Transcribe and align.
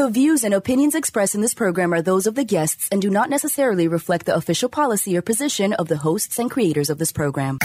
The 0.00 0.08
views 0.08 0.44
and 0.44 0.54
opinions 0.54 0.94
expressed 0.94 1.34
in 1.34 1.42
this 1.42 1.52
program 1.52 1.92
are 1.92 2.00
those 2.00 2.26
of 2.26 2.34
the 2.34 2.42
guests 2.42 2.88
and 2.90 3.02
do 3.02 3.10
not 3.10 3.28
necessarily 3.28 3.86
reflect 3.86 4.24
the 4.24 4.34
official 4.34 4.70
policy 4.70 5.14
or 5.14 5.20
position 5.20 5.74
of 5.74 5.88
the 5.88 5.98
hosts 5.98 6.38
and 6.38 6.50
creators 6.50 6.88
of 6.88 6.96
this 6.96 7.12
program. 7.12 7.58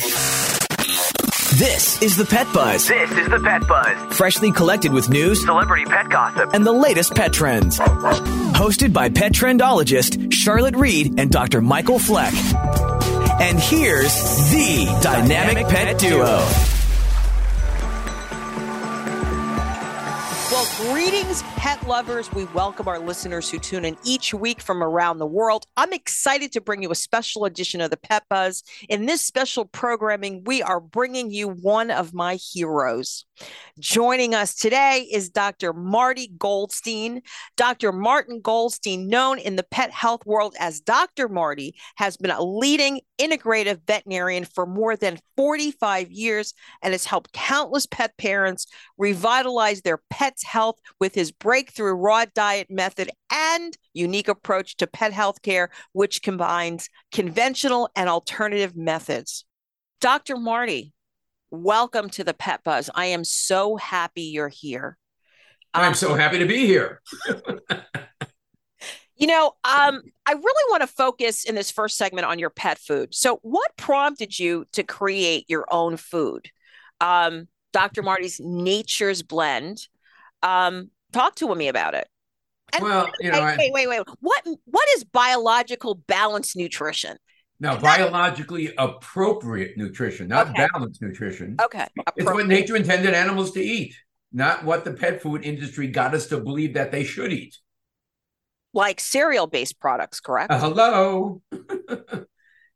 This 1.55 2.01
is 2.01 2.17
the 2.17 2.25
Pet 2.25 2.45
Buzz. 2.53 2.89
This 2.89 3.09
is 3.11 3.29
the 3.29 3.39
Pet 3.39 3.65
Buzz. 3.65 4.17
Freshly 4.17 4.51
collected 4.51 4.91
with 4.91 5.07
news, 5.07 5.45
Celebrity 5.45 5.85
pet 5.85 6.09
gossip. 6.09 6.49
and 6.53 6.67
the 6.67 6.73
latest 6.73 7.15
pet 7.15 7.31
trends. 7.31 7.79
Hosted 7.79 8.91
by 8.91 9.07
pet 9.07 9.31
trendologist 9.31 10.33
Charlotte 10.33 10.75
Reed 10.75 11.17
and 11.17 11.31
Dr. 11.31 11.61
Michael 11.61 11.99
Fleck. 11.99 12.33
And 13.39 13.57
here's 13.61 14.13
the 14.51 14.99
dynamic 15.01 15.69
pet 15.69 15.97
duo. 15.99 16.19
Well, 16.19 16.74
greetings, 20.77 21.41
pet 21.55 21.81
lovers. 21.87 22.29
We 22.33 22.45
welcome 22.45 22.89
our 22.89 22.99
listeners 22.99 23.49
who 23.49 23.59
tune 23.59 23.85
in 23.85 23.95
each 24.03 24.33
week 24.33 24.59
from 24.59 24.83
around 24.83 25.19
the 25.19 25.25
world. 25.25 25.65
I'm 25.77 25.93
excited 25.93 26.51
to 26.51 26.59
bring 26.61 26.83
you 26.83 26.91
a 26.91 26.95
special 26.95 27.45
edition 27.45 27.79
of 27.79 27.91
the 27.91 27.97
Pet 27.97 28.23
Buzz. 28.29 28.61
In 28.89 29.05
this 29.05 29.21
special 29.25 29.63
programming, 29.63 30.43
we 30.43 30.61
are 30.61 30.81
bringing 30.81 31.31
you 31.31 31.47
one 31.47 31.91
of 31.91 32.13
my 32.13 32.35
heroes. 32.35 33.25
Joining 33.79 34.33
us 34.33 34.55
today 34.55 35.07
is 35.11 35.29
Dr. 35.29 35.71
Marty 35.71 36.27
Goldstein. 36.37 37.21
Dr. 37.55 37.91
Martin 37.93 38.41
Goldstein, 38.41 39.07
known 39.07 39.39
in 39.39 39.55
the 39.55 39.65
pet 39.71 39.91
health 39.91 40.25
world 40.25 40.55
as 40.59 40.81
Dr. 40.81 41.29
Marty, 41.29 41.75
has 41.95 42.17
been 42.17 42.31
a 42.31 42.43
leading 42.43 42.99
integrative 43.19 43.79
veterinarian 43.87 44.43
for 44.43 44.65
more 44.65 44.95
than 44.95 45.19
45 45.37 46.11
years 46.11 46.53
and 46.81 46.93
has 46.93 47.05
helped 47.05 47.33
countless 47.33 47.85
pet 47.85 48.17
parents 48.17 48.67
revitalize 48.97 49.81
their 49.81 50.01
pets' 50.09 50.43
health 50.43 50.64
with 50.99 51.15
his 51.15 51.31
breakthrough 51.31 51.93
raw 51.93 52.25
diet 52.33 52.67
method 52.69 53.09
and 53.31 53.77
unique 53.93 54.27
approach 54.27 54.77
to 54.77 54.87
pet 54.87 55.13
health 55.13 55.41
care, 55.41 55.69
which 55.93 56.21
combines 56.21 56.89
conventional 57.11 57.89
and 57.95 58.09
alternative 58.09 58.75
methods. 58.75 59.45
Dr. 60.01 60.37
Marty, 60.37 60.93
welcome 61.51 62.09
to 62.11 62.23
the 62.23 62.33
Pet 62.33 62.63
Buzz. 62.63 62.89
I 62.93 63.07
am 63.07 63.23
so 63.23 63.75
happy 63.77 64.23
you're 64.23 64.49
here. 64.49 64.97
I'm 65.73 65.89
Um, 65.89 65.93
so 65.93 66.13
happy 66.15 66.39
to 66.39 66.45
be 66.45 66.65
here. 66.65 67.01
You 69.17 69.27
know, 69.27 69.53
um, 69.63 70.01
I 70.25 70.33
really 70.33 70.71
want 70.71 70.81
to 70.81 70.87
focus 70.87 71.45
in 71.45 71.55
this 71.55 71.71
first 71.71 71.97
segment 71.97 72.27
on 72.27 72.37
your 72.37 72.49
pet 72.49 72.77
food. 72.77 73.15
So, 73.15 73.39
what 73.43 73.71
prompted 73.77 74.37
you 74.37 74.65
to 74.73 74.83
create 74.83 75.45
your 75.47 75.65
own 75.71 75.95
food? 75.95 76.49
Um, 76.99 77.47
Dr. 77.71 78.03
Marty's 78.03 78.41
Nature's 78.43 79.21
Blend. 79.21 79.87
Um, 80.45 80.91
talk 81.11 81.35
to 81.35 81.53
me 81.55 81.67
about 81.67 81.93
it. 81.95 82.07
And 82.73 82.83
Well, 82.83 83.11
you 83.19 83.31
know, 83.31 83.41
wait, 83.41 83.43
I, 83.43 83.57
wait, 83.57 83.87
wait, 83.87 83.87
wait. 83.87 84.07
What 84.19 84.47
what 84.65 84.87
is 84.95 85.03
biological 85.03 85.95
balanced 85.95 86.55
nutrition? 86.55 87.17
now 87.59 87.79
biologically 87.79 88.73
appropriate 88.77 89.77
nutrition, 89.77 90.27
not 90.27 90.49
Okay. 90.51 90.67
balanced 90.73 91.01
nutrition. 91.01 91.57
Okay, 91.63 91.87
It's 92.15 92.25
what 92.25 92.47
nature 92.47 92.75
intended 92.75 93.13
animals 93.13 93.51
to 93.51 93.61
eat, 93.61 93.95
not 94.33 94.63
what 94.65 94.83
the 94.83 94.91
pet 94.91 95.21
food 95.21 95.45
industry 95.45 95.87
got 95.87 96.13
us 96.13 96.27
to 96.27 96.37
believe 96.39 96.73
that 96.73 96.91
they 96.91 97.03
should 97.03 97.31
eat. 97.31 97.55
like 98.73 98.99
cereal 98.99 99.47
based 99.47 99.79
products, 99.79 100.19
correct? 100.19 100.51
Uh, 100.51 100.59
hello. 100.59 101.41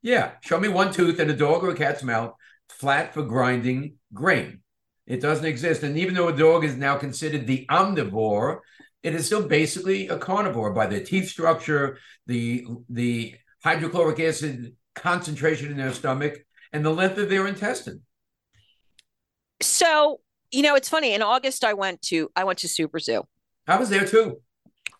yeah, 0.01 0.31
show 0.41 0.59
me 0.59 0.69
one 0.69 0.93
tooth 0.93 1.19
in 1.19 1.29
a 1.29 1.35
dog 1.35 1.63
or 1.63 1.71
a 1.71 1.75
cat's 1.75 2.03
mouth, 2.03 2.33
flat 2.69 3.13
for 3.13 3.23
grinding 3.23 3.95
grain. 4.13 4.61
It 5.09 5.21
doesn't 5.21 5.45
exist. 5.45 5.81
And 5.81 5.97
even 5.97 6.13
though 6.13 6.27
a 6.27 6.37
dog 6.37 6.63
is 6.63 6.77
now 6.77 6.95
considered 6.95 7.47
the 7.47 7.65
omnivore, 7.69 8.59
it 9.01 9.15
is 9.15 9.25
still 9.25 9.45
basically 9.45 10.07
a 10.07 10.17
carnivore 10.17 10.71
by 10.71 10.85
the 10.85 11.01
teeth 11.01 11.27
structure, 11.27 11.97
the 12.27 12.65
the 12.89 13.35
hydrochloric 13.63 14.19
acid 14.19 14.75
concentration 14.93 15.71
in 15.71 15.77
their 15.77 15.93
stomach, 15.93 16.37
and 16.71 16.85
the 16.85 16.91
length 16.91 17.17
of 17.17 17.27
their 17.27 17.47
intestine. 17.47 18.01
So, 19.61 20.21
you 20.51 20.61
know, 20.61 20.75
it's 20.75 20.89
funny. 20.89 21.13
In 21.13 21.23
August, 21.23 21.65
I 21.65 21.73
went 21.73 22.01
to 22.03 22.29
I 22.35 22.43
went 22.43 22.59
to 22.59 22.69
Super 22.69 22.99
Zoo. 22.99 23.27
I 23.67 23.77
was 23.77 23.89
there 23.89 24.05
too. 24.05 24.41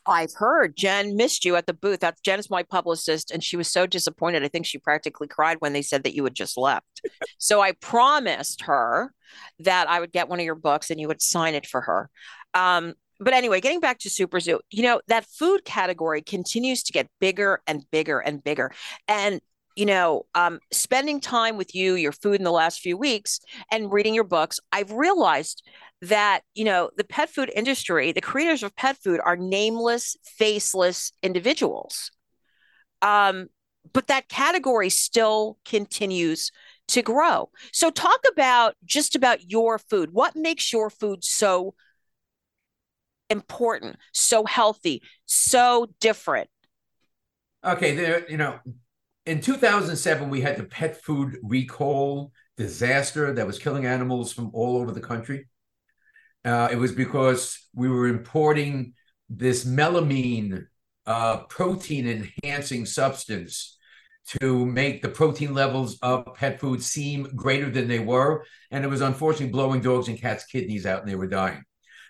I've 0.09 0.33
heard 0.33 0.75
Jen 0.75 1.15
missed 1.15 1.45
you 1.45 1.55
at 1.55 1.67
the 1.67 1.73
booth. 1.73 1.99
That's 1.99 2.19
Jen 2.21 2.39
is 2.39 2.49
my 2.49 2.63
publicist, 2.63 3.29
and 3.29 3.43
she 3.43 3.55
was 3.55 3.67
so 3.67 3.85
disappointed. 3.85 4.43
I 4.43 4.47
think 4.47 4.65
she 4.65 4.79
practically 4.79 5.27
cried 5.27 5.57
when 5.59 5.71
they 5.71 5.83
said 5.83 6.03
that 6.03 6.15
you 6.15 6.23
had 6.23 6.33
just 6.33 6.57
left. 6.57 7.01
so 7.37 7.61
I 7.61 7.73
promised 7.73 8.63
her 8.63 9.13
that 9.59 9.87
I 9.87 9.99
would 9.99 10.11
get 10.11 10.27
one 10.27 10.39
of 10.39 10.45
your 10.45 10.55
books 10.55 10.89
and 10.89 10.99
you 10.99 11.07
would 11.07 11.21
sign 11.21 11.53
it 11.53 11.67
for 11.67 11.81
her. 11.81 12.09
Um, 12.55 12.95
but 13.19 13.33
anyway, 13.33 13.61
getting 13.61 13.81
back 13.81 13.99
to 13.99 14.09
Super 14.09 14.39
Zoo, 14.39 14.59
you 14.71 14.81
know, 14.81 14.99
that 15.07 15.25
food 15.25 15.63
category 15.63 16.23
continues 16.23 16.81
to 16.83 16.93
get 16.93 17.07
bigger 17.19 17.61
and 17.67 17.83
bigger 17.91 18.19
and 18.19 18.43
bigger. 18.43 18.71
And 19.07 19.41
you 19.75 19.85
know, 19.85 20.25
um, 20.35 20.59
spending 20.71 21.21
time 21.21 21.55
with 21.55 21.73
you, 21.73 21.93
your 21.93 22.11
food 22.11 22.35
in 22.35 22.43
the 22.43 22.51
last 22.51 22.81
few 22.81 22.97
weeks, 22.97 23.39
and 23.71 23.93
reading 23.93 24.13
your 24.13 24.25
books, 24.25 24.59
I've 24.73 24.91
realized 24.91 25.63
that 26.01 26.41
you 26.53 26.63
know 26.63 26.89
the 26.95 27.03
pet 27.03 27.29
food 27.29 27.51
industry 27.53 28.13
the 28.13 28.21
creators 28.21 28.63
of 28.63 28.73
pet 28.75 28.97
food 28.97 29.19
are 29.23 29.35
nameless 29.35 30.15
faceless 30.23 31.11
individuals. 31.21 32.11
Um, 33.01 33.47
but 33.93 34.07
that 34.07 34.27
category 34.27 34.89
still 34.89 35.57
continues 35.65 36.51
to 36.89 37.01
grow. 37.01 37.49
So 37.71 37.91
talk 37.91 38.19
about 38.31 38.75
just 38.83 39.15
about 39.15 39.49
your 39.49 39.77
food. 39.77 40.09
What 40.11 40.35
makes 40.35 40.73
your 40.73 40.89
food 40.89 41.23
so 41.23 41.75
important 43.29 43.97
so 44.13 44.45
healthy 44.45 45.01
so 45.25 45.87
different? 45.99 46.49
Okay, 47.63 47.95
there, 47.95 48.29
you 48.29 48.37
know, 48.37 48.59
in 49.25 49.41
2007, 49.41 50.29
we 50.29 50.41
had 50.41 50.57
the 50.57 50.63
pet 50.63 51.01
food 51.03 51.37
recall 51.43 52.31
disaster 52.57 53.33
that 53.33 53.45
was 53.45 53.59
killing 53.59 53.85
animals 53.85 54.33
from 54.33 54.49
all 54.53 54.77
over 54.77 54.91
the 54.91 55.01
country. 55.01 55.47
Uh, 56.45 56.69
it 56.71 56.77
was 56.77 56.91
because 56.91 57.67
we 57.73 57.89
were 57.89 58.07
importing 58.07 58.93
this 59.29 59.65
melamine 59.65 60.65
uh, 61.05 61.37
protein 61.43 62.07
enhancing 62.07 62.85
substance 62.85 63.77
to 64.27 64.65
make 64.65 65.01
the 65.01 65.09
protein 65.09 65.53
levels 65.53 65.97
of 66.01 66.35
pet 66.35 66.59
food 66.59 66.83
seem 66.83 67.23
greater 67.35 67.69
than 67.69 67.87
they 67.87 67.99
were. 67.99 68.45
And 68.69 68.83
it 68.83 68.87
was 68.87 69.01
unfortunately 69.01 69.51
blowing 69.51 69.81
dogs 69.81 70.07
and 70.07 70.19
cats' 70.19 70.45
kidneys 70.45 70.85
out 70.85 71.01
and 71.01 71.09
they 71.09 71.15
were 71.15 71.27
dying. 71.27 71.63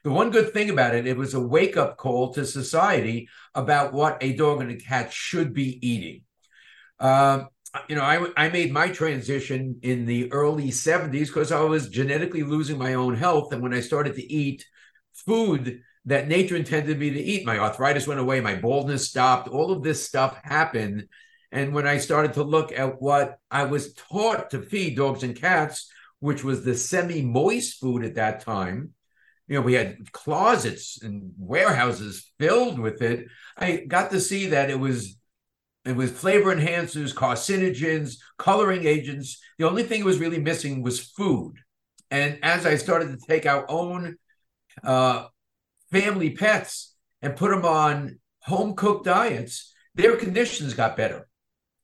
The 0.04 0.12
one 0.12 0.30
good 0.30 0.54
thing 0.54 0.70
about 0.70 0.96
it, 0.96 1.08
it 1.08 1.18
was 1.18 1.34
a 1.34 1.40
wake 1.40 1.78
up 1.78 1.98
call 1.98 2.34
to 2.34 2.46
society 2.46 3.30
about 3.56 3.94
what 3.94 4.18
a 4.22 4.34
dog 4.34 4.62
and 4.62 4.72
a 4.72 4.76
cat 4.76 5.12
should 5.12 5.54
be 5.54 5.86
eating. 5.86 6.24
Uh, 7.00 7.46
you 7.88 7.96
know, 7.96 8.02
I, 8.02 8.28
I 8.36 8.50
made 8.50 8.72
my 8.72 8.90
transition 8.90 9.80
in 9.84 10.06
the 10.06 10.32
early 10.32 10.70
70s 10.70 11.28
because 11.28 11.52
I 11.52 11.62
was 11.62 11.90
genetically 11.90 12.44
losing 12.44 12.78
my 12.78 12.96
own 12.96 13.16
health. 13.16 13.54
And 13.54 13.62
when 13.62 13.74
I 13.74 13.80
started 13.80 14.16
to 14.16 14.34
eat 14.34 14.66
food 15.14 15.82
that 16.06 16.28
nature 16.28 16.56
intended 16.56 16.98
me 16.98 17.12
to 17.12 17.20
eat, 17.20 17.46
my 17.46 17.60
arthritis 17.60 18.08
went 18.08 18.20
away, 18.20 18.42
my 18.42 18.56
baldness 18.56 19.08
stopped, 19.08 19.48
all 19.48 19.72
of 19.72 19.84
this 19.84 20.06
stuff 20.06 20.40
happened. 20.44 21.08
And 21.52 21.74
when 21.74 21.86
I 21.86 21.98
started 21.98 22.34
to 22.34 22.44
look 22.44 22.72
at 22.72 23.02
what 23.02 23.38
I 23.52 23.66
was 23.66 23.94
taught 23.94 24.52
to 24.52 24.62
feed 24.62 24.96
dogs 24.96 25.24
and 25.24 25.36
cats, 25.36 25.92
which 26.20 26.44
was 26.44 26.64
the 26.64 26.76
semi 26.76 27.22
moist 27.22 27.80
food 27.80 28.04
at 28.04 28.16
that 28.16 28.42
time, 28.42 28.94
you 29.48 29.56
know, 29.56 29.62
we 29.62 29.74
had 29.74 30.12
closets 30.12 31.02
and 31.02 31.34
warehouses 31.38 32.32
filled 32.40 32.80
with 32.80 33.02
it. 33.02 33.28
I 33.58 33.78
got 33.78 34.12
to 34.12 34.20
see 34.20 34.48
that 34.48 34.70
it 34.70 34.80
was 34.80 35.19
it 35.90 35.96
was 35.96 36.12
flavor 36.12 36.56
enhancers, 36.56 37.14
carcinogens, 37.14 38.18
coloring 38.38 38.86
agents. 38.86 39.42
The 39.58 39.68
only 39.68 39.84
thing 39.84 40.02
it 40.02 40.06
was 40.06 40.20
really 40.20 40.40
missing 40.40 40.84
was 40.84 41.00
food. 41.00 41.56
And 42.12 42.40
as 42.44 42.66
I 42.66 42.76
started 42.76 43.10
to 43.12 43.28
take 43.28 43.46
our 43.46 43.66
own 43.70 44.18
uh, 44.84 45.26
family 45.92 46.32
pets 46.32 46.96
and 47.22 47.36
put 47.36 47.52
them 47.52 47.66
on 47.66 48.20
home 48.42 48.76
cooked 48.76 49.06
diets, 49.06 49.74
their 49.96 50.16
conditions 50.16 50.74
got 50.74 50.98
better. 50.98 51.28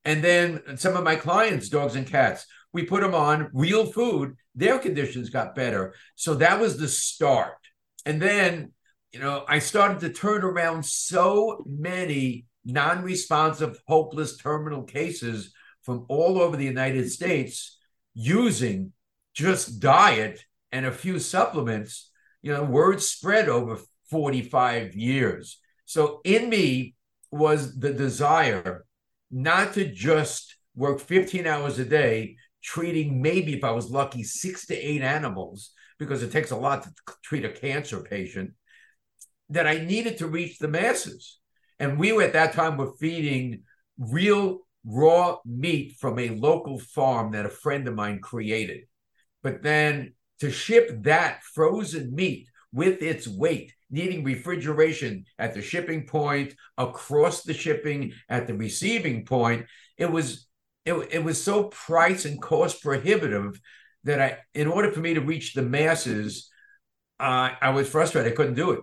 And 0.04 0.24
then 0.24 0.78
some 0.78 0.96
of 0.96 1.04
my 1.04 1.16
clients, 1.16 1.70
dogs 1.70 1.96
and 1.96 2.08
cats, 2.08 2.46
we 2.72 2.84
put 2.84 3.02
them 3.02 3.16
on 3.16 3.50
real 3.54 3.86
food, 3.86 4.36
their 4.54 4.80
conditions 4.80 5.30
got 5.30 5.56
better. 5.56 5.94
So 6.16 6.36
that 6.36 6.60
was 6.60 6.78
the 6.78 6.88
start. 6.88 7.58
And 8.06 8.22
then, 8.22 8.74
you 9.12 9.20
know, 9.20 9.46
I 9.48 9.60
started 9.60 10.00
to 10.02 10.10
turn 10.10 10.44
around 10.44 10.86
so 10.86 11.64
many 11.66 12.46
non 12.66 13.04
responsive, 13.04 13.80
hopeless 13.88 14.38
terminal 14.38 14.84
cases 14.84 15.54
from 15.84 16.06
all 16.10 16.42
over 16.42 16.58
the 16.58 16.66
United 16.66 17.12
States 17.12 17.78
using 18.14 18.92
just 19.34 19.80
diet 19.80 20.44
and 20.72 20.86
a 20.86 20.92
few 20.92 21.20
supplements. 21.20 22.12
You 22.42 22.54
know, 22.54 22.64
word 22.64 23.02
spread 23.02 23.50
over 23.50 23.80
45 24.10 24.96
years. 24.96 25.60
So 25.86 26.22
in 26.24 26.50
me 26.50 26.96
was 27.32 27.78
the 27.80 27.94
desire 27.94 28.86
not 29.32 29.74
to 29.74 29.92
just 29.92 30.56
work 30.76 31.00
15 31.00 31.48
hours 31.48 31.80
a 31.80 31.86
day 31.86 32.38
treating 32.64 33.22
maybe 33.22 33.54
if 33.54 33.64
I 33.64 33.72
was 33.72 33.92
lucky 33.92 34.24
six 34.24 34.66
to 34.68 34.76
eight 34.76 35.02
animals 35.02 35.72
because 36.00 36.24
it 36.24 36.32
takes 36.32 36.52
a 36.52 36.56
lot 36.58 36.84
to 36.84 36.94
treat 37.24 37.46
a 37.46 37.50
cancer 37.50 38.02
patient 38.02 38.54
that 39.50 39.68
I 39.68 39.78
needed 39.78 40.18
to 40.18 40.28
reach 40.28 40.58
the 40.58 40.68
masses. 40.68 41.40
And 41.80 42.00
we 42.00 42.12
were 42.12 42.24
at 42.24 42.34
that 42.34 42.54
time 42.54 42.78
were 42.78 42.94
feeding 43.00 43.64
real 43.98 44.60
raw 44.86 45.38
meat 45.46 45.96
from 46.00 46.20
a 46.20 46.30
local 46.30 46.80
farm 46.80 47.32
that 47.32 47.46
a 47.46 47.50
friend 47.50 47.88
of 47.88 47.96
mine 47.96 48.20
created. 48.20 48.84
But 49.44 49.64
then 49.64 50.14
to 50.40 50.52
ship 50.52 50.90
that 51.04 51.44
frozen 51.44 52.14
meat 52.14 52.48
with 52.72 53.02
its 53.02 53.28
weight, 53.28 53.74
needing 53.90 54.24
refrigeration 54.24 55.26
at 55.40 55.54
the 55.54 55.62
shipping 55.62 56.06
point, 56.06 56.54
across 56.78 57.44
the 57.44 57.54
shipping 57.54 58.14
at 58.30 58.48
the 58.48 58.54
receiving 58.54 59.26
point, 59.26 59.66
it 59.98 60.12
was 60.12 60.48
it, 60.86 60.94
it 61.12 61.24
was 61.24 61.44
so 61.44 61.66
price 61.66 62.26
and 62.26 62.40
cost 62.42 62.84
prohibitive 62.84 63.60
that 64.04 64.22
I, 64.22 64.38
in 64.54 64.68
order 64.68 64.92
for 64.92 65.00
me 65.00 65.16
to 65.16 65.22
reach 65.22 65.54
the 65.54 65.64
masses, 65.64 66.50
uh, 67.20 67.50
I 67.60 67.72
was 67.72 67.90
frustrated. 67.90 68.32
I 68.32 68.36
couldn't 68.36 68.54
do 68.54 68.72
it. 68.72 68.82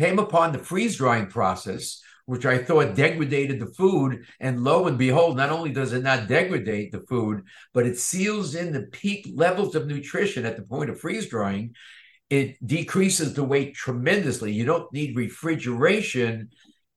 Came 0.00 0.18
upon 0.18 0.52
the 0.52 0.58
freeze 0.58 0.96
drying 0.96 1.26
process, 1.26 2.00
which 2.24 2.46
I 2.46 2.56
thought 2.56 2.94
degraded 2.94 3.60
the 3.60 3.66
food. 3.66 4.24
And 4.40 4.64
lo 4.64 4.86
and 4.86 4.96
behold, 4.96 5.36
not 5.36 5.50
only 5.50 5.72
does 5.72 5.92
it 5.92 6.02
not 6.02 6.26
degrade 6.26 6.90
the 6.90 7.04
food, 7.06 7.42
but 7.74 7.84
it 7.84 7.98
seals 7.98 8.54
in 8.54 8.72
the 8.72 8.84
peak 8.92 9.28
levels 9.34 9.74
of 9.74 9.86
nutrition 9.86 10.46
at 10.46 10.56
the 10.56 10.62
point 10.62 10.88
of 10.88 10.98
freeze 10.98 11.28
drying. 11.28 11.74
It 12.30 12.66
decreases 12.66 13.34
the 13.34 13.44
weight 13.44 13.74
tremendously. 13.74 14.54
You 14.54 14.64
don't 14.64 14.90
need 14.90 15.18
refrigeration, 15.18 16.48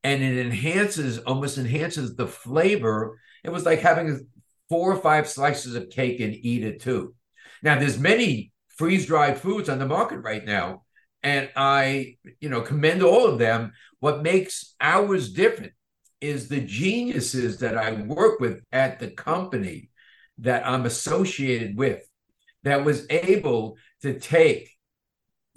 and 0.05 0.23
it 0.23 0.37
enhances, 0.37 1.17
almost 1.17 1.57
enhances 1.57 2.15
the 2.15 2.27
flavor. 2.27 3.19
It 3.43 3.49
was 3.49 3.65
like 3.65 3.81
having 3.81 4.29
four 4.69 4.93
or 4.93 5.01
five 5.01 5.27
slices 5.27 5.75
of 5.75 5.89
cake 5.89 6.21
and 6.21 6.33
eat 6.33 6.63
it 6.63 6.79
too. 6.79 7.15
Now, 7.61 7.77
there's 7.77 7.99
many 7.99 8.53
freeze 8.77 9.07
dried 9.07 9.39
foods 9.39 9.67
on 9.67 9.79
the 9.79 9.85
market 9.85 10.19
right 10.19 10.45
now 10.45 10.83
and 11.23 11.49
I, 11.55 12.17
you 12.39 12.49
know, 12.49 12.61
commend 12.61 13.01
all 13.01 13.25
of 13.27 13.39
them. 13.39 13.73
What 13.99 14.21
makes 14.21 14.75
ours 14.81 15.31
different 15.31 15.73
is 16.21 16.47
the 16.47 16.61
geniuses 16.61 17.59
that 17.59 17.77
I 17.77 17.93
work 17.93 18.39
with 18.39 18.61
at 18.71 18.99
the 18.99 19.09
company 19.09 19.89
that 20.39 20.67
I'm 20.67 20.85
associated 20.85 21.77
with 21.77 22.01
that 22.63 22.85
was 22.85 23.05
able 23.09 23.77
to 24.01 24.19
take 24.19 24.69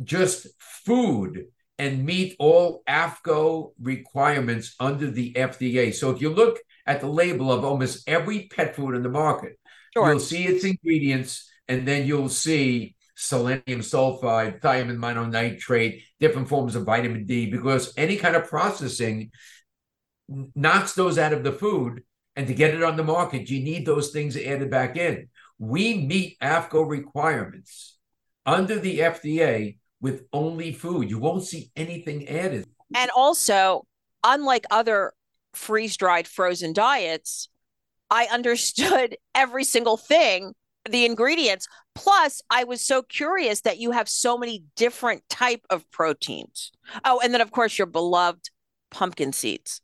just 0.02 0.48
food 0.58 1.46
and 1.78 2.04
meet 2.04 2.36
all 2.38 2.82
AAFCO 2.88 3.72
requirements 3.80 4.74
under 4.80 5.10
the 5.10 5.32
FDA. 5.34 5.94
So 5.94 6.10
if 6.10 6.20
you 6.20 6.30
look 6.30 6.58
at 6.86 7.00
the 7.00 7.08
label 7.08 7.52
of 7.52 7.64
almost 7.64 8.08
every 8.08 8.48
pet 8.48 8.74
food 8.74 8.94
in 8.94 9.02
the 9.02 9.08
market, 9.08 9.58
sure. 9.94 10.10
you'll 10.10 10.20
see 10.20 10.46
its 10.46 10.64
ingredients 10.64 11.50
and 11.68 11.86
then 11.86 12.06
you'll 12.06 12.28
see 12.28 12.95
selenium 13.16 13.80
sulfide, 13.80 14.60
thiamine 14.60 14.98
mononitrate, 14.98 16.02
different 16.20 16.48
forms 16.48 16.76
of 16.76 16.84
vitamin 16.84 17.24
D, 17.24 17.50
because 17.50 17.92
any 17.96 18.16
kind 18.16 18.36
of 18.36 18.46
processing 18.46 19.30
knocks 20.54 20.94
those 20.94 21.18
out 21.18 21.32
of 21.32 21.42
the 21.42 21.52
food. 21.52 22.02
And 22.36 22.46
to 22.46 22.54
get 22.54 22.74
it 22.74 22.82
on 22.82 22.96
the 22.96 23.04
market, 23.04 23.48
you 23.48 23.62
need 23.64 23.86
those 23.86 24.10
things 24.10 24.36
added 24.36 24.70
back 24.70 24.96
in. 24.96 25.28
We 25.58 26.06
meet 26.06 26.38
AAFCO 26.40 26.88
requirements 26.88 27.96
under 28.44 28.78
the 28.78 28.98
FDA 28.98 29.78
with 30.02 30.24
only 30.34 30.72
food. 30.72 31.08
You 31.08 31.18
won't 31.18 31.44
see 31.44 31.70
anything 31.74 32.28
added. 32.28 32.66
And 32.94 33.10
also, 33.16 33.86
unlike 34.22 34.66
other 34.70 35.14
freeze 35.54 35.96
dried 35.96 36.28
frozen 36.28 36.74
diets, 36.74 37.48
I 38.10 38.26
understood 38.30 39.16
every 39.34 39.64
single 39.64 39.96
thing 39.96 40.54
the 40.90 41.04
ingredients. 41.04 41.66
Plus 41.94 42.42
i 42.50 42.64
was 42.64 42.80
so 42.80 43.02
curious 43.02 43.62
that 43.62 43.78
you 43.78 43.90
have 43.90 44.08
so 44.08 44.36
many 44.36 44.64
different 44.76 45.22
type 45.28 45.64
of 45.70 45.90
proteins. 45.90 46.72
Oh 47.04 47.20
and 47.22 47.32
then 47.32 47.40
of 47.40 47.50
course 47.50 47.78
your 47.78 47.86
beloved 47.86 48.50
pumpkin 48.90 49.32
seeds. 49.32 49.80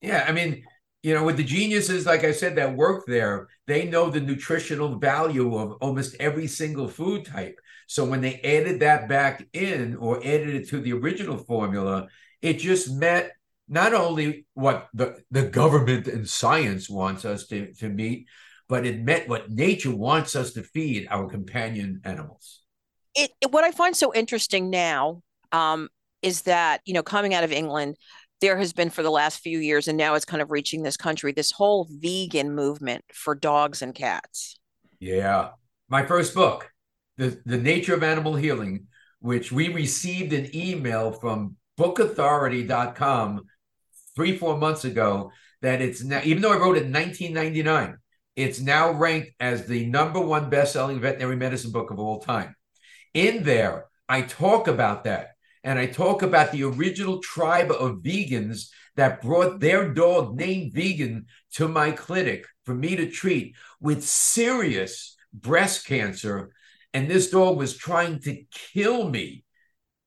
Yeah 0.00 0.24
i 0.28 0.32
mean 0.32 0.64
you 1.02 1.14
know 1.14 1.24
with 1.24 1.36
the 1.36 1.44
geniuses 1.44 2.06
like 2.06 2.24
i 2.24 2.32
said 2.32 2.56
that 2.56 2.76
work 2.76 3.04
there 3.06 3.48
they 3.66 3.86
know 3.86 4.10
the 4.10 4.20
nutritional 4.20 4.98
value 4.98 5.56
of 5.56 5.72
almost 5.80 6.16
every 6.20 6.46
single 6.46 6.88
food 6.88 7.24
type. 7.24 7.58
So 7.86 8.04
when 8.04 8.20
they 8.20 8.40
added 8.44 8.80
that 8.80 9.08
back 9.08 9.44
in 9.52 9.96
or 9.96 10.18
added 10.18 10.54
it 10.54 10.68
to 10.68 10.80
the 10.80 10.92
original 10.92 11.38
formula 11.38 12.08
it 12.42 12.58
just 12.58 12.92
met 12.92 13.32
not 13.68 13.94
only 13.94 14.46
what 14.54 14.88
the, 14.92 15.22
the 15.30 15.44
government 15.44 16.08
and 16.08 16.28
science 16.28 16.90
wants 16.90 17.24
us 17.24 17.46
to, 17.46 17.72
to 17.74 17.88
meet 17.88 18.26
but 18.70 18.86
it 18.86 19.02
met 19.02 19.28
what 19.28 19.50
nature 19.50 19.94
wants 19.94 20.36
us 20.36 20.52
to 20.52 20.62
feed 20.62 21.08
our 21.10 21.28
companion 21.28 22.00
animals. 22.04 22.60
It, 23.16 23.32
what 23.50 23.64
I 23.64 23.72
find 23.72 23.96
so 23.96 24.14
interesting 24.14 24.70
now 24.70 25.22
um, 25.50 25.88
is 26.22 26.42
that, 26.42 26.80
you 26.84 26.94
know, 26.94 27.02
coming 27.02 27.34
out 27.34 27.42
of 27.42 27.50
England, 27.50 27.96
there 28.40 28.56
has 28.56 28.72
been 28.72 28.88
for 28.88 29.02
the 29.02 29.10
last 29.10 29.40
few 29.40 29.58
years, 29.58 29.88
and 29.88 29.98
now 29.98 30.14
it's 30.14 30.24
kind 30.24 30.40
of 30.40 30.52
reaching 30.52 30.84
this 30.84 30.96
country, 30.96 31.32
this 31.32 31.50
whole 31.50 31.88
vegan 31.90 32.54
movement 32.54 33.04
for 33.12 33.34
dogs 33.34 33.82
and 33.82 33.92
cats. 33.92 34.56
Yeah. 35.00 35.50
My 35.88 36.06
first 36.06 36.32
book, 36.32 36.70
The, 37.18 37.42
the 37.44 37.58
Nature 37.58 37.94
of 37.94 38.04
Animal 38.04 38.36
Healing, 38.36 38.86
which 39.18 39.50
we 39.50 39.68
received 39.68 40.32
an 40.32 40.48
email 40.54 41.10
from 41.10 41.56
bookauthority.com 41.76 43.42
three, 44.14 44.36
four 44.36 44.56
months 44.58 44.84
ago 44.84 45.32
that 45.60 45.82
it's 45.82 46.04
now, 46.04 46.20
even 46.22 46.40
though 46.40 46.52
I 46.52 46.56
wrote 46.56 46.76
it 46.76 46.84
in 46.84 46.92
1999, 46.92 47.96
it's 48.42 48.60
now 48.60 48.92
ranked 48.92 49.32
as 49.40 49.66
the 49.66 49.86
number 49.86 50.20
one 50.20 50.50
best-selling 50.50 51.00
veterinary 51.00 51.36
medicine 51.36 51.72
book 51.72 51.90
of 51.90 51.98
all 51.98 52.20
time. 52.20 52.54
In 53.14 53.42
there, 53.42 53.86
I 54.08 54.22
talk 54.22 54.68
about 54.68 55.04
that. 55.04 55.30
And 55.62 55.78
I 55.78 55.86
talk 55.86 56.22
about 56.22 56.52
the 56.52 56.64
original 56.64 57.18
tribe 57.18 57.70
of 57.70 58.02
vegans 58.02 58.70
that 58.96 59.20
brought 59.20 59.60
their 59.60 59.92
dog 59.92 60.34
named 60.34 60.72
Vegan 60.72 61.26
to 61.52 61.68
my 61.68 61.90
clinic 61.90 62.46
for 62.64 62.74
me 62.74 62.96
to 62.96 63.10
treat 63.10 63.54
with 63.80 64.02
serious 64.02 65.16
breast 65.32 65.86
cancer. 65.86 66.52
And 66.94 67.08
this 67.08 67.30
dog 67.30 67.58
was 67.58 67.76
trying 67.76 68.20
to 68.20 68.42
kill 68.50 69.08
me. 69.08 69.44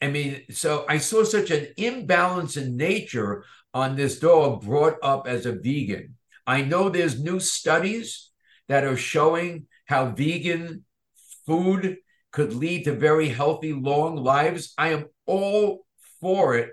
I 0.02 0.10
mean, 0.10 0.42
so 0.50 0.86
I 0.90 0.98
saw 0.98 1.24
such 1.24 1.52
an 1.52 1.68
imbalance 1.78 2.58
in 2.58 2.76
nature 2.76 3.46
on 3.74 3.96
this 3.96 4.20
dog 4.20 4.64
brought 4.64 4.98
up 5.02 5.28
as 5.28 5.46
a 5.46 5.54
vegan. 5.54 6.16
I 6.46 6.62
know 6.62 6.90
there's 6.90 7.22
new 7.22 7.40
studies 7.40 8.30
that 8.68 8.84
are 8.84 8.98
showing 8.98 9.68
how 9.86 10.12
vegan 10.12 10.86
food 11.46 11.98
could 12.32 12.54
lead 12.54 12.86
to 12.86 12.94
very 12.94 13.30
healthy, 13.30 13.74
long 13.74 14.16
lives. 14.16 14.74
I 14.78 14.90
am 14.90 15.06
all 15.26 15.86
for 16.20 16.56
it, 16.56 16.72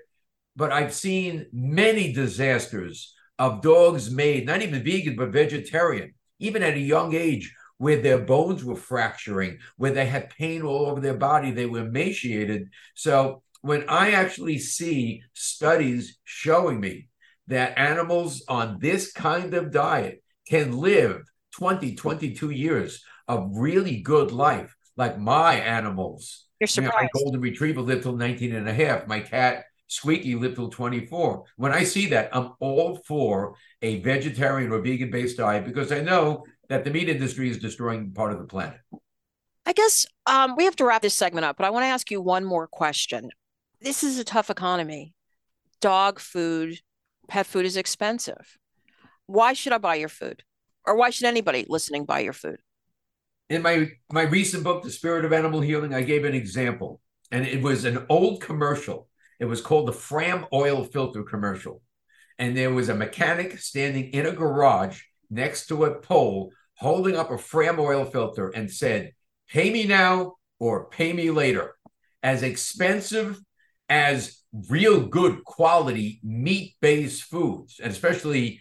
but 0.57 0.73
I've 0.73 0.95
seen 0.95 1.47
many 1.53 2.13
disasters 2.13 3.15
of 3.39 3.63
dogs 3.63 4.11
made, 4.11 4.47
not 4.47 4.63
even 4.63 4.83
vegan, 4.83 5.17
but 5.17 5.31
vegetarian, 5.31 6.15
even 6.39 6.63
at 6.63 6.75
a 6.75 6.81
young 6.81 7.15
age, 7.15 7.55
where 7.79 8.01
their 8.01 8.19
bones 8.19 8.65
were 8.65 8.77
fracturing, 8.77 9.59
where 9.77 9.93
they 9.93 10.07
had 10.07 10.31
pain 10.31 10.63
all 10.63 10.87
over 10.87 11.01
their 11.01 11.17
body, 11.17 11.51
they 11.51 11.67
were 11.67 11.87
emaciated. 11.87 12.69
So 12.95 13.43
when 13.63 13.89
I 13.89 14.13
actually 14.13 14.59
see 14.59 15.23
studies 15.33 16.19
showing 16.25 16.81
me 16.81 17.09
that 17.51 17.77
animals 17.77 18.43
on 18.49 18.79
this 18.81 19.13
kind 19.13 19.55
of 19.55 19.73
diet 19.73 20.23
can 20.49 20.79
live 20.79 21.23
20, 21.57 21.97
22 21.97 22.51
years 22.51 23.05
of 23.29 23.51
really 23.53 24.01
good 24.01 24.33
life, 24.33 24.75
like 24.97 25.19
my 25.19 25.55
animals. 25.55 26.47
You're 26.61 26.69
surprised. 26.69 26.95
You 26.95 26.99
know, 26.99 27.03
my 27.03 27.09
golden 27.25 27.41
retriever 27.41 27.81
lived 27.81 28.05
till 28.05 28.17
19 28.17 28.55
and 28.55 28.69
a 28.69 28.73
half. 28.73 29.07
My 29.07 29.21
cat, 29.21 29.65
Squeaky, 29.89 30.37
lived 30.37 30.57
till 30.57 30.69
24. 30.69 31.45
When 31.57 31.73
I 31.73 31.83
see 31.85 32.07
that, 32.07 32.31
I'm 32.33 32.53
all 32.61 33.01
for 33.07 33.57
a 33.83 34.01
vegetarian 34.01 34.71
or 34.71 34.81
vegan 34.81 35.11
based 35.11 35.39
diet 35.39 35.65
because 35.65 35.91
I 35.91 36.01
know 36.01 36.45
that 36.69 36.85
the 36.85 36.91
meat 36.91 37.09
industry 37.09 37.51
is 37.51 37.59
destroying 37.59 38.13
part 38.13 38.33
of 38.33 38.39
the 38.39 38.45
planet. 38.45 38.79
I 39.67 39.73
guess 39.73 40.07
um, 40.27 40.55
we 40.57 40.65
have 40.65 40.77
to 40.77 40.85
wrap 40.85 41.03
this 41.03 41.15
segment 41.15 41.45
up, 41.45 41.57
but 41.57 41.67
I 41.67 41.71
want 41.71 41.83
to 41.83 41.89
ask 41.89 42.11
you 42.11 42.21
one 42.21 42.45
more 42.45 42.69
question. 42.69 43.31
This 43.81 44.05
is 44.05 44.19
a 44.19 44.25
tough 44.25 44.51
economy. 44.51 45.15
Dog 45.81 46.21
food, 46.21 46.79
pet 47.31 47.47
food 47.47 47.65
is 47.65 47.77
expensive. 47.77 48.59
Why 49.27 49.53
should 49.53 49.73
I 49.73 49.79
buy 49.79 49.95
your 49.95 50.09
food? 50.09 50.43
Or 50.85 50.97
why 50.97 51.11
should 51.11 51.27
anybody 51.27 51.65
listening 51.69 52.05
buy 52.05 52.21
your 52.21 52.33
food? 52.33 52.59
In 53.49 53.63
my 53.63 53.89
my 54.13 54.23
recent 54.23 54.65
book, 54.65 54.83
The 54.83 54.91
Spirit 54.91 55.25
of 55.25 55.33
Animal 55.33 55.61
Healing, 55.61 55.95
I 55.95 56.03
gave 56.03 56.25
an 56.25 56.35
example, 56.35 57.01
and 57.31 57.47
it 57.47 57.63
was 57.63 57.85
an 57.85 58.05
old 58.09 58.43
commercial. 58.43 59.09
It 59.39 59.45
was 59.47 59.61
called 59.61 59.87
the 59.89 59.93
Fram 59.93 60.47
oil 60.53 60.85
filter 60.85 61.23
commercial. 61.23 61.83
And 62.39 62.57
there 62.57 62.73
was 62.73 62.89
a 62.89 62.95
mechanic 62.95 63.59
standing 63.59 64.11
in 64.11 64.27
a 64.27 64.33
garage 64.33 65.03
next 65.31 65.67
to 65.67 65.85
a 65.85 66.01
pole 66.01 66.53
holding 66.75 67.17
up 67.17 67.31
a 67.31 67.39
Fram 67.39 67.79
oil 67.79 68.05
filter 68.05 68.49
and 68.49 68.71
said, 68.71 69.13
Pay 69.49 69.71
me 69.71 69.87
now 69.87 70.37
or 70.59 70.87
pay 70.87 71.13
me 71.13 71.31
later. 71.31 71.75
As 72.23 72.43
expensive 72.43 73.41
as 73.89 74.40
real 74.69 75.01
good 75.07 75.45
quality 75.45 76.21
meat 76.23 76.77
based 76.81 77.25
foods, 77.25 77.81
and 77.83 77.93
especially 77.93 78.61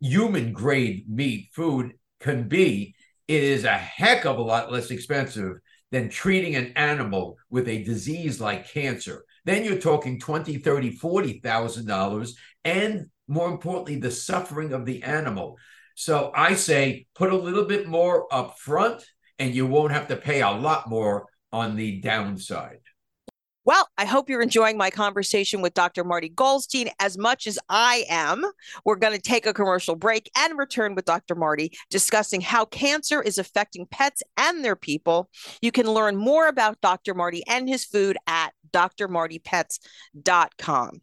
human 0.00 0.52
grade 0.52 1.08
meat 1.08 1.50
food 1.54 1.92
can 2.20 2.48
be, 2.48 2.94
it 3.28 3.42
is 3.42 3.64
a 3.64 3.72
heck 3.72 4.24
of 4.26 4.38
a 4.38 4.42
lot 4.42 4.70
less 4.72 4.90
expensive 4.90 5.54
than 5.90 6.08
treating 6.08 6.56
an 6.56 6.72
animal 6.74 7.36
with 7.50 7.68
a 7.68 7.84
disease 7.84 8.40
like 8.40 8.68
cancer. 8.68 9.24
then 9.44 9.64
you're 9.64 9.78
talking 9.78 10.18
20, 10.20 10.58
30, 10.58 10.92
40,000 10.92 11.86
dollars 11.86 12.36
and 12.64 13.06
more 13.28 13.48
importantly 13.48 13.96
the 13.96 14.10
suffering 14.10 14.72
of 14.72 14.86
the 14.86 15.02
animal. 15.02 15.56
So 15.94 16.30
I 16.34 16.54
say 16.54 17.06
put 17.14 17.32
a 17.32 17.36
little 17.36 17.64
bit 17.64 17.86
more 17.88 18.32
up 18.32 18.58
front 18.58 19.02
and 19.38 19.54
you 19.54 19.66
won't 19.66 19.92
have 19.92 20.08
to 20.08 20.16
pay 20.16 20.42
a 20.42 20.50
lot 20.50 20.88
more 20.88 21.26
on 21.52 21.76
the 21.76 22.00
downside. 22.00 22.81
Well, 23.64 23.88
I 23.96 24.06
hope 24.06 24.28
you're 24.28 24.42
enjoying 24.42 24.76
my 24.76 24.90
conversation 24.90 25.60
with 25.60 25.74
Dr. 25.74 26.02
Marty 26.02 26.28
Goldstein 26.28 26.90
as 26.98 27.16
much 27.16 27.46
as 27.46 27.60
I 27.68 28.04
am. 28.08 28.44
We're 28.84 28.96
going 28.96 29.14
to 29.14 29.20
take 29.20 29.46
a 29.46 29.54
commercial 29.54 29.94
break 29.94 30.28
and 30.36 30.58
return 30.58 30.96
with 30.96 31.04
Dr. 31.04 31.36
Marty 31.36 31.70
discussing 31.88 32.40
how 32.40 32.64
cancer 32.64 33.22
is 33.22 33.38
affecting 33.38 33.86
pets 33.86 34.20
and 34.36 34.64
their 34.64 34.74
people. 34.74 35.30
You 35.60 35.70
can 35.70 35.86
learn 35.86 36.16
more 36.16 36.48
about 36.48 36.80
Dr. 36.80 37.14
Marty 37.14 37.44
and 37.46 37.68
his 37.68 37.84
food 37.84 38.16
at 38.26 38.52
drmartypets.com. 38.72 41.02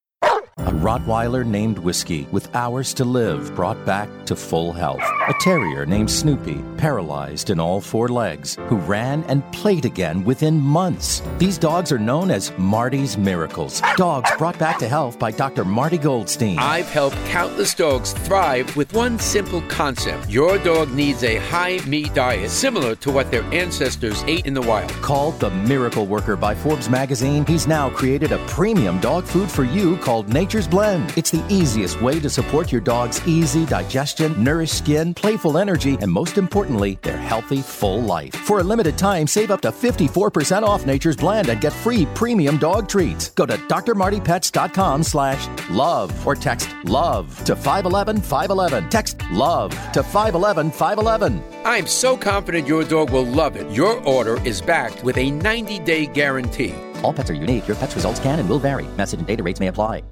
A 0.61 0.71
Rottweiler 0.71 1.43
named 1.43 1.79
Whiskey, 1.79 2.27
with 2.31 2.55
hours 2.55 2.93
to 2.93 3.03
live, 3.03 3.55
brought 3.55 3.83
back 3.83 4.07
to 4.25 4.35
full 4.35 4.71
health. 4.71 5.01
A 5.27 5.33
terrier 5.39 5.87
named 5.87 6.11
Snoopy, 6.11 6.63
paralyzed 6.77 7.49
in 7.49 7.59
all 7.59 7.81
four 7.81 8.07
legs, 8.09 8.59
who 8.67 8.75
ran 8.75 9.23
and 9.23 9.43
played 9.53 9.85
again 9.85 10.23
within 10.23 10.59
months. 10.59 11.23
These 11.39 11.57
dogs 11.57 11.91
are 11.91 11.97
known 11.97 12.29
as 12.29 12.55
Marty's 12.59 13.17
Miracles. 13.17 13.81
Dogs 13.95 14.29
brought 14.37 14.59
back 14.59 14.77
to 14.79 14.87
health 14.87 15.17
by 15.17 15.31
Dr. 15.31 15.65
Marty 15.65 15.97
Goldstein. 15.97 16.59
I've 16.59 16.89
helped 16.89 17.17
countless 17.25 17.73
dogs 17.73 18.13
thrive 18.13 18.75
with 18.77 18.93
one 18.93 19.17
simple 19.17 19.61
concept. 19.63 20.29
Your 20.29 20.59
dog 20.59 20.91
needs 20.91 21.23
a 21.23 21.37
high 21.37 21.79
meat 21.87 22.13
diet 22.13 22.51
similar 22.51 22.93
to 22.97 23.09
what 23.09 23.31
their 23.31 23.43
ancestors 23.45 24.23
ate 24.27 24.45
in 24.45 24.53
the 24.53 24.61
wild. 24.61 24.91
Called 25.01 25.39
the 25.39 25.49
Miracle 25.49 26.05
Worker 26.05 26.35
by 26.35 26.53
Forbes 26.53 26.87
magazine, 26.87 27.47
he's 27.47 27.65
now 27.65 27.89
created 27.89 28.31
a 28.31 28.37
premium 28.45 28.99
dog 28.99 29.23
food 29.23 29.49
for 29.49 29.63
you 29.63 29.97
called 29.97 30.29
Nature's 30.51 30.67
Blend. 30.67 31.17
It's 31.17 31.31
the 31.31 31.45
easiest 31.47 32.01
way 32.01 32.19
to 32.19 32.29
support 32.29 32.73
your 32.73 32.81
dog's 32.81 33.25
easy 33.25 33.65
digestion, 33.65 34.43
nourished 34.43 34.79
skin, 34.79 35.13
playful 35.13 35.57
energy, 35.57 35.97
and 36.01 36.11
most 36.11 36.37
importantly, 36.37 36.99
their 37.03 37.15
healthy, 37.15 37.61
full 37.61 38.01
life. 38.01 38.35
For 38.35 38.59
a 38.59 38.63
limited 38.63 38.97
time, 38.97 39.27
save 39.27 39.49
up 39.49 39.61
to 39.61 39.71
54% 39.71 40.63
off 40.63 40.85
Nature's 40.85 41.15
Blend 41.15 41.47
and 41.47 41.61
get 41.61 41.71
free 41.71 42.05
premium 42.15 42.57
dog 42.57 42.89
treats. 42.89 43.29
Go 43.29 43.45
to 43.45 43.55
drmartypets.com 43.57 45.03
slash 45.03 45.47
love 45.69 46.11
or 46.27 46.35
text 46.35 46.75
love 46.83 47.31
to 47.45 47.55
511 47.55 48.17
511. 48.19 48.89
Text 48.89 49.21
love 49.31 49.71
to 49.93 50.03
511 50.03 50.69
511. 50.69 51.41
I'm 51.63 51.87
so 51.87 52.17
confident 52.17 52.67
your 52.67 52.83
dog 52.83 53.11
will 53.11 53.23
love 53.25 53.55
it. 53.55 53.71
Your 53.71 54.03
order 54.03 54.45
is 54.45 54.61
backed 54.61 55.01
with 55.01 55.17
a 55.17 55.31
90 55.31 55.79
day 55.79 56.07
guarantee. 56.07 56.75
All 57.03 57.13
pets 57.13 57.29
are 57.29 57.35
unique. 57.35 57.69
Your 57.69 57.77
pet's 57.77 57.95
results 57.95 58.19
can 58.19 58.39
and 58.39 58.49
will 58.49 58.59
vary. 58.59 58.85
Message 58.97 59.19
and 59.21 59.27
data 59.29 59.43
rates 59.43 59.61
may 59.61 59.67
apply. 59.67 60.03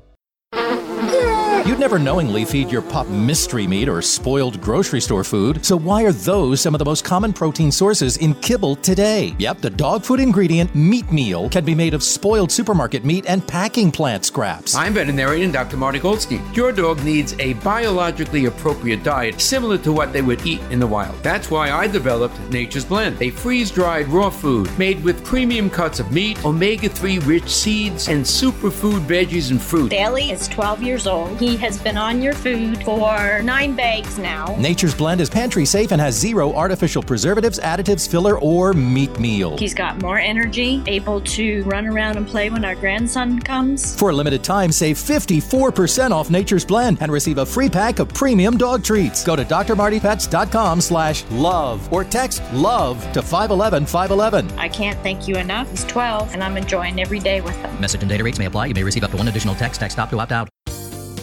You'd 1.70 1.78
never 1.78 2.00
knowingly 2.00 2.46
feed 2.46 2.72
your 2.72 2.82
pup 2.82 3.08
mystery 3.10 3.68
meat 3.68 3.88
or 3.88 4.02
spoiled 4.02 4.60
grocery 4.60 5.00
store 5.00 5.24
food, 5.24 5.64
so 5.64 5.78
why 5.78 6.04
are 6.04 6.12
those 6.12 6.62
some 6.62 6.74
of 6.74 6.80
the 6.80 6.86
most 6.86 7.06
common 7.06 7.32
protein 7.32 7.72
sources 7.72 8.18
in 8.18 8.34
kibble 8.34 8.76
today? 8.78 9.36
Yep, 9.38 9.62
the 9.62 9.70
dog 9.70 10.04
food 10.04 10.20
ingredient 10.20 10.74
meat 10.74 11.12
meal 11.12 11.48
can 11.48 11.64
be 11.64 11.76
made 11.76 11.94
of 11.94 12.02
spoiled 12.02 12.52
supermarket 12.52 13.06
meat 13.06 13.26
and 13.28 13.48
packing 13.48 13.92
plant 13.92 14.26
scraps. 14.26 14.74
I'm 14.74 14.96
veterinarian 14.96 15.52
Dr. 15.52 15.78
Marty 15.78 16.00
Goldstein. 16.00 16.42
Your 16.56 16.72
dog 16.72 17.04
needs 17.04 17.36
a 17.38 17.54
biologically 17.54 18.46
appropriate 18.46 19.04
diet 19.04 19.40
similar 19.40 19.78
to 19.78 19.94
what 19.94 20.12
they 20.12 20.24
would 20.24 20.44
eat 20.48 20.62
in 20.72 20.80
the 20.80 20.88
wild. 20.88 21.22
That's 21.22 21.52
why 21.52 21.70
I 21.70 21.86
developed 21.86 22.40
Nature's 22.50 22.84
Blend, 22.84 23.22
a 23.22 23.30
freeze 23.30 23.70
dried 23.70 24.08
raw 24.08 24.32
food 24.32 24.76
made 24.80 25.04
with 25.04 25.24
premium 25.24 25.70
cuts 25.70 26.00
of 26.00 26.12
meat, 26.12 26.44
omega 26.44 26.90
3 26.90 27.20
rich 27.20 27.48
seeds, 27.48 28.08
and 28.08 28.26
superfood 28.26 29.02
veggies 29.02 29.52
and 29.52 29.62
fruit. 29.62 29.92
Bailey 29.92 30.32
is 30.32 30.48
12 30.48 30.82
years 30.82 31.06
old. 31.06 31.38
He 31.38 31.59
has 31.60 31.78
been 31.82 31.98
on 31.98 32.22
your 32.22 32.34
food 32.34 32.84
for 32.84 33.42
nine 33.44 33.76
bags 33.76 34.18
now. 34.18 34.56
Nature's 34.58 34.96
Blend 34.96 35.22
is 35.22 35.30
pantry 35.30 35.66
safe 35.66 35.92
and 35.92 36.02
has 36.02 36.18
zero 36.18 36.54
artificial 36.54 37.04
preservatives, 37.04 37.60
additives, 37.60 38.10
filler, 38.10 38.40
or 38.40 38.74
meat 38.74 39.20
meal. 39.20 39.58
He's 39.58 39.74
got 39.74 40.02
more 40.02 40.18
energy, 40.18 40.82
able 40.88 41.22
to 41.22 41.64
run 41.64 41.86
around 41.86 42.18
and 42.18 42.28
play 42.28 42.50
when 42.50 42.66
our 42.66 42.76
grandson 42.76 43.40
comes. 43.40 43.98
For 43.98 44.10
a 44.10 44.14
limited 44.14 44.44
time, 44.44 44.72
save 44.72 44.98
54% 44.98 46.12
off 46.12 46.30
Nature's 46.30 46.66
Blend 46.66 46.98
and 47.02 47.12
receive 47.12 47.38
a 47.38 47.46
free 47.46 47.70
pack 47.70 48.00
of 48.00 48.14
premium 48.14 48.58
dog 48.58 48.84
treats. 48.84 49.24
Go 49.24 49.36
to 49.36 49.44
drmartypets.com 49.44 50.82
slash 50.82 51.24
love 51.32 51.92
or 51.92 52.04
text 52.04 52.42
love 52.54 53.00
to 53.14 53.22
511 53.22 53.86
511. 53.86 54.58
I 54.58 54.70
can't 54.70 55.00
thank 55.04 55.28
you 55.28 55.36
enough. 55.36 55.70
He's 55.70 55.86
12 55.86 56.34
and 56.34 56.44
I'm 56.44 56.58
enjoying 56.58 57.00
every 57.00 57.20
day 57.20 57.42
with 57.42 57.56
him. 57.58 57.80
Message 57.82 58.02
and 58.02 58.10
data 58.10 58.24
rates 58.24 58.40
may 58.40 58.46
apply. 58.46 58.68
You 58.68 58.74
may 58.74 58.84
receive 58.84 59.04
up 59.04 59.12
to 59.12 59.18
one 59.18 59.28
additional 59.28 59.56
text. 59.56 59.80
Text 59.80 59.96
stop 59.96 60.10
to 60.10 60.20
opt 60.20 60.32
out. 60.32 60.59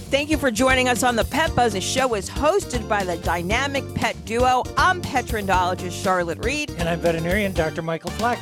Thank 0.08 0.30
you 0.30 0.38
for 0.38 0.52
joining 0.52 0.88
us 0.88 1.02
on 1.02 1.16
the 1.16 1.24
Pet 1.24 1.52
Buzz. 1.56 1.72
The 1.72 1.80
show 1.80 2.14
is 2.14 2.30
hosted 2.30 2.88
by 2.88 3.02
the 3.02 3.16
dynamic 3.16 3.82
pet 3.96 4.16
duo. 4.24 4.62
I'm 4.76 5.02
pet 5.02 5.24
trendologist 5.24 6.00
Charlotte 6.00 6.44
Reed. 6.44 6.70
And 6.78 6.88
I'm 6.88 7.00
veterinarian 7.00 7.52
Dr. 7.52 7.82
Michael 7.82 8.12
Fleck. 8.12 8.38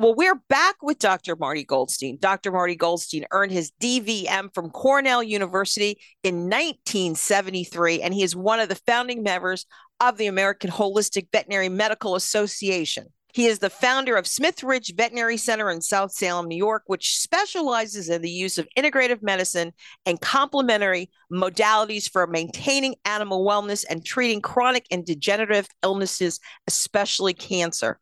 Well, 0.00 0.16
we're 0.16 0.42
back 0.48 0.82
with 0.82 0.98
Dr. 0.98 1.36
Marty 1.36 1.62
Goldstein. 1.62 2.18
Dr. 2.20 2.50
Marty 2.50 2.74
Goldstein 2.74 3.24
earned 3.30 3.52
his 3.52 3.70
DVM 3.80 4.52
from 4.52 4.70
Cornell 4.70 5.22
University 5.22 6.00
in 6.24 6.50
1973, 6.50 8.02
and 8.02 8.12
he 8.12 8.24
is 8.24 8.34
one 8.34 8.58
of 8.58 8.68
the 8.68 8.74
founding 8.74 9.22
members 9.22 9.64
of 10.00 10.18
the 10.18 10.26
American 10.26 10.70
Holistic 10.70 11.28
Veterinary 11.32 11.68
Medical 11.68 12.16
Association. 12.16 13.12
He 13.34 13.46
is 13.46 13.58
the 13.58 13.68
founder 13.68 14.14
of 14.14 14.28
Smith 14.28 14.62
Ridge 14.62 14.94
Veterinary 14.94 15.36
Center 15.36 15.68
in 15.68 15.80
South 15.80 16.12
Salem, 16.12 16.46
New 16.46 16.56
York, 16.56 16.84
which 16.86 17.18
specializes 17.18 18.08
in 18.08 18.22
the 18.22 18.30
use 18.30 18.58
of 18.58 18.68
integrative 18.78 19.24
medicine 19.24 19.72
and 20.06 20.20
complementary 20.20 21.10
modalities 21.32 22.08
for 22.08 22.28
maintaining 22.28 22.94
animal 23.04 23.44
wellness 23.44 23.84
and 23.90 24.06
treating 24.06 24.40
chronic 24.40 24.86
and 24.92 25.04
degenerative 25.04 25.66
illnesses, 25.82 26.38
especially 26.68 27.34
cancer. 27.34 27.98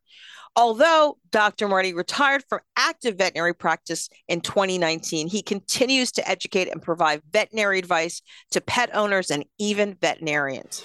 Although 0.55 1.17
Dr. 1.31 1.67
Marty 1.67 1.95
retired 1.95 2.45
from 2.47 2.61
active 2.77 3.17
veterinary 3.17 3.55
practice 3.55 4.11
in 4.29 4.43
2019, 4.43 5.29
he 5.29 5.41
continues 5.41 6.13
to 6.13 6.29
educate 6.29 6.69
and 6.69 6.83
provide 6.83 7.23
veterinary 7.31 7.79
advice 7.79 8.21
to 8.51 8.61
pet 8.61 8.95
owners 8.95 9.31
and 9.31 9.47
even 9.59 9.97
veterinarians. 9.99 10.85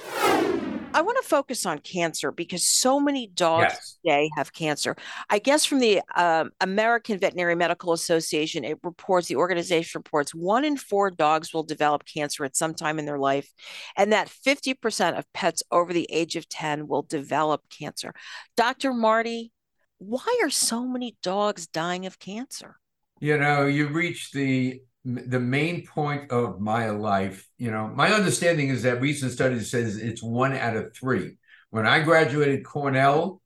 I 0.97 1.01
want 1.01 1.17
to 1.21 1.27
focus 1.27 1.67
on 1.67 1.77
cancer 1.77 2.31
because 2.31 2.65
so 2.65 2.99
many 2.99 3.27
dogs 3.27 3.65
Yes. 3.69 3.97
today 4.03 4.29
have 4.35 4.51
cancer. 4.51 4.95
I 5.29 5.37
guess 5.37 5.63
from 5.63 5.77
the 5.77 6.01
um, 6.15 6.49
American 6.59 7.19
Veterinary 7.19 7.53
Medical 7.53 7.93
Association, 7.93 8.63
it 8.63 8.79
reports 8.83 9.27
the 9.27 9.35
organization 9.35 9.99
reports 9.99 10.33
one 10.33 10.65
in 10.65 10.75
four 10.75 11.11
dogs 11.11 11.53
will 11.53 11.61
develop 11.61 12.03
cancer 12.05 12.43
at 12.45 12.55
some 12.57 12.73
time 12.73 12.97
in 12.97 13.05
their 13.05 13.19
life, 13.19 13.47
and 13.95 14.11
that 14.11 14.27
50% 14.27 15.19
of 15.19 15.31
pets 15.33 15.61
over 15.71 15.93
the 15.93 16.07
age 16.11 16.35
of 16.35 16.49
10 16.49 16.87
will 16.87 17.03
develop 17.03 17.61
cancer. 17.69 18.15
Dr. 18.55 18.91
Marty, 18.91 19.51
why 19.99 20.39
are 20.41 20.49
so 20.49 20.83
many 20.83 21.15
dogs 21.21 21.67
dying 21.67 22.07
of 22.07 22.17
cancer? 22.17 22.77
You 23.19 23.37
know, 23.37 23.67
you 23.67 23.87
reach 23.87 24.31
the 24.31 24.81
the 25.07 25.39
main 25.39 25.85
point 25.87 26.31
of 26.31 26.59
my 26.59 26.89
life. 26.89 27.47
You 27.57 27.71
know, 27.71 27.87
my 27.87 28.11
understanding 28.11 28.69
is 28.69 28.83
that 28.83 29.01
recent 29.01 29.31
studies 29.31 29.71
says 29.71 29.97
it's 29.97 30.21
one 30.21 30.53
out 30.53 30.75
of 30.75 30.93
three. 30.93 31.37
When 31.69 31.87
I 31.87 32.01
graduated 32.01 32.65
Cornell, 32.65 33.41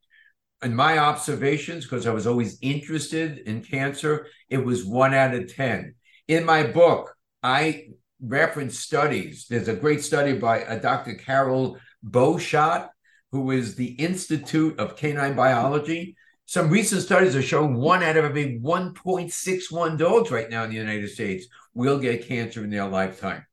in 0.64 0.76
my 0.76 1.00
observations, 1.00 1.86
because 1.86 2.06
I 2.06 2.12
was 2.12 2.28
always 2.28 2.58
interested 2.62 3.40
in 3.40 3.64
cancer, 3.64 4.28
it 4.50 4.60
was 4.60 4.86
one 4.86 5.14
out 5.14 5.34
of 5.34 5.54
ten. 5.54 5.96
In 6.28 6.46
my 6.46 6.64
book, 6.64 7.16
I 7.42 7.90
reference 8.22 8.80
studies. 8.80 9.48
There's 9.50 9.68
a 9.68 9.76
great 9.76 10.04
study 10.04 10.34
by 10.34 10.64
uh, 10.64 10.78
a 10.78 10.80
Dr. 10.80 11.16
Carol 11.16 11.80
Beuchat, 12.08 12.90
who 13.32 13.52
is 13.52 13.76
the 13.76 13.94
Institute 13.94 14.80
of 14.80 14.96
Canine 14.96 15.36
Biology. 15.36 16.16
Some 16.52 16.70
recent 16.70 17.02
studies 17.02 17.34
are 17.34 17.42
showing 17.42 17.76
one 17.76 18.04
out 18.04 18.18
of 18.18 18.26
every 18.26 18.60
1.61 18.60 19.98
dogs 19.98 20.32
right 20.32 20.50
now 20.50 20.66
in 20.66 20.70
the 20.70 20.76
United 20.76 21.10
States 21.10 21.48
will 21.74 21.98
get 21.98 22.28
cancer 22.28 22.62
in 22.62 22.70
their 22.70 22.90
lifetime. 22.90 23.46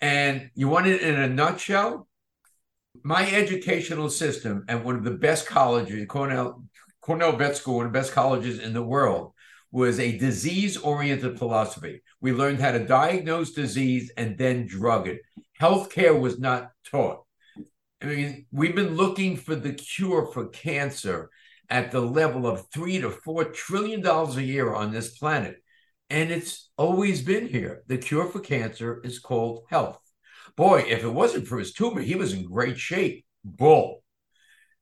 And 0.00 0.50
you 0.56 0.66
want 0.66 0.88
it 0.88 1.00
in 1.00 1.14
a 1.14 1.28
nutshell? 1.28 2.08
My 3.04 3.24
educational 3.30 4.10
system 4.10 4.64
at 4.66 4.84
one 4.84 4.96
of 4.96 5.04
the 5.04 5.12
best 5.12 5.46
colleges, 5.46 6.04
Cornell, 6.08 6.64
Cornell 7.00 7.36
Vet 7.36 7.56
School, 7.56 7.76
one 7.76 7.86
of 7.86 7.92
the 7.92 8.00
best 8.00 8.10
colleges 8.10 8.58
in 8.58 8.72
the 8.72 8.82
world, 8.82 9.32
was 9.70 10.00
a 10.00 10.18
disease 10.18 10.76
oriented 10.76 11.38
philosophy. 11.38 12.02
We 12.20 12.32
learned 12.32 12.58
how 12.58 12.72
to 12.72 12.84
diagnose 12.84 13.52
disease 13.52 14.10
and 14.16 14.36
then 14.36 14.66
drug 14.66 15.06
it. 15.06 15.20
Healthcare 15.60 16.18
was 16.18 16.40
not 16.40 16.72
taught. 16.84 17.26
I 18.02 18.06
mean, 18.06 18.46
we've 18.50 18.74
been 18.74 18.96
looking 18.96 19.36
for 19.36 19.54
the 19.54 19.72
cure 19.72 20.26
for 20.26 20.48
cancer 20.48 21.30
at 21.70 21.90
the 21.90 22.00
level 22.00 22.46
of 22.46 22.66
three 22.72 23.00
to 23.00 23.10
four 23.10 23.44
trillion 23.44 24.00
dollars 24.00 24.36
a 24.36 24.42
year 24.42 24.74
on 24.74 24.92
this 24.92 25.16
planet. 25.16 25.56
And 26.10 26.30
it's 26.30 26.70
always 26.76 27.22
been 27.22 27.48
here. 27.48 27.82
The 27.86 27.98
cure 27.98 28.26
for 28.26 28.40
cancer 28.40 29.00
is 29.04 29.18
called 29.18 29.64
health. 29.70 29.98
Boy, 30.56 30.84
if 30.88 31.02
it 31.02 31.08
wasn't 31.08 31.48
for 31.48 31.58
his 31.58 31.72
tumor, 31.72 32.00
he 32.00 32.14
was 32.14 32.32
in 32.32 32.44
great 32.44 32.78
shape. 32.78 33.24
Bull. 33.44 34.02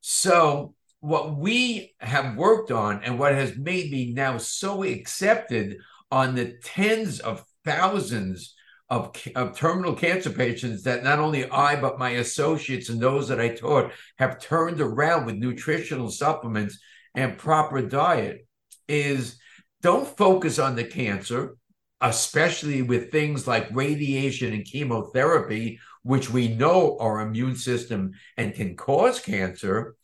So, 0.01 0.75
what 1.01 1.37
we 1.37 1.95
have 1.99 2.37
worked 2.37 2.71
on 2.71 3.03
and 3.03 3.19
what 3.19 3.35
has 3.35 3.57
made 3.57 3.91
me 3.91 4.13
now 4.13 4.39
so 4.39 4.85
accepted 4.85 5.79
on 6.11 6.35
the 6.35 6.59
tens 6.63 7.19
of 7.19 7.45
thousands 7.65 8.55
of, 8.93 9.11
of 9.35 9.57
terminal 9.57 9.95
cancer 9.95 10.29
patients 10.29 10.83
that 10.83 11.03
not 11.03 11.19
only 11.19 11.49
I, 11.49 11.81
but 11.81 11.99
my 11.99 12.11
associates 12.11 12.91
and 12.91 13.01
those 13.01 13.27
that 13.29 13.41
I 13.41 13.49
taught 13.49 13.93
have 14.19 14.39
turned 14.39 14.83
around 14.83 15.25
with 15.25 15.37
nutritional 15.37 16.11
supplements 16.11 16.79
and 17.15 17.39
proper 17.39 17.81
diet 17.81 18.47
is 18.87 19.39
don't 19.81 20.07
focus 20.07 20.59
on 20.59 20.77
the 20.77 20.85
cancer, 20.85 21.57
especially 22.03 22.83
with 22.83 23.11
things 23.11 23.47
like 23.47 23.75
radiation 23.75 24.53
and 24.53 24.67
chemotherapy, 24.67 25.81
which 26.03 26.29
we 26.29 26.49
know 26.49 26.99
our 27.01 27.23
immune 27.23 27.57
system 27.57 28.13
and 28.37 28.55
can 28.55 28.77
cause 28.77 29.21
cancer. 29.21 29.97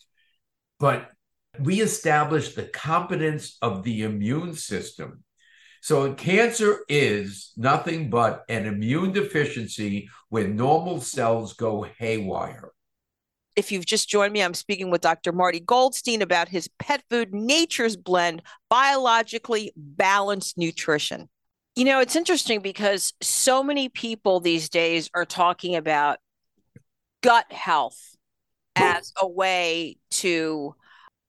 But 0.80 1.10
reestablish 1.60 2.54
the 2.54 2.64
competence 2.64 3.58
of 3.60 3.82
the 3.82 4.04
immune 4.04 4.54
system. 4.54 5.24
So, 5.88 6.12
cancer 6.12 6.80
is 6.90 7.50
nothing 7.56 8.10
but 8.10 8.44
an 8.50 8.66
immune 8.66 9.12
deficiency 9.12 10.10
when 10.28 10.54
normal 10.54 11.00
cells 11.00 11.54
go 11.54 11.86
haywire. 11.98 12.72
If 13.56 13.72
you've 13.72 13.86
just 13.86 14.06
joined 14.06 14.34
me, 14.34 14.42
I'm 14.42 14.52
speaking 14.52 14.90
with 14.90 15.00
Dr. 15.00 15.32
Marty 15.32 15.60
Goldstein 15.60 16.20
about 16.20 16.48
his 16.48 16.68
pet 16.78 17.02
food 17.08 17.32
Nature's 17.32 17.96
Blend 17.96 18.42
biologically 18.68 19.72
balanced 19.78 20.58
nutrition. 20.58 21.30
You 21.74 21.86
know, 21.86 22.00
it's 22.00 22.16
interesting 22.16 22.60
because 22.60 23.14
so 23.22 23.62
many 23.62 23.88
people 23.88 24.40
these 24.40 24.68
days 24.68 25.08
are 25.14 25.24
talking 25.24 25.74
about 25.74 26.18
gut 27.22 27.50
health 27.50 28.14
as 28.76 29.14
a 29.18 29.26
way 29.26 29.96
to 30.10 30.74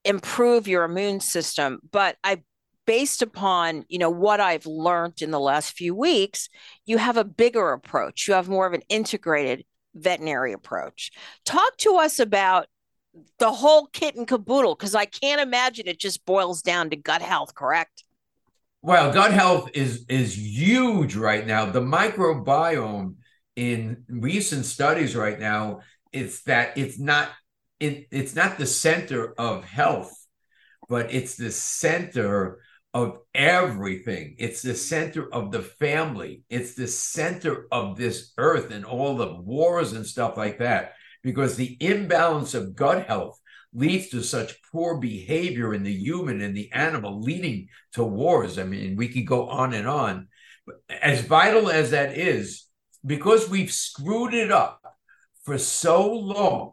improve 0.04 0.68
your 0.68 0.84
immune 0.84 1.20
system. 1.20 1.80
But 1.90 2.18
I 2.22 2.42
based 2.90 3.22
upon 3.22 3.84
you 3.88 3.98
know 3.98 4.10
what 4.10 4.40
i've 4.40 4.66
learned 4.66 5.22
in 5.22 5.30
the 5.30 5.38
last 5.38 5.70
few 5.72 5.94
weeks 5.94 6.48
you 6.86 6.98
have 6.98 7.16
a 7.16 7.22
bigger 7.24 7.70
approach 7.70 8.26
you 8.26 8.34
have 8.34 8.48
more 8.48 8.66
of 8.66 8.72
an 8.72 8.82
integrated 8.88 9.64
veterinary 9.94 10.52
approach. 10.52 11.10
Talk 11.44 11.76
to 11.78 11.96
us 11.96 12.18
about 12.18 12.66
the 13.38 13.50
whole 13.50 13.86
kit 13.86 14.14
and 14.14 14.26
caboodle 14.26 14.74
because 14.74 14.94
I 14.94 15.04
can't 15.04 15.40
imagine 15.40 15.88
it 15.88 15.98
just 15.98 16.24
boils 16.24 16.62
down 16.62 16.90
to 16.90 16.96
gut 16.96 17.22
health, 17.22 17.54
correct? 17.54 18.04
Well, 18.82 19.12
gut 19.12 19.32
health 19.32 19.70
is 19.74 20.06
is 20.08 20.38
huge 20.38 21.14
right 21.16 21.46
now. 21.46 21.66
The 21.66 21.82
microbiome 21.82 23.16
in 23.56 24.04
recent 24.08 24.64
studies 24.64 25.14
right 25.14 25.38
now, 25.38 25.80
it's 26.12 26.42
that 26.44 26.78
it's 26.78 26.98
not 26.98 27.28
it, 27.78 28.06
it's 28.10 28.34
not 28.34 28.58
the 28.58 28.66
center 28.66 29.34
of 29.38 29.64
health, 29.64 30.14
but 30.88 31.12
it's 31.12 31.36
the 31.36 31.50
center 31.50 32.60
of 32.92 33.18
everything. 33.34 34.34
It's 34.38 34.62
the 34.62 34.74
center 34.74 35.32
of 35.32 35.52
the 35.52 35.62
family. 35.62 36.42
It's 36.50 36.74
the 36.74 36.88
center 36.88 37.66
of 37.70 37.96
this 37.96 38.32
earth 38.36 38.70
and 38.70 38.84
all 38.84 39.16
the 39.16 39.34
wars 39.34 39.92
and 39.92 40.06
stuff 40.06 40.36
like 40.36 40.58
that. 40.58 40.94
Because 41.22 41.56
the 41.56 41.76
imbalance 41.80 42.54
of 42.54 42.74
gut 42.74 43.06
health 43.06 43.38
leads 43.72 44.08
to 44.08 44.22
such 44.22 44.60
poor 44.72 44.98
behavior 44.98 45.74
in 45.74 45.84
the 45.84 45.92
human 45.92 46.40
and 46.40 46.56
the 46.56 46.72
animal, 46.72 47.20
leading 47.20 47.68
to 47.92 48.02
wars. 48.02 48.58
I 48.58 48.64
mean, 48.64 48.96
we 48.96 49.08
could 49.08 49.26
go 49.26 49.48
on 49.48 49.72
and 49.74 49.86
on. 49.86 50.28
But 50.66 50.76
as 50.88 51.20
vital 51.20 51.70
as 51.70 51.90
that 51.90 52.16
is, 52.18 52.66
because 53.04 53.48
we've 53.48 53.72
screwed 53.72 54.34
it 54.34 54.50
up 54.50 54.82
for 55.44 55.58
so 55.58 56.12
long 56.12 56.72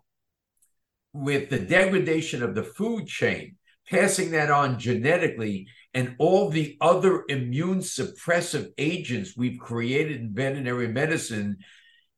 with 1.13 1.49
the 1.49 1.59
degradation 1.59 2.41
of 2.41 2.55
the 2.55 2.63
food 2.63 3.07
chain, 3.07 3.57
passing 3.89 4.31
that 4.31 4.49
on 4.49 4.79
genetically 4.79 5.67
and 5.93 6.15
all 6.19 6.49
the 6.49 6.77
other 6.81 7.23
immune 7.29 7.79
suppressive 7.79 8.71
agents 8.77 9.35
we've 9.35 9.59
created 9.59 10.21
in 10.21 10.33
veterinary 10.33 10.87
medicine, 10.87 11.57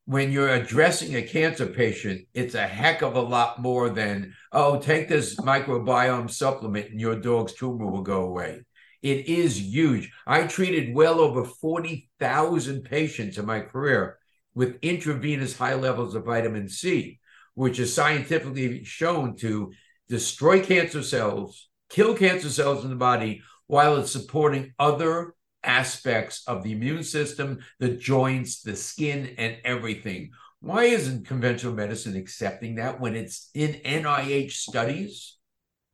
when 0.06 0.32
you're 0.32 0.50
addressing 0.50 1.16
a 1.16 1.22
cancer 1.22 1.68
patient, 1.68 2.28
it's 2.34 2.56
a 2.56 2.68
heck 2.68 3.04
of 3.04 3.16
a 3.16 3.22
lot 3.22 3.62
more 3.62 3.90
than, 3.90 4.34
oh, 4.52 4.80
take 4.80 5.08
this 5.08 5.36
microbiome 5.36 6.30
supplement 6.30 6.90
and 6.90 7.00
your 7.00 7.16
dog's 7.16 7.54
tumor 7.54 7.86
will 7.86 8.02
go 8.02 8.24
away. 8.24 8.62
It 9.02 9.28
is 9.28 9.62
huge. 9.62 10.12
I 10.26 10.44
treated 10.48 10.94
well 10.94 11.20
over 11.20 11.46
40,000 11.46 12.84
patients 12.84 13.38
in 13.38 13.46
my 13.46 13.62
career 13.62 14.18
with 14.56 14.80
intravenous 14.82 15.58
high 15.58 15.76
levels 15.76 16.16
of 16.16 16.26
vitamin 16.26 16.68
C, 16.68 17.20
which 17.54 17.80
is 17.80 17.94
scientifically 17.94 18.84
shown 18.84 19.36
to 19.38 19.72
destroy 20.10 20.62
cancer 20.62 21.04
cells, 21.04 21.70
kill 21.90 22.16
cancer 22.16 22.50
cells 22.50 22.84
in 22.84 22.90
the 22.90 22.96
body, 22.96 23.42
while 23.70 23.98
it's 23.98 24.12
supporting 24.12 24.74
other 24.80 25.36
aspects 25.64 26.42
of 26.48 26.64
the 26.64 26.72
immune 26.72 27.04
system, 27.04 27.60
the 27.78 27.90
joints, 27.90 28.64
the 28.64 28.76
skin, 28.76 29.36
and 29.38 29.58
everything. 29.64 30.32
Why 30.60 30.86
isn't 30.86 31.28
conventional 31.28 31.76
medicine 31.76 32.16
accepting 32.16 32.76
that 32.76 33.00
when 33.00 33.16
it's 33.16 33.52
in 33.54 33.74
NIH 33.86 34.54
studies? 34.54 35.38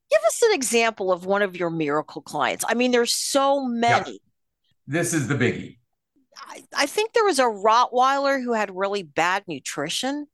Give 0.10 0.22
us 0.26 0.42
an 0.44 0.54
example 0.54 1.12
of 1.12 1.26
one 1.26 1.42
of 1.42 1.58
your 1.58 1.70
miracle 1.70 2.22
clients. 2.22 2.64
I 2.66 2.76
mean, 2.76 2.92
there's 2.92 3.14
so 3.14 3.66
many. 3.66 4.12
Yeah. 4.12 4.18
This 4.88 5.14
is 5.14 5.28
the 5.28 5.36
biggie. 5.36 5.80
I, 6.38 6.64
I, 6.74 6.86
think 6.86 7.12
there 7.12 7.26
was 7.26 7.40
a 7.40 7.44
Rottweiler 7.44 8.42
who 8.42 8.54
had 8.54 8.74
really 8.74 9.04
bad 9.04 9.44
nutrition. 9.50 10.28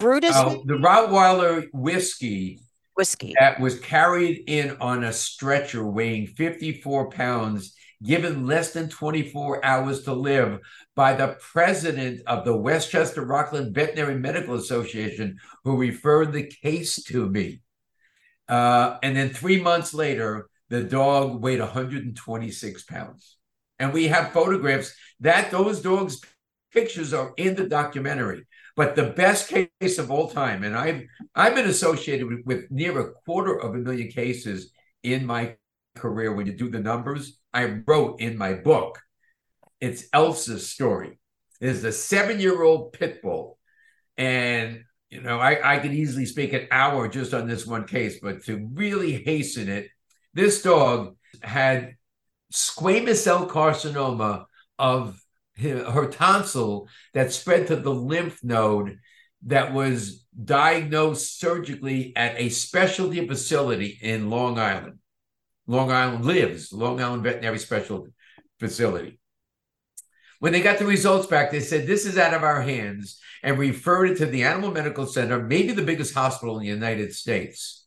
Brutus. 0.00 0.34
Uh, 0.34 0.56
the 0.64 0.74
Rottweiler 0.74 1.66
whiskey 1.72 2.58
whiskey 2.96 3.34
that 3.38 3.60
was 3.60 3.80
carried 3.80 4.44
in 4.46 4.76
on 4.80 5.04
a 5.04 5.12
stretcher 5.12 5.86
weighing 5.86 6.26
54 6.26 7.10
pounds 7.10 7.74
given 8.02 8.46
less 8.46 8.72
than 8.72 8.88
24 8.88 9.64
hours 9.64 10.04
to 10.04 10.12
live 10.12 10.58
by 10.96 11.12
the 11.12 11.36
president 11.52 12.22
of 12.26 12.44
the 12.44 12.56
Westchester 12.56 13.24
Rockland 13.24 13.74
Veterinary 13.74 14.18
Medical 14.18 14.54
Association, 14.54 15.38
who 15.64 15.76
referred 15.76 16.32
the 16.32 16.50
case 16.62 17.02
to 17.04 17.28
me. 17.28 17.60
Uh, 18.48 18.96
and 19.02 19.16
then 19.16 19.30
three 19.30 19.60
months 19.60 19.92
later, 19.92 20.48
the 20.70 20.82
dog 20.82 21.42
weighed 21.42 21.60
126 21.60 22.82
pounds. 22.84 23.36
And 23.78 23.92
we 23.92 24.08
have 24.08 24.32
photographs 24.32 24.94
that 25.20 25.50
those 25.50 25.82
dogs' 25.82 26.20
pictures 26.72 27.12
are 27.12 27.32
in 27.36 27.54
the 27.54 27.68
documentary. 27.68 28.46
But 28.76 28.96
the 28.96 29.10
best 29.10 29.48
case 29.48 29.98
of 29.98 30.10
all 30.10 30.30
time, 30.30 30.64
and 30.64 30.76
I've 30.76 31.02
I've 31.34 31.54
been 31.54 31.68
associated 31.68 32.26
with, 32.26 32.40
with 32.44 32.70
near 32.70 32.98
a 32.98 33.12
quarter 33.24 33.58
of 33.60 33.74
a 33.74 33.78
million 33.78 34.08
cases 34.08 34.72
in 35.02 35.26
my 35.26 35.56
career. 35.96 36.32
When 36.32 36.46
you 36.46 36.56
do 36.56 36.70
the 36.70 36.80
numbers, 36.80 37.38
I 37.52 37.82
wrote 37.86 38.20
in 38.20 38.38
my 38.38 38.54
book, 38.54 39.00
it's 39.80 40.04
Elsa's 40.12 40.70
story. 40.70 41.18
Is 41.60 41.84
a 41.84 41.92
seven-year-old 41.92 42.94
pit 42.94 43.20
bull, 43.20 43.58
and 44.16 44.82
you 45.10 45.20
know 45.20 45.38
I, 45.38 45.74
I 45.74 45.78
could 45.78 45.92
easily 45.92 46.24
speak 46.24 46.54
an 46.54 46.68
hour 46.70 47.06
just 47.06 47.34
on 47.34 47.46
this 47.46 47.66
one 47.66 47.86
case, 47.86 48.18
but 48.22 48.44
to 48.44 48.70
really 48.72 49.12
hasten 49.12 49.68
it, 49.68 49.90
this 50.32 50.62
dog 50.62 51.16
had 51.42 51.96
squamous 52.52 53.16
cell 53.16 53.46
carcinoma 53.46 54.46
of 54.78 55.20
her 55.60 56.08
tonsil 56.08 56.88
that 57.14 57.32
spread 57.32 57.66
to 57.68 57.76
the 57.76 57.94
lymph 57.94 58.42
node 58.42 58.98
that 59.46 59.72
was 59.72 60.24
diagnosed 60.44 61.38
surgically 61.38 62.14
at 62.16 62.38
a 62.38 62.48
specialty 62.50 63.26
facility 63.26 63.98
in 64.00 64.30
Long 64.30 64.58
Island. 64.58 64.98
Long 65.66 65.90
Island 65.92 66.24
lives, 66.24 66.72
Long 66.72 67.00
Island 67.00 67.22
Veterinary 67.22 67.58
Specialty 67.58 68.10
Facility. 68.58 69.18
When 70.40 70.52
they 70.52 70.62
got 70.62 70.78
the 70.78 70.86
results 70.86 71.26
back, 71.26 71.50
they 71.50 71.60
said, 71.60 71.86
This 71.86 72.06
is 72.06 72.18
out 72.18 72.34
of 72.34 72.42
our 72.42 72.62
hands, 72.62 73.20
and 73.42 73.58
referred 73.58 74.10
it 74.10 74.18
to 74.18 74.26
the 74.26 74.44
Animal 74.44 74.72
Medical 74.72 75.06
Center, 75.06 75.42
maybe 75.42 75.72
the 75.72 75.82
biggest 75.82 76.14
hospital 76.14 76.56
in 76.56 76.62
the 76.62 76.68
United 76.68 77.14
States. 77.14 77.86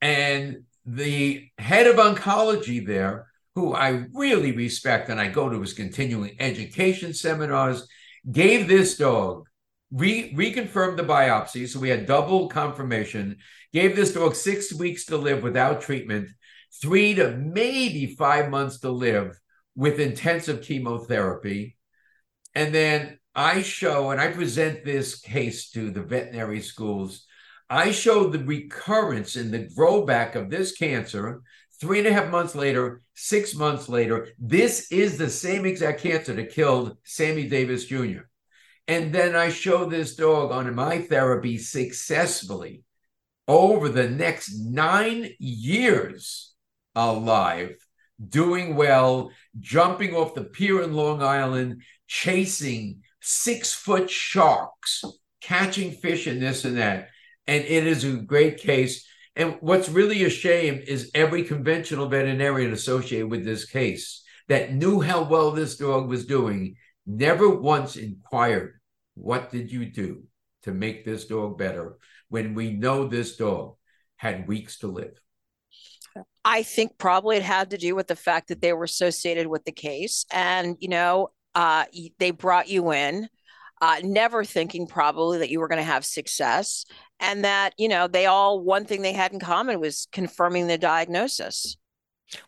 And 0.00 0.64
the 0.86 1.48
head 1.58 1.86
of 1.86 1.96
oncology 1.96 2.84
there 2.84 3.26
who 3.54 3.72
I 3.72 4.06
really 4.12 4.52
respect 4.52 5.08
and 5.08 5.20
I 5.20 5.28
go 5.28 5.48
to 5.48 5.60
his 5.60 5.72
continuing 5.72 6.36
education 6.40 7.14
seminars, 7.14 7.86
gave 8.30 8.66
this 8.66 8.96
dog, 8.96 9.46
re- 9.92 10.34
reconfirmed 10.34 10.96
the 10.96 11.04
biopsy. 11.04 11.68
So 11.68 11.78
we 11.78 11.88
had 11.88 12.06
double 12.06 12.48
confirmation, 12.48 13.38
gave 13.72 13.94
this 13.94 14.12
dog 14.12 14.34
six 14.34 14.72
weeks 14.72 15.06
to 15.06 15.16
live 15.16 15.42
without 15.42 15.80
treatment, 15.80 16.30
three 16.82 17.14
to 17.14 17.30
maybe 17.30 18.16
five 18.16 18.50
months 18.50 18.80
to 18.80 18.90
live 18.90 19.38
with 19.76 20.00
intensive 20.00 20.62
chemotherapy. 20.62 21.76
And 22.56 22.74
then 22.74 23.18
I 23.36 23.62
show, 23.62 24.10
and 24.10 24.20
I 24.20 24.32
present 24.32 24.84
this 24.84 25.20
case 25.20 25.70
to 25.70 25.90
the 25.90 26.02
veterinary 26.02 26.60
schools. 26.60 27.24
I 27.70 27.92
show 27.92 28.28
the 28.28 28.38
recurrence 28.38 29.36
and 29.36 29.52
the 29.52 29.68
growback 29.74 30.34
of 30.34 30.50
this 30.50 30.72
cancer 30.72 31.42
three 31.80 31.98
and 31.98 32.08
a 32.08 32.12
half 32.12 32.30
months 32.30 32.54
later, 32.54 33.00
six 33.14 33.54
months 33.54 33.88
later. 33.88 34.28
This 34.38 34.90
is 34.90 35.18
the 35.18 35.30
same 35.30 35.66
exact 35.66 36.00
cancer 36.02 36.34
that 36.34 36.50
killed 36.52 36.96
Sammy 37.04 37.48
Davis 37.48 37.84
Jr. 37.86 38.22
And 38.86 39.14
then 39.14 39.34
I 39.34 39.48
show 39.48 39.86
this 39.86 40.14
dog 40.14 40.52
on 40.52 40.74
my 40.74 41.00
therapy 41.00 41.58
successfully 41.58 42.84
over 43.48 43.88
the 43.88 44.08
next 44.08 44.54
nine 44.54 45.30
years 45.38 46.54
alive, 46.94 47.76
doing 48.28 48.76
well, 48.76 49.30
jumping 49.58 50.14
off 50.14 50.34
the 50.34 50.44
pier 50.44 50.82
in 50.82 50.92
Long 50.92 51.22
Island, 51.22 51.82
chasing 52.06 53.02
six 53.20 53.72
foot 53.72 54.10
sharks, 54.10 55.04
catching 55.40 55.92
fish 55.92 56.26
and 56.26 56.40
this 56.40 56.64
and 56.64 56.76
that. 56.76 57.08
And 57.46 57.64
it 57.64 57.86
is 57.86 58.04
a 58.04 58.12
great 58.12 58.58
case. 58.58 59.06
And 59.36 59.56
what's 59.60 59.88
really 59.88 60.24
a 60.24 60.30
shame 60.30 60.82
is 60.86 61.10
every 61.14 61.42
conventional 61.44 62.08
veterinarian 62.08 62.72
associated 62.72 63.30
with 63.30 63.44
this 63.44 63.64
case 63.64 64.22
that 64.48 64.72
knew 64.72 65.00
how 65.00 65.24
well 65.24 65.50
this 65.50 65.76
dog 65.76 66.08
was 66.08 66.26
doing 66.26 66.76
never 67.06 67.48
once 67.48 67.96
inquired, 67.96 68.80
What 69.14 69.50
did 69.50 69.70
you 69.70 69.86
do 69.86 70.24
to 70.62 70.72
make 70.72 71.04
this 71.04 71.26
dog 71.26 71.58
better 71.58 71.98
when 72.28 72.54
we 72.54 72.72
know 72.72 73.06
this 73.06 73.36
dog 73.36 73.76
had 74.16 74.48
weeks 74.48 74.78
to 74.78 74.86
live? 74.88 75.20
I 76.44 76.62
think 76.62 76.98
probably 76.98 77.36
it 77.36 77.42
had 77.42 77.70
to 77.70 77.78
do 77.78 77.94
with 77.94 78.06
the 78.06 78.16
fact 78.16 78.48
that 78.48 78.60
they 78.60 78.72
were 78.72 78.84
associated 78.84 79.46
with 79.46 79.64
the 79.64 79.72
case. 79.72 80.26
And, 80.30 80.76
you 80.78 80.88
know, 80.88 81.30
uh, 81.54 81.84
they 82.18 82.30
brought 82.30 82.68
you 82.68 82.92
in, 82.92 83.28
uh, 83.84 84.00
never 84.02 84.42
thinking 84.44 84.86
probably 84.86 85.38
that 85.38 85.50
you 85.50 85.60
were 85.60 85.68
going 85.68 85.76
to 85.76 85.82
have 85.82 86.06
success. 86.06 86.86
And 87.20 87.44
that, 87.44 87.74
you 87.76 87.86
know, 87.86 88.08
they 88.08 88.24
all, 88.24 88.62
one 88.62 88.86
thing 88.86 89.02
they 89.02 89.12
had 89.12 89.34
in 89.34 89.40
common 89.40 89.78
was 89.78 90.08
confirming 90.10 90.68
the 90.68 90.78
diagnosis. 90.78 91.76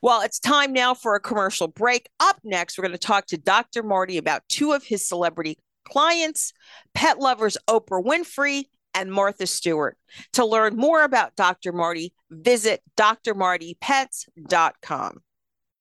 Well, 0.01 0.23
it's 0.23 0.41
time 0.41 0.73
now 0.73 0.95
for 0.95 1.15
a 1.15 1.21
commercial 1.21 1.69
break. 1.69 2.09
Up 2.21 2.39
next, 2.43 2.79
we're 2.79 2.87
going 2.87 2.93
to 2.93 2.99
talk 2.99 3.27
to 3.27 3.37
Dr. 3.37 3.83
Marty 3.83 4.17
about 4.17 4.45
two 4.49 4.73
of 4.73 4.83
his 4.83 5.07
celebrity 5.07 5.59
clients, 5.85 6.55
pet 6.95 7.19
lovers 7.19 7.59
Oprah 7.69 8.03
Winfrey 8.03 8.65
and 8.95 9.13
Martha 9.13 9.47
Stewart. 9.47 9.99
To 10.33 10.47
learn 10.47 10.77
more 10.77 11.05
about 11.05 11.37
Dr. 11.37 11.73
Marty, 11.73 12.15
visit 12.31 12.81
drmartypets.com. 12.97 15.19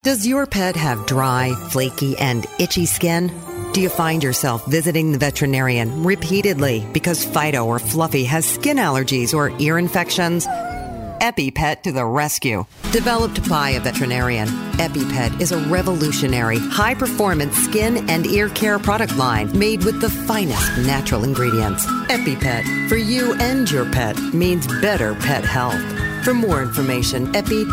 Does 0.02 0.26
your 0.26 0.46
pet 0.46 0.76
have 0.76 1.06
dry, 1.06 1.54
flaky, 1.70 2.14
and 2.18 2.44
itchy 2.58 2.84
skin? 2.84 3.32
Do 3.76 3.82
you 3.82 3.90
find 3.90 4.22
yourself 4.22 4.64
visiting 4.64 5.12
the 5.12 5.18
veterinarian 5.18 6.02
repeatedly 6.02 6.86
because 6.94 7.26
Fido 7.26 7.66
or 7.66 7.78
Fluffy 7.78 8.24
has 8.24 8.46
skin 8.48 8.78
allergies 8.78 9.34
or 9.34 9.50
ear 9.60 9.76
infections? 9.76 10.46
EpiPet 10.46 11.82
to 11.82 11.92
the 11.92 12.06
rescue. 12.06 12.64
Developed 12.90 13.46
by 13.50 13.68
a 13.72 13.80
veterinarian, 13.80 14.48
EpiPet 14.78 15.42
is 15.42 15.52
a 15.52 15.58
revolutionary, 15.68 16.58
high 16.58 16.94
performance 16.94 17.54
skin 17.54 18.08
and 18.08 18.24
ear 18.24 18.48
care 18.48 18.78
product 18.78 19.14
line 19.18 19.52
made 19.58 19.84
with 19.84 20.00
the 20.00 20.08
finest 20.08 20.78
natural 20.78 21.24
ingredients. 21.24 21.84
EpiPet, 22.08 22.88
for 22.88 22.96
you 22.96 23.34
and 23.34 23.70
your 23.70 23.84
pet, 23.92 24.18
means 24.32 24.66
better 24.80 25.14
pet 25.16 25.44
health. 25.44 25.82
For 26.24 26.32
more 26.32 26.62
information, 26.62 27.36
epi-pet.com. 27.36 27.70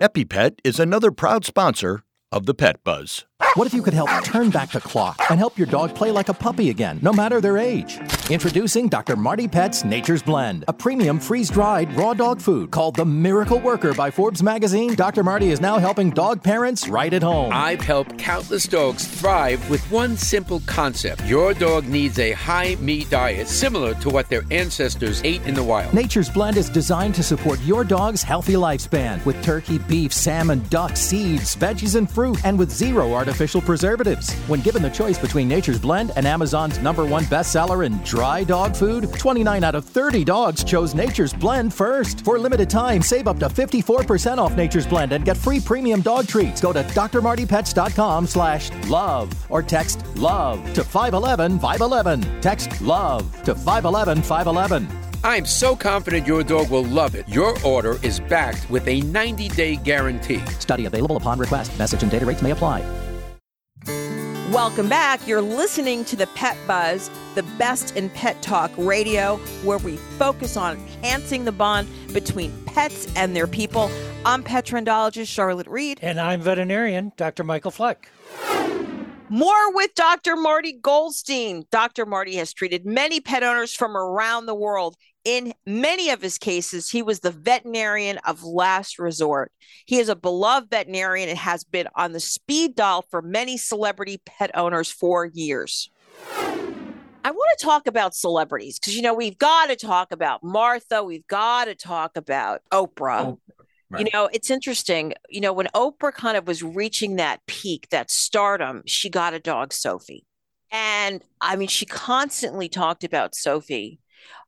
EpiPet 0.00 0.58
is 0.62 0.78
another 0.78 1.10
proud 1.10 1.46
sponsor 1.46 2.02
of 2.30 2.44
the 2.44 2.52
Pet 2.52 2.84
Buzz. 2.84 3.25
What 3.56 3.66
if 3.66 3.72
you 3.72 3.80
could 3.80 3.94
help 3.94 4.10
turn 4.22 4.50
back 4.50 4.72
the 4.72 4.82
clock 4.82 5.18
and 5.30 5.38
help 5.38 5.56
your 5.56 5.66
dog 5.66 5.94
play 5.94 6.10
like 6.10 6.28
a 6.28 6.34
puppy 6.34 6.68
again, 6.68 6.98
no 7.00 7.10
matter 7.10 7.40
their 7.40 7.56
age? 7.56 7.98
Introducing 8.28 8.86
Dr. 8.86 9.16
Marty 9.16 9.48
Pet's 9.48 9.82
Nature's 9.82 10.22
Blend, 10.22 10.66
a 10.68 10.74
premium 10.74 11.18
freeze 11.18 11.48
dried 11.48 11.90
raw 11.94 12.12
dog 12.12 12.38
food 12.38 12.70
called 12.70 12.96
the 12.96 13.06
Miracle 13.06 13.58
Worker 13.58 13.94
by 13.94 14.10
Forbes 14.10 14.42
magazine. 14.42 14.94
Dr. 14.94 15.22
Marty 15.22 15.52
is 15.52 15.62
now 15.62 15.78
helping 15.78 16.10
dog 16.10 16.42
parents 16.42 16.86
right 16.86 17.10
at 17.14 17.22
home. 17.22 17.50
I've 17.50 17.80
helped 17.80 18.18
countless 18.18 18.64
dogs 18.64 19.06
thrive 19.06 19.70
with 19.70 19.90
one 19.90 20.18
simple 20.18 20.60
concept 20.66 21.24
your 21.24 21.54
dog 21.54 21.86
needs 21.86 22.18
a 22.18 22.32
high 22.32 22.74
meat 22.78 23.08
diet 23.08 23.48
similar 23.48 23.94
to 23.94 24.10
what 24.10 24.28
their 24.28 24.42
ancestors 24.50 25.22
ate 25.24 25.42
in 25.46 25.54
the 25.54 25.64
wild. 25.64 25.94
Nature's 25.94 26.28
Blend 26.28 26.58
is 26.58 26.68
designed 26.68 27.14
to 27.14 27.22
support 27.22 27.58
your 27.62 27.84
dog's 27.84 28.22
healthy 28.22 28.52
lifespan 28.52 29.24
with 29.24 29.42
turkey, 29.42 29.78
beef, 29.78 30.12
salmon, 30.12 30.62
duck, 30.68 30.94
seeds, 30.94 31.56
veggies, 31.56 31.96
and 31.96 32.10
fruit, 32.10 32.38
and 32.44 32.58
with 32.58 32.70
zero 32.70 33.14
artificial 33.14 33.45
preservatives. 33.46 34.32
When 34.48 34.60
given 34.60 34.82
the 34.82 34.90
choice 34.90 35.18
between 35.18 35.48
Nature's 35.48 35.78
Blend 35.78 36.12
and 36.16 36.26
Amazon's 36.26 36.78
number 36.78 37.04
one 37.04 37.24
bestseller 37.24 37.86
in 37.86 37.98
dry 38.04 38.44
dog 38.44 38.74
food, 38.74 39.12
29 39.12 39.64
out 39.64 39.74
of 39.74 39.84
30 39.84 40.24
dogs 40.24 40.64
chose 40.64 40.94
Nature's 40.94 41.32
Blend 41.32 41.72
first. 41.72 42.24
For 42.24 42.36
a 42.36 42.38
limited 42.38 42.68
time, 42.68 43.02
save 43.02 43.28
up 43.28 43.38
to 43.38 43.48
54% 43.48 44.38
off 44.38 44.56
Nature's 44.56 44.86
Blend 44.86 45.12
and 45.12 45.24
get 45.24 45.36
free 45.36 45.60
premium 45.60 46.00
dog 46.00 46.26
treats. 46.26 46.60
Go 46.60 46.72
to 46.72 46.82
drmartypets.com 46.82 48.26
slash 48.26 48.70
love 48.88 49.32
or 49.48 49.62
text 49.62 50.04
love 50.16 50.58
to 50.74 50.82
511 50.82 51.58
511. 51.58 52.40
Text 52.40 52.80
love 52.80 53.42
to 53.44 53.54
511 53.54 54.22
511. 54.22 55.06
I'm 55.24 55.44
so 55.44 55.74
confident 55.74 56.26
your 56.26 56.44
dog 56.44 56.70
will 56.70 56.84
love 56.84 57.16
it. 57.16 57.28
Your 57.28 57.56
order 57.64 57.98
is 58.04 58.20
backed 58.20 58.70
with 58.70 58.86
a 58.86 59.00
90 59.00 59.48
day 59.48 59.76
guarantee. 59.76 60.38
Study 60.60 60.86
available 60.86 61.16
upon 61.16 61.38
request. 61.38 61.76
Message 61.78 62.02
and 62.02 62.12
data 62.12 62.24
rates 62.24 62.42
may 62.42 62.52
apply. 62.52 62.84
Welcome 64.56 64.88
back. 64.88 65.28
You're 65.28 65.42
listening 65.42 66.02
to 66.06 66.16
the 66.16 66.28
Pet 66.28 66.56
Buzz, 66.66 67.10
the 67.34 67.42
best 67.58 67.94
in 67.94 68.08
pet 68.08 68.40
talk 68.40 68.70
radio, 68.78 69.36
where 69.62 69.76
we 69.76 69.98
focus 70.16 70.56
on 70.56 70.78
enhancing 70.78 71.44
the 71.44 71.52
bond 71.52 71.86
between 72.14 72.50
pets 72.64 73.06
and 73.16 73.36
their 73.36 73.46
people. 73.46 73.90
I'm 74.24 74.42
pet 74.42 74.64
trendologist 74.64 75.30
Charlotte 75.30 75.66
Reed. 75.66 75.98
And 76.00 76.18
I'm 76.18 76.40
veterinarian 76.40 77.12
Dr. 77.18 77.44
Michael 77.44 77.70
Fleck. 77.70 78.08
More 79.28 79.74
with 79.74 79.94
Dr. 79.94 80.36
Marty 80.36 80.72
Goldstein. 80.72 81.66
Dr. 81.70 82.06
Marty 82.06 82.36
has 82.36 82.54
treated 82.54 82.86
many 82.86 83.20
pet 83.20 83.42
owners 83.42 83.74
from 83.74 83.94
around 83.94 84.46
the 84.46 84.54
world. 84.54 84.96
In 85.26 85.54
many 85.66 86.10
of 86.10 86.22
his 86.22 86.38
cases, 86.38 86.88
he 86.88 87.02
was 87.02 87.18
the 87.18 87.32
veterinarian 87.32 88.18
of 88.18 88.44
last 88.44 88.96
resort. 88.96 89.50
He 89.84 89.98
is 89.98 90.08
a 90.08 90.14
beloved 90.14 90.70
veterinarian 90.70 91.28
and 91.28 91.36
has 91.36 91.64
been 91.64 91.88
on 91.96 92.12
the 92.12 92.20
speed 92.20 92.76
dial 92.76 93.04
for 93.10 93.20
many 93.22 93.56
celebrity 93.56 94.22
pet 94.24 94.52
owners 94.54 94.88
for 94.88 95.26
years. 95.26 95.90
I 96.32 97.32
want 97.32 97.58
to 97.58 97.64
talk 97.64 97.88
about 97.88 98.14
celebrities 98.14 98.78
because, 98.78 98.94
you 98.94 99.02
know, 99.02 99.14
we've 99.14 99.36
got 99.36 99.66
to 99.66 99.74
talk 99.74 100.12
about 100.12 100.44
Martha. 100.44 101.02
We've 101.02 101.26
got 101.26 101.64
to 101.64 101.74
talk 101.74 102.16
about 102.16 102.60
Oprah. 102.72 103.26
Oh, 103.26 103.40
right. 103.90 104.06
You 104.06 104.10
know, 104.14 104.30
it's 104.32 104.48
interesting. 104.48 105.12
You 105.28 105.40
know, 105.40 105.52
when 105.52 105.66
Oprah 105.74 106.14
kind 106.14 106.36
of 106.36 106.46
was 106.46 106.62
reaching 106.62 107.16
that 107.16 107.40
peak, 107.48 107.88
that 107.90 108.12
stardom, 108.12 108.84
she 108.86 109.10
got 109.10 109.34
a 109.34 109.40
dog, 109.40 109.72
Sophie. 109.72 110.24
And 110.70 111.20
I 111.40 111.56
mean, 111.56 111.66
she 111.66 111.84
constantly 111.84 112.68
talked 112.68 113.02
about 113.02 113.34
Sophie 113.34 113.98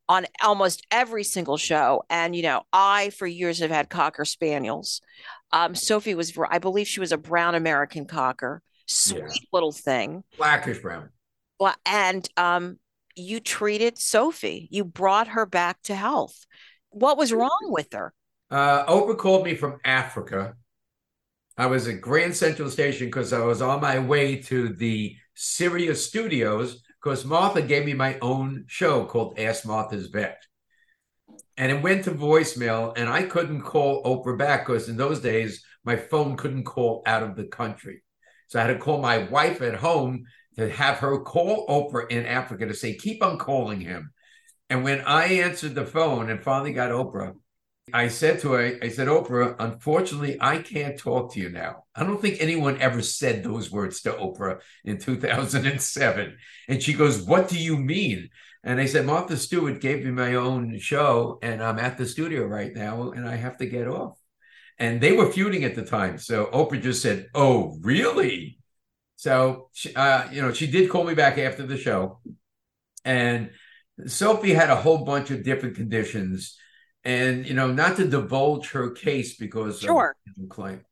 on 0.08 0.26
almost 0.42 0.86
every 0.90 1.24
single 1.24 1.56
show. 1.56 2.02
And, 2.08 2.34
you 2.34 2.42
know, 2.42 2.62
I, 2.72 3.10
for 3.10 3.26
years, 3.26 3.58
have 3.58 3.70
had 3.70 3.90
Cocker 3.90 4.24
Spaniels. 4.24 5.00
Um, 5.52 5.74
Sophie 5.74 6.14
was, 6.14 6.36
I 6.50 6.58
believe 6.58 6.86
she 6.86 7.00
was 7.00 7.12
a 7.12 7.18
brown 7.18 7.54
American 7.54 8.06
Cocker, 8.06 8.62
sweet 8.86 9.20
yeah. 9.20 9.48
little 9.52 9.72
thing. 9.72 10.24
Blackish 10.36 10.78
brown. 10.78 11.10
Well, 11.60 11.74
And 11.84 12.28
um, 12.36 12.78
you 13.16 13.40
treated 13.40 13.98
Sophie, 13.98 14.68
you 14.70 14.84
brought 14.84 15.28
her 15.28 15.46
back 15.46 15.82
to 15.84 15.94
health. 15.94 16.46
What 16.90 17.18
was 17.18 17.32
wrong 17.32 17.58
with 17.64 17.92
her? 17.92 18.14
Uh, 18.50 18.86
Oprah 18.86 19.18
called 19.18 19.44
me 19.44 19.54
from 19.54 19.78
Africa. 19.84 20.54
I 21.56 21.66
was 21.66 21.88
at 21.88 22.00
Grand 22.00 22.36
Central 22.36 22.70
Station 22.70 23.08
because 23.08 23.32
I 23.32 23.40
was 23.40 23.60
on 23.60 23.80
my 23.80 23.98
way 23.98 24.36
to 24.42 24.68
the 24.68 25.16
Sirius 25.34 26.06
Studios 26.06 26.82
because 27.08 27.24
Martha 27.24 27.62
gave 27.62 27.86
me 27.86 27.94
my 27.94 28.18
own 28.20 28.64
show 28.66 29.06
called 29.06 29.38
Ask 29.38 29.64
Martha's 29.64 30.08
Vet. 30.08 30.42
And 31.56 31.72
it 31.72 31.82
went 31.82 32.04
to 32.04 32.10
voicemail, 32.10 32.92
and 32.98 33.08
I 33.08 33.22
couldn't 33.22 33.62
call 33.62 34.04
Oprah 34.04 34.36
back 34.36 34.66
because 34.66 34.90
in 34.90 34.98
those 34.98 35.20
days, 35.20 35.64
my 35.84 35.96
phone 35.96 36.36
couldn't 36.36 36.64
call 36.64 37.02
out 37.06 37.22
of 37.22 37.34
the 37.34 37.46
country. 37.46 38.02
So 38.48 38.58
I 38.58 38.64
had 38.64 38.74
to 38.74 38.78
call 38.78 39.00
my 39.00 39.20
wife 39.20 39.62
at 39.62 39.76
home 39.76 40.24
to 40.58 40.68
have 40.68 40.98
her 40.98 41.20
call 41.20 41.66
Oprah 41.66 42.10
in 42.10 42.26
Africa 42.26 42.66
to 42.66 42.74
say, 42.74 42.94
keep 42.94 43.22
on 43.22 43.38
calling 43.38 43.80
him. 43.80 44.12
And 44.68 44.84
when 44.84 45.00
I 45.00 45.28
answered 45.28 45.74
the 45.74 45.86
phone 45.86 46.28
and 46.28 46.42
finally 46.42 46.74
got 46.74 46.90
Oprah, 46.90 47.32
I 47.92 48.08
said 48.08 48.40
to 48.40 48.52
her, 48.52 48.78
I 48.82 48.88
said, 48.88 49.08
Oprah, 49.08 49.56
unfortunately, 49.58 50.36
I 50.40 50.58
can't 50.58 50.98
talk 50.98 51.32
to 51.32 51.40
you 51.40 51.48
now. 51.50 51.84
I 51.94 52.04
don't 52.04 52.20
think 52.20 52.36
anyone 52.40 52.80
ever 52.80 53.02
said 53.02 53.42
those 53.42 53.70
words 53.70 54.02
to 54.02 54.12
Oprah 54.12 54.60
in 54.84 54.98
2007. 54.98 56.36
And 56.68 56.82
she 56.82 56.92
goes, 56.94 57.22
What 57.22 57.48
do 57.48 57.58
you 57.58 57.76
mean? 57.76 58.30
And 58.64 58.80
I 58.80 58.86
said, 58.86 59.06
Martha 59.06 59.36
Stewart 59.36 59.80
gave 59.80 60.04
me 60.04 60.10
my 60.10 60.34
own 60.34 60.78
show, 60.78 61.38
and 61.42 61.62
I'm 61.62 61.78
at 61.78 61.96
the 61.96 62.06
studio 62.06 62.44
right 62.46 62.74
now, 62.74 63.10
and 63.12 63.26
I 63.28 63.36
have 63.36 63.58
to 63.58 63.66
get 63.66 63.88
off. 63.88 64.18
and 64.78 65.00
they 65.00 65.12
were 65.12 65.30
feuding 65.32 65.64
at 65.64 65.74
the 65.74 65.84
time. 65.84 66.18
So 66.18 66.46
Oprah 66.46 66.80
just 66.82 67.02
said, 67.02 67.26
"Oh, 67.34 67.78
really?" 67.80 68.58
So 69.16 69.70
uh, 69.96 70.28
you 70.32 70.42
know, 70.42 70.52
she 70.52 70.66
did 70.66 70.90
call 70.90 71.04
me 71.04 71.14
back 71.14 71.38
after 71.38 71.66
the 71.66 71.76
show, 71.76 72.20
and 73.04 73.50
Sophie 74.06 74.54
had 74.54 74.70
a 74.70 74.76
whole 74.76 75.04
bunch 75.04 75.30
of 75.30 75.42
different 75.44 75.76
conditions, 75.76 76.56
and 77.04 77.46
you 77.46 77.54
know, 77.54 77.72
not 77.72 77.96
to 77.96 78.08
divulge 78.08 78.70
her 78.70 78.90
case 78.90 79.36
because 79.36 79.80
sure, 79.80 80.16
of 80.26 80.48
claim, 80.48 80.82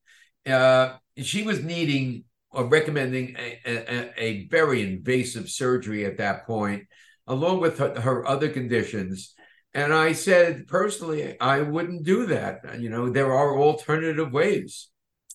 uh, 0.47 0.95
she 1.19 1.42
was 1.42 1.62
needing 1.62 2.25
or 2.51 2.66
recommending 2.66 3.37
a, 3.38 3.61
a, 3.66 4.12
a, 4.16 4.47
very 4.47 4.83
invasive 4.83 5.51
surgery 5.51 6.07
at 6.07 6.16
that 6.19 6.47
point, 6.47 6.85
along 7.27 7.61
with 7.61 7.79
her, 7.79 8.01
her 8.01 8.27
other 8.27 8.49
conditions. 8.49 9.35
And 9.75 9.92
I 9.92 10.12
said 10.12 10.66
personally, 10.66 11.38
I 11.38 11.61
wouldn't 11.61 12.05
do 12.05 12.27
that. 12.27 12.81
You 12.81 12.88
know, 12.88 13.11
there 13.11 13.35
are 13.35 13.59
alternative 13.59 14.33
ways. 14.33 14.88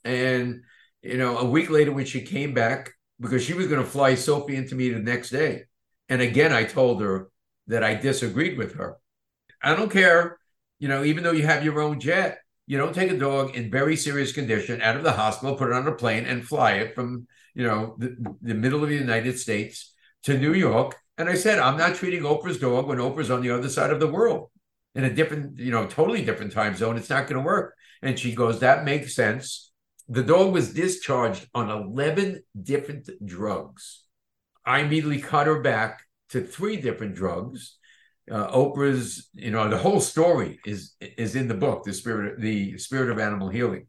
And 0.04 0.62
you 1.04 1.18
know, 1.18 1.38
a 1.38 1.46
week 1.46 1.70
later 1.70 1.92
when 1.92 2.06
she 2.06 2.22
came 2.22 2.54
back, 2.54 2.92
because 3.20 3.44
she 3.44 3.54
was 3.54 3.68
going 3.68 3.84
to 3.84 3.90
fly 3.90 4.16
Sophie 4.16 4.56
into 4.56 4.76
me 4.76 4.90
the 4.90 5.00
next 5.00 5.30
day. 5.30 5.66
And 6.10 6.22
again, 6.22 6.52
I 6.52 6.64
told 6.64 7.02
her 7.02 7.30
that 7.68 7.84
I 7.84 7.96
disagreed 7.96 8.58
with 8.58 8.76
her. 8.76 8.98
I 9.62 9.76
don't 9.76 9.92
care, 9.92 10.40
you 10.82 10.90
know, 10.90 11.04
even 11.06 11.24
though 11.24 11.32
you 11.32 11.46
have 11.46 11.64
your 11.64 11.80
own 11.80 12.00
jet, 12.00 12.40
you 12.68 12.78
don't 12.78 12.94
take 12.94 13.12
a 13.12 13.18
dog 13.18 13.56
in 13.56 13.72
very 13.72 13.96
serious 13.96 14.34
condition 14.34 14.82
out 14.82 14.98
of 14.98 15.04
the 15.04 15.14
hospital, 15.14 15.56
put 15.56 15.70
it 15.70 15.76
on 15.76 15.88
a 15.88 15.94
plane, 15.94 16.26
and 16.26 16.46
fly 16.46 16.74
it 16.74 16.94
from, 16.96 17.28
you 17.54 17.64
know, 17.64 17.96
the, 17.98 18.18
the 18.42 18.54
middle 18.54 18.84
of 18.84 18.90
the 18.90 18.96
United 18.96 19.40
States 19.40 19.94
to 20.24 20.38
New 20.38 20.54
York. 20.54 20.98
And 21.18 21.30
I 21.30 21.36
said, 21.36 21.60
I'm 21.60 21.78
not 21.78 21.96
treating 21.96 22.24
Oprah's 22.24 22.60
dog 22.60 22.88
when 22.88 22.98
Oprah's 22.98 23.32
on 23.32 23.42
the 23.42 23.52
other 23.52 23.70
side 23.70 23.92
of 23.92 24.02
the 24.02 24.12
world 24.12 24.50
in 24.96 25.06
a 25.06 25.14
different, 25.14 25.60
you 25.60 25.72
know, 25.72 25.86
totally 25.88 26.26
different 26.26 26.52
time 26.52 26.76
zone. 26.76 26.98
It's 26.98 27.10
not 27.10 27.28
going 27.28 27.42
to 27.42 27.46
work. 27.46 27.76
And 28.02 28.20
she 28.20 28.36
goes, 28.36 28.60
That 28.60 28.84
makes 28.84 29.16
sense 29.16 29.72
the 30.12 30.24
dog 30.24 30.52
was 30.52 30.74
discharged 30.74 31.48
on 31.54 31.70
11 31.70 32.44
different 32.62 33.10
drugs. 33.26 34.04
I 34.66 34.80
immediately 34.80 35.22
cut 35.22 35.48
her 35.48 35.62
back 35.62 36.02
to 36.32 36.42
three 36.42 36.76
different 36.76 37.16
drugs. 37.16 37.78
Uh, 38.30 38.52
Oprah's, 38.52 39.30
you 39.34 39.52
know, 39.52 39.70
the 39.70 39.78
whole 39.78 40.00
story 40.00 40.60
is 40.66 40.94
is 41.00 41.36
in 41.36 41.48
the 41.48 41.54
book, 41.54 41.84
the 41.84 41.94
spirit, 41.94 42.40
the 42.40 42.78
spirit 42.78 43.10
of 43.10 43.20
animal 43.20 43.50
healing. 43.50 43.88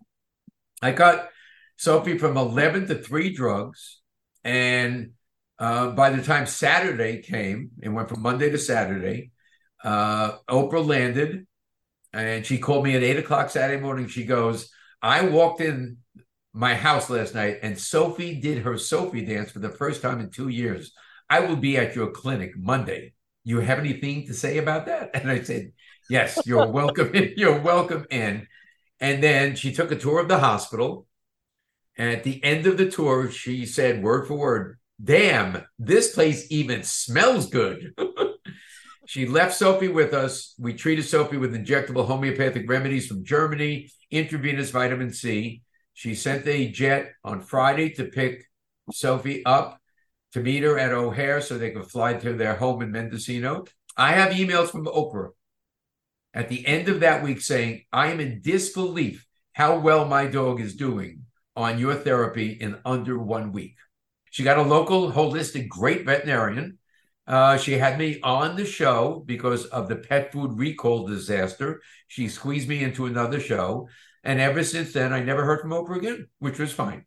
I 0.80 0.92
got 0.92 1.28
Sophie 1.76 2.18
from 2.18 2.36
11 2.36 2.88
to 2.88 2.96
three 2.96 3.34
drugs, 3.34 4.00
and 4.42 5.12
uh, 5.58 5.90
by 5.90 6.10
the 6.10 6.22
time 6.22 6.46
Saturday 6.46 7.22
came, 7.22 7.70
it 7.82 7.88
went 7.88 8.08
from 8.08 8.22
Monday 8.22 8.50
to 8.50 8.58
Saturday. 8.58 9.30
Uh, 9.84 10.38
Oprah 10.48 10.86
landed, 10.86 11.46
and 12.12 12.44
she 12.46 12.58
called 12.58 12.84
me 12.84 12.96
at 12.96 13.02
eight 13.02 13.18
o'clock 13.18 13.50
Saturday 13.50 13.80
morning. 13.80 14.08
She 14.08 14.24
goes, 14.24 14.70
"I 15.02 15.22
walked 15.26 15.60
in 15.60 15.98
my 16.52 16.74
house 16.74 17.08
last 17.08 17.34
night 17.34 17.58
and 17.62 17.78
Sophie 17.78 18.40
did 18.40 18.58
her 18.58 18.76
Sophie 18.76 19.24
dance 19.24 19.50
for 19.50 19.58
the 19.58 19.70
first 19.70 20.02
time 20.02 20.20
in 20.20 20.30
two 20.30 20.48
years. 20.48 20.92
I 21.30 21.40
will 21.40 21.56
be 21.56 21.78
at 21.78 21.96
your 21.96 22.10
clinic 22.10 22.52
Monday. 22.56 23.14
You 23.44 23.60
have 23.60 23.78
anything 23.78 24.26
to 24.26 24.34
say 24.34 24.58
about 24.58 24.86
that? 24.86 25.10
And 25.14 25.30
I 25.30 25.42
said, 25.42 25.72
Yes, 26.08 26.40
you're 26.46 26.66
welcome. 26.66 27.14
In, 27.14 27.34
you're 27.36 27.60
welcome 27.60 28.06
in. 28.10 28.46
And 29.00 29.22
then 29.22 29.56
she 29.56 29.72
took 29.72 29.90
a 29.90 29.96
tour 29.96 30.20
of 30.20 30.28
the 30.28 30.38
hospital. 30.38 31.06
And 31.98 32.10
at 32.10 32.24
the 32.24 32.42
end 32.42 32.66
of 32.66 32.78
the 32.78 32.90
tour, 32.90 33.30
she 33.30 33.66
said, 33.66 34.02
word 34.02 34.26
for 34.26 34.36
word, 34.36 34.78
damn, 35.02 35.64
this 35.78 36.14
place 36.14 36.46
even 36.50 36.82
smells 36.84 37.50
good. 37.50 37.94
she 39.06 39.26
left 39.26 39.54
Sophie 39.54 39.88
with 39.88 40.14
us. 40.14 40.54
We 40.58 40.74
treated 40.74 41.04
Sophie 41.04 41.36
with 41.36 41.54
injectable 41.54 42.06
homeopathic 42.06 42.68
remedies 42.68 43.08
from 43.08 43.24
Germany, 43.24 43.90
intravenous 44.10 44.70
vitamin 44.70 45.12
C. 45.12 45.62
She 45.94 46.14
sent 46.14 46.46
a 46.46 46.68
jet 46.68 47.12
on 47.24 47.42
Friday 47.42 47.90
to 47.90 48.04
pick 48.04 48.46
Sophie 48.92 49.44
up 49.44 49.81
to 50.32 50.40
meet 50.40 50.62
her 50.62 50.78
at 50.78 50.92
O'Hare 50.92 51.40
so 51.40 51.58
they 51.58 51.70
could 51.70 51.90
fly 51.90 52.14
to 52.14 52.32
their 52.32 52.56
home 52.56 52.82
in 52.82 52.90
Mendocino. 52.90 53.64
I 53.96 54.12
have 54.12 54.32
emails 54.32 54.70
from 54.70 54.86
Oprah 54.86 55.30
at 56.34 56.48
the 56.48 56.66
end 56.66 56.88
of 56.88 57.00
that 57.00 57.22
week 57.22 57.40
saying, 57.40 57.84
I 57.92 58.10
am 58.10 58.20
in 58.20 58.40
disbelief 58.40 59.26
how 59.52 59.78
well 59.78 60.06
my 60.06 60.26
dog 60.26 60.60
is 60.60 60.74
doing 60.74 61.24
on 61.54 61.78
your 61.78 61.94
therapy 61.94 62.52
in 62.52 62.78
under 62.84 63.18
one 63.18 63.52
week. 63.52 63.76
She 64.30 64.44
got 64.44 64.58
a 64.58 64.62
local, 64.62 65.12
holistic, 65.12 65.68
great 65.68 66.06
veterinarian. 66.06 66.78
Uh, 67.26 67.58
she 67.58 67.72
had 67.72 67.98
me 67.98 68.18
on 68.22 68.56
the 68.56 68.64
show 68.64 69.22
because 69.26 69.66
of 69.66 69.88
the 69.88 69.96
pet 69.96 70.32
food 70.32 70.58
recall 70.58 71.06
disaster. 71.06 71.82
She 72.08 72.28
squeezed 72.28 72.68
me 72.68 72.82
into 72.82 73.04
another 73.04 73.38
show. 73.38 73.88
And 74.24 74.40
ever 74.40 74.64
since 74.64 74.92
then, 74.92 75.12
I 75.12 75.20
never 75.20 75.44
heard 75.44 75.60
from 75.60 75.70
Oprah 75.70 75.98
again, 75.98 76.28
which 76.38 76.58
was 76.58 76.72
fine. 76.72 77.04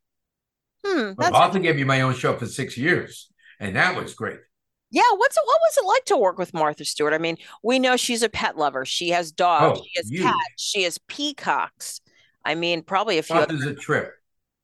Hmm, 0.85 1.11
but 1.17 1.31
Martha 1.31 1.59
gave 1.59 1.75
me 1.75 1.83
my 1.83 2.01
own 2.01 2.13
show 2.13 2.35
for 2.37 2.45
six 2.45 2.77
years, 2.77 3.31
and 3.59 3.75
that 3.75 3.95
was 3.95 4.13
great. 4.13 4.39
Yeah, 4.91 5.01
what's 5.15 5.35
it, 5.35 5.41
what 5.45 5.59
was 5.67 5.77
it 5.77 5.85
like 5.87 6.05
to 6.05 6.17
work 6.17 6.37
with 6.37 6.53
Martha 6.53 6.85
Stewart? 6.85 7.13
I 7.13 7.17
mean, 7.17 7.37
we 7.63 7.79
know 7.79 7.97
she's 7.97 8.23
a 8.23 8.29
pet 8.29 8.57
lover. 8.57 8.85
She 8.85 9.09
has 9.09 9.31
dogs, 9.31 9.79
oh, 9.79 9.83
she 9.83 9.91
has 9.97 10.09
huge. 10.09 10.21
cats, 10.21 10.37
she 10.57 10.83
has 10.83 10.97
peacocks. 11.07 12.01
I 12.45 12.55
mean, 12.55 12.83
probably 12.83 13.17
a 13.17 13.23
few. 13.23 13.35
Martha's 13.35 13.63
other- 13.63 13.71
a 13.71 13.75
trip. 13.75 14.13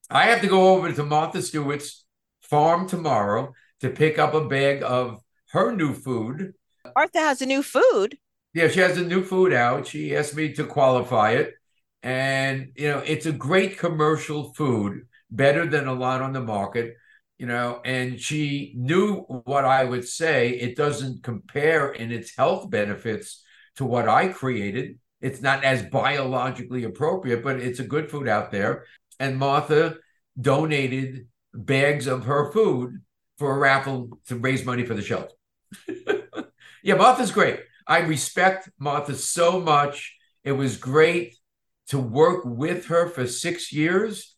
I 0.10 0.26
have 0.26 0.42
to 0.42 0.48
go 0.48 0.76
over 0.76 0.92
to 0.92 1.04
Martha 1.04 1.42
Stewart's 1.42 2.06
farm 2.42 2.88
tomorrow 2.88 3.54
to 3.80 3.90
pick 3.90 4.20
up 4.20 4.34
a 4.34 4.46
bag 4.46 4.84
of 4.84 5.22
her 5.52 5.74
new 5.76 5.94
food. 5.94 6.54
Martha 6.96 7.20
has 7.20 7.42
a 7.42 7.46
new 7.46 7.64
food. 7.64 8.18
Yeah, 8.54 8.68
she 8.68 8.82
has 8.82 8.98
a 8.98 9.04
new 9.06 9.24
food 9.24 9.54
out. 9.54 9.88
She 9.88 10.16
asked 10.16 10.36
me 10.36 10.52
to 10.54 10.66
qualify 10.66 11.32
it. 11.32 11.54
And, 12.04 12.74
you 12.76 12.90
know, 12.90 13.00
it's 13.00 13.26
a 13.26 13.32
great 13.32 13.78
commercial 13.78 14.54
food, 14.54 15.04
better 15.32 15.66
than 15.66 15.88
a 15.88 15.94
lot 15.94 16.22
on 16.22 16.34
the 16.34 16.42
market, 16.42 16.96
you 17.38 17.46
know. 17.46 17.82
And 17.86 18.20
she 18.20 18.74
knew 18.76 19.22
what 19.22 19.66
I 19.66 19.84
would 19.84 20.08
say. 20.08 20.50
It 20.50 20.76
doesn't 20.76 21.24
compare 21.24 21.92
in 21.92 22.12
its 22.12 22.36
health 22.36 22.70
benefits 22.70 23.44
to 23.78 23.86
what 23.86 24.08
I 24.08 24.28
created. 24.28 25.00
It's 25.22 25.42
not 25.42 25.64
as 25.64 25.84
biologically 25.84 26.84
appropriate, 26.84 27.44
but 27.44 27.60
it's 27.60 27.80
a 27.80 27.84
good 27.84 28.10
food 28.10 28.28
out 28.28 28.52
there. 28.52 28.86
And 29.20 29.38
Martha 29.38 29.98
donated 30.40 31.28
bags 31.54 32.08
of 32.08 32.26
her 32.26 32.52
food 32.52 33.02
for 33.38 33.56
a 33.56 33.60
raffle 33.60 34.20
to 34.28 34.36
raise 34.36 34.66
money 34.66 34.86
for 34.86 34.94
the 34.94 35.02
shelter. 35.02 35.36
yeah, 36.84 36.96
Martha's 36.96 37.32
great. 37.32 37.60
I 37.88 38.00
respect 38.00 38.70
Martha 38.80 39.16
so 39.16 39.60
much. 39.60 40.18
It 40.44 40.54
was 40.54 40.78
great 40.78 41.36
to 41.88 42.00
work 42.00 42.44
with 42.46 42.86
her 42.86 43.08
for 43.10 43.28
six 43.28 43.72
years. 43.74 44.36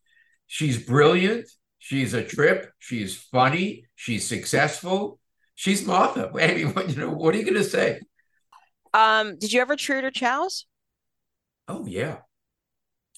She's 0.53 0.77
brilliant. 0.77 1.49
She's 1.79 2.13
a 2.13 2.23
trip. 2.23 2.71
She's 2.77 3.17
funny. 3.17 3.85
She's 3.95 4.27
successful. 4.27 5.19
She's 5.55 5.83
Martha. 5.83 6.29
I 6.39 6.53
mean, 6.53 6.73
what, 6.75 6.91
you 6.91 6.95
know, 6.95 7.09
what 7.09 7.33
are 7.33 7.39
you 7.39 7.43
going 7.43 7.55
to 7.55 7.63
say? 7.63 8.01
Um, 8.93 9.35
did 9.39 9.51
you 9.51 9.61
ever 9.61 9.75
treat 9.75 10.03
her 10.03 10.11
chows? 10.11 10.67
Oh 11.67 11.87
yeah, 11.87 12.17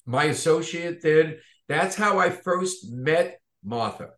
my 0.06 0.24
associate 0.24 1.02
did. 1.02 1.40
That's 1.68 1.94
how 1.94 2.18
I 2.18 2.30
first 2.30 2.90
met 2.90 3.38
Martha. 3.62 4.12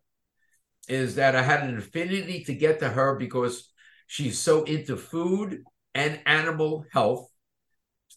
Is 0.87 1.15
that 1.15 1.35
I 1.35 1.41
had 1.41 1.63
an 1.63 1.77
affinity 1.77 2.45
to 2.45 2.53
get 2.53 2.79
to 2.79 2.87
her 2.87 3.17
because 3.17 3.69
she's 4.07 4.39
so 4.39 4.63
into 4.63 4.95
food 4.95 5.63
and 5.93 6.21
animal 6.25 6.85
health 6.93 7.29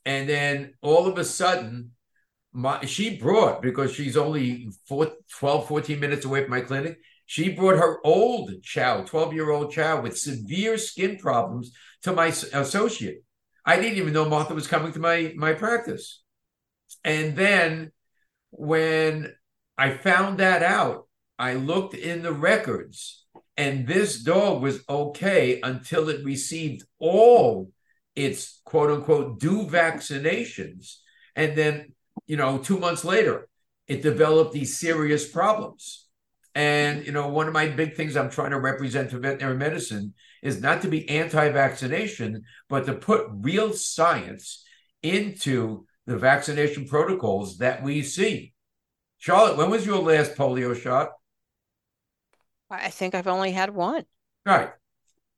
and 0.04 0.28
then 0.28 0.74
all 0.80 1.08
of 1.08 1.18
a 1.18 1.24
sudden, 1.24 1.90
my, 2.52 2.84
she 2.84 3.18
brought, 3.18 3.62
because 3.62 3.92
she's 3.92 4.16
only 4.16 4.70
four, 4.86 5.12
12, 5.38 5.68
14 5.68 6.00
minutes 6.00 6.24
away 6.24 6.42
from 6.42 6.50
my 6.50 6.60
clinic, 6.60 6.98
she 7.26 7.48
brought 7.48 7.78
her 7.78 7.98
old 8.04 8.62
chow, 8.62 9.02
12 9.02 9.32
year 9.32 9.50
old 9.50 9.72
chow 9.72 10.00
with 10.00 10.18
severe 10.18 10.76
skin 10.76 11.16
problems 11.16 11.72
to 12.02 12.12
my 12.12 12.26
associate. 12.26 13.24
I 13.64 13.76
didn't 13.76 13.98
even 13.98 14.12
know 14.12 14.28
Martha 14.28 14.54
was 14.54 14.66
coming 14.66 14.92
to 14.92 14.98
my, 14.98 15.32
my 15.36 15.54
practice. 15.54 16.22
And 17.04 17.36
then 17.36 17.92
when 18.50 19.32
I 19.78 19.90
found 19.90 20.38
that 20.38 20.62
out, 20.62 21.06
I 21.38 21.54
looked 21.54 21.94
in 21.94 22.22
the 22.22 22.32
records 22.32 23.24
and 23.56 23.86
this 23.86 24.22
dog 24.22 24.62
was 24.62 24.82
okay 24.88 25.60
until 25.62 26.08
it 26.08 26.24
received 26.24 26.84
all 26.98 27.70
its 28.14 28.60
quote 28.64 28.90
unquote 28.90 29.40
due 29.40 29.66
vaccinations. 29.66 30.96
And 31.34 31.56
then, 31.56 31.94
you 32.26 32.36
know, 32.36 32.58
two 32.58 32.78
months 32.78 33.04
later, 33.04 33.48
it 33.86 34.02
developed 34.02 34.52
these 34.52 34.78
serious 34.78 35.28
problems. 35.28 36.06
And, 36.54 37.06
you 37.06 37.12
know, 37.12 37.28
one 37.28 37.46
of 37.46 37.54
my 37.54 37.68
big 37.68 37.94
things 37.96 38.16
I'm 38.16 38.30
trying 38.30 38.50
to 38.50 38.60
represent 38.60 39.10
to 39.10 39.18
veterinary 39.18 39.56
medicine 39.56 40.14
is 40.42 40.60
not 40.60 40.82
to 40.82 40.88
be 40.88 41.08
anti 41.08 41.48
vaccination, 41.50 42.44
but 42.68 42.86
to 42.86 42.94
put 42.94 43.26
real 43.30 43.72
science 43.72 44.64
into 45.02 45.86
the 46.06 46.18
vaccination 46.18 46.86
protocols 46.86 47.58
that 47.58 47.82
we 47.82 48.02
see. 48.02 48.52
Charlotte, 49.18 49.56
when 49.56 49.70
was 49.70 49.86
your 49.86 50.00
last 50.00 50.34
polio 50.34 50.74
shot? 50.74 51.10
I 52.70 52.90
think 52.90 53.14
I've 53.14 53.28
only 53.28 53.52
had 53.52 53.70
one. 53.70 54.04
Right. 54.44 54.70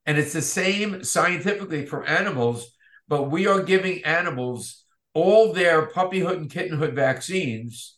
And 0.06 0.18
it's 0.18 0.32
the 0.32 0.42
same 0.42 1.04
scientifically 1.04 1.86
for 1.86 2.04
animals, 2.04 2.74
but 3.08 3.30
we 3.30 3.46
are 3.46 3.62
giving 3.62 4.04
animals 4.04 4.83
all 5.14 5.52
their 5.52 5.86
puppyhood 5.86 6.36
and 6.36 6.50
kittenhood 6.50 6.94
vaccines 6.94 7.96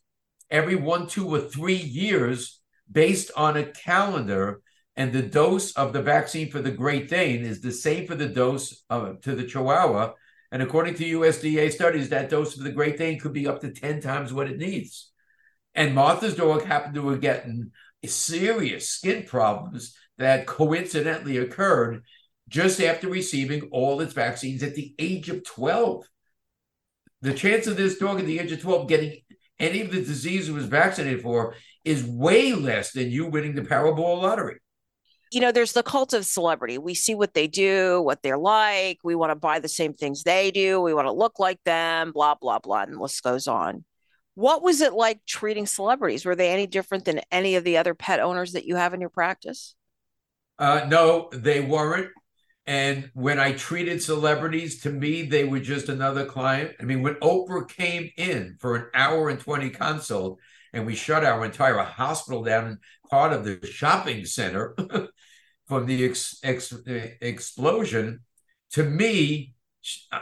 every 0.50 0.76
one, 0.76 1.06
two, 1.06 1.28
or 1.34 1.40
three 1.40 1.74
years 1.74 2.60
based 2.90 3.30
on 3.36 3.56
a 3.56 3.64
calendar. 3.64 4.62
And 4.94 5.12
the 5.12 5.22
dose 5.22 5.72
of 5.72 5.92
the 5.92 6.02
vaccine 6.02 6.50
for 6.50 6.62
the 6.62 6.70
Great 6.70 7.10
Dane 7.10 7.44
is 7.44 7.60
the 7.60 7.72
same 7.72 8.06
for 8.06 8.14
the 8.14 8.28
dose 8.28 8.82
of, 8.88 9.20
to 9.22 9.34
the 9.34 9.44
Chihuahua. 9.44 10.12
And 10.52 10.62
according 10.62 10.94
to 10.94 11.04
USDA 11.04 11.72
studies, 11.72 12.08
that 12.10 12.30
dose 12.30 12.54
for 12.54 12.62
the 12.62 12.70
Great 12.70 12.96
Dane 12.96 13.18
could 13.18 13.32
be 13.32 13.46
up 13.46 13.60
to 13.60 13.72
10 13.72 14.00
times 14.00 14.32
what 14.32 14.48
it 14.48 14.58
needs. 14.58 15.10
And 15.74 15.94
Martha's 15.94 16.36
dog 16.36 16.64
happened 16.64 16.94
to 16.94 17.08
have 17.10 17.20
gotten 17.20 17.72
serious 18.06 18.88
skin 18.88 19.24
problems 19.24 19.94
that 20.18 20.46
coincidentally 20.46 21.38
occurred 21.38 22.04
just 22.48 22.80
after 22.80 23.08
receiving 23.08 23.68
all 23.72 24.00
its 24.00 24.12
vaccines 24.12 24.62
at 24.62 24.74
the 24.74 24.94
age 24.98 25.28
of 25.28 25.44
12. 25.44 26.06
The 27.22 27.34
chance 27.34 27.66
of 27.66 27.76
this 27.76 27.98
dog 27.98 28.20
at 28.20 28.26
the 28.26 28.38
age 28.38 28.52
of 28.52 28.60
12 28.60 28.88
getting 28.88 29.20
any 29.58 29.80
of 29.80 29.90
the 29.90 30.02
disease 30.02 30.48
it 30.48 30.52
was 30.52 30.66
vaccinated 30.66 31.22
for 31.22 31.54
is 31.84 32.04
way 32.04 32.52
less 32.52 32.92
than 32.92 33.10
you 33.10 33.26
winning 33.26 33.54
the 33.54 33.62
Powerball 33.62 34.22
lottery. 34.22 34.58
You 35.32 35.40
know, 35.40 35.50
there's 35.50 35.72
the 35.72 35.82
cult 35.82 36.12
of 36.12 36.24
celebrity. 36.24 36.78
We 36.78 36.94
see 36.94 37.14
what 37.14 37.34
they 37.34 37.46
do, 37.48 38.00
what 38.00 38.22
they're 38.22 38.38
like. 38.38 38.98
We 39.02 39.14
want 39.14 39.30
to 39.30 39.36
buy 39.36 39.58
the 39.58 39.68
same 39.68 39.92
things 39.92 40.22
they 40.22 40.50
do. 40.50 40.80
We 40.80 40.94
want 40.94 41.06
to 41.06 41.12
look 41.12 41.38
like 41.38 41.62
them, 41.64 42.12
blah, 42.12 42.36
blah, 42.36 42.60
blah. 42.60 42.82
And 42.82 42.94
the 42.94 43.00
list 43.00 43.22
goes 43.22 43.48
on. 43.48 43.84
What 44.34 44.62
was 44.62 44.82
it 44.82 44.92
like 44.92 45.20
treating 45.26 45.66
celebrities? 45.66 46.24
Were 46.24 46.36
they 46.36 46.50
any 46.52 46.66
different 46.66 47.06
than 47.06 47.22
any 47.32 47.56
of 47.56 47.64
the 47.64 47.78
other 47.78 47.94
pet 47.94 48.20
owners 48.20 48.52
that 48.52 48.66
you 48.66 48.76
have 48.76 48.94
in 48.94 49.00
your 49.00 49.10
practice? 49.10 49.74
Uh, 50.58 50.86
no, 50.88 51.28
they 51.32 51.60
weren't. 51.60 52.10
And 52.66 53.10
when 53.14 53.38
I 53.38 53.52
treated 53.52 54.02
celebrities, 54.02 54.80
to 54.82 54.90
me, 54.90 55.22
they 55.22 55.44
were 55.44 55.60
just 55.60 55.88
another 55.88 56.24
client. 56.24 56.72
I 56.80 56.84
mean, 56.84 57.02
when 57.02 57.14
Oprah 57.16 57.68
came 57.68 58.10
in 58.16 58.56
for 58.58 58.74
an 58.74 58.86
hour 58.92 59.28
and 59.28 59.38
20 59.38 59.70
consult, 59.70 60.40
and 60.72 60.84
we 60.84 60.96
shut 60.96 61.24
our 61.24 61.44
entire 61.44 61.78
hospital 61.78 62.42
down, 62.42 62.66
and 62.66 62.78
part 63.08 63.32
of 63.32 63.44
the 63.44 63.64
shopping 63.66 64.24
center 64.24 64.74
from 65.66 65.86
the 65.86 66.04
ex- 66.06 66.40
ex- 66.42 66.74
explosion, 67.20 68.20
to 68.72 68.82
me, 68.82 69.54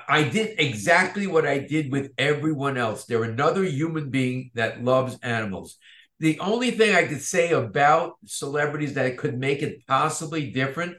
I 0.09 0.25
did 0.25 0.61
exactly 0.61 1.27
what 1.27 1.47
I 1.47 1.59
did 1.59 1.91
with 1.91 2.13
everyone 2.19 2.77
else. 2.77 3.07
They're 3.07 3.25
another 3.25 3.65
human 3.65 4.11
being 4.11 4.51
that 4.55 4.85
loves 4.85 5.19
animals. 5.23 5.79
The 6.21 6.39
only 6.41 6.71
thing 6.71 6.95
I 6.95 7.07
could 7.07 7.23
say 7.23 7.53
about 7.53 8.15
celebrities 8.27 8.95
that 8.95 9.17
could 9.17 9.39
make 9.39 9.63
it 9.63 9.87
possibly 9.87 10.51
different 10.51 10.99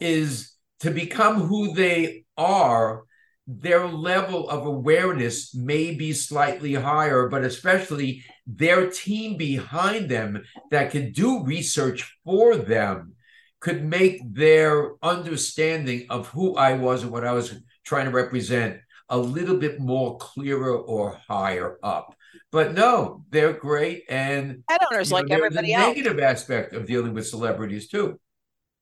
is 0.00 0.51
to 0.82 0.90
become 0.90 1.40
who 1.40 1.74
they 1.74 2.24
are, 2.36 3.04
their 3.46 3.86
level 3.86 4.48
of 4.48 4.66
awareness 4.66 5.54
may 5.54 5.94
be 5.94 6.12
slightly 6.12 6.74
higher, 6.74 7.28
but 7.28 7.44
especially 7.44 8.24
their 8.46 8.90
team 8.90 9.36
behind 9.36 10.08
them 10.08 10.42
that 10.70 10.90
can 10.90 11.12
do 11.12 11.44
research 11.44 12.16
for 12.24 12.56
them 12.56 13.14
could 13.60 13.84
make 13.84 14.20
their 14.34 14.92
understanding 15.04 16.06
of 16.10 16.28
who 16.28 16.56
I 16.56 16.74
was 16.74 17.04
and 17.04 17.12
what 17.12 17.24
I 17.24 17.32
was 17.32 17.54
trying 17.84 18.06
to 18.06 18.10
represent 18.10 18.80
a 19.08 19.16
little 19.18 19.58
bit 19.58 19.78
more 19.78 20.18
clearer 20.18 20.76
or 20.76 21.20
higher 21.28 21.78
up. 21.82 22.16
But 22.50 22.74
no, 22.74 23.24
they're 23.30 23.52
great. 23.52 24.04
And 24.08 24.64
pet 24.68 24.82
owners 24.90 25.10
you 25.10 25.16
know, 25.16 25.22
like 25.22 25.30
everybody 25.30 25.68
the 25.68 25.74
else. 25.74 25.96
negative 25.96 26.18
aspect 26.18 26.74
of 26.74 26.86
dealing 26.86 27.14
with 27.14 27.28
celebrities 27.28 27.88
too. 27.88 28.18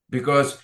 Because 0.08 0.58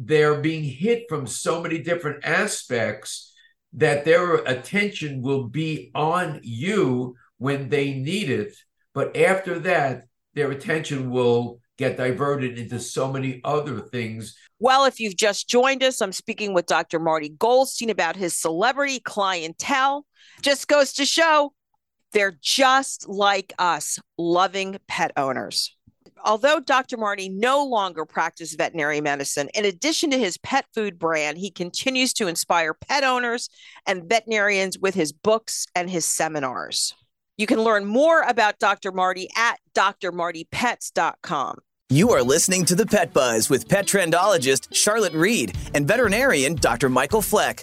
they're 0.00 0.40
being 0.40 0.62
hit 0.62 1.06
from 1.08 1.26
so 1.26 1.60
many 1.60 1.82
different 1.82 2.24
aspects 2.24 3.34
that 3.72 4.04
their 4.04 4.36
attention 4.36 5.20
will 5.20 5.48
be 5.48 5.90
on 5.94 6.40
you 6.42 7.16
when 7.38 7.68
they 7.68 7.92
need 7.94 8.30
it. 8.30 8.54
But 8.94 9.16
after 9.16 9.58
that, 9.60 10.04
their 10.34 10.52
attention 10.52 11.10
will 11.10 11.60
get 11.76 11.96
diverted 11.96 12.58
into 12.58 12.78
so 12.78 13.12
many 13.12 13.40
other 13.44 13.80
things. 13.80 14.36
Well, 14.60 14.84
if 14.84 15.00
you've 15.00 15.16
just 15.16 15.48
joined 15.48 15.82
us, 15.82 16.00
I'm 16.00 16.12
speaking 16.12 16.54
with 16.54 16.66
Dr. 16.66 17.00
Marty 17.00 17.28
Goldstein 17.28 17.90
about 17.90 18.16
his 18.16 18.38
celebrity 18.38 19.00
clientele. 19.00 20.06
Just 20.42 20.68
goes 20.68 20.92
to 20.94 21.04
show 21.04 21.52
they're 22.12 22.38
just 22.40 23.08
like 23.08 23.52
us, 23.58 23.98
loving 24.16 24.78
pet 24.86 25.12
owners 25.16 25.76
although 26.24 26.60
Dr. 26.60 26.96
Marty 26.96 27.28
no 27.28 27.64
longer 27.64 28.04
practices 28.04 28.54
veterinary 28.56 29.00
medicine, 29.00 29.48
in 29.54 29.64
addition 29.64 30.10
to 30.10 30.18
his 30.18 30.38
pet 30.38 30.66
food 30.74 30.98
brand, 30.98 31.38
he 31.38 31.50
continues 31.50 32.12
to 32.14 32.28
inspire 32.28 32.74
pet 32.74 33.04
owners 33.04 33.48
and 33.86 34.08
veterinarians 34.08 34.78
with 34.78 34.94
his 34.94 35.12
books 35.12 35.66
and 35.74 35.90
his 35.90 36.04
seminars. 36.04 36.94
You 37.36 37.46
can 37.46 37.60
learn 37.60 37.84
more 37.84 38.22
about 38.22 38.58
Dr. 38.58 38.90
Marty 38.92 39.28
at 39.36 39.60
drmartypets.com. 39.74 41.58
You 41.90 42.10
are 42.10 42.22
listening 42.22 42.66
to 42.66 42.74
the 42.74 42.84
Pet 42.84 43.14
Buzz 43.14 43.48
with 43.48 43.66
pet 43.66 43.86
trendologist 43.86 44.74
Charlotte 44.74 45.14
Reed 45.14 45.56
and 45.72 45.88
veterinarian 45.88 46.56
Dr. 46.56 46.90
Michael 46.90 47.22
Fleck. 47.22 47.62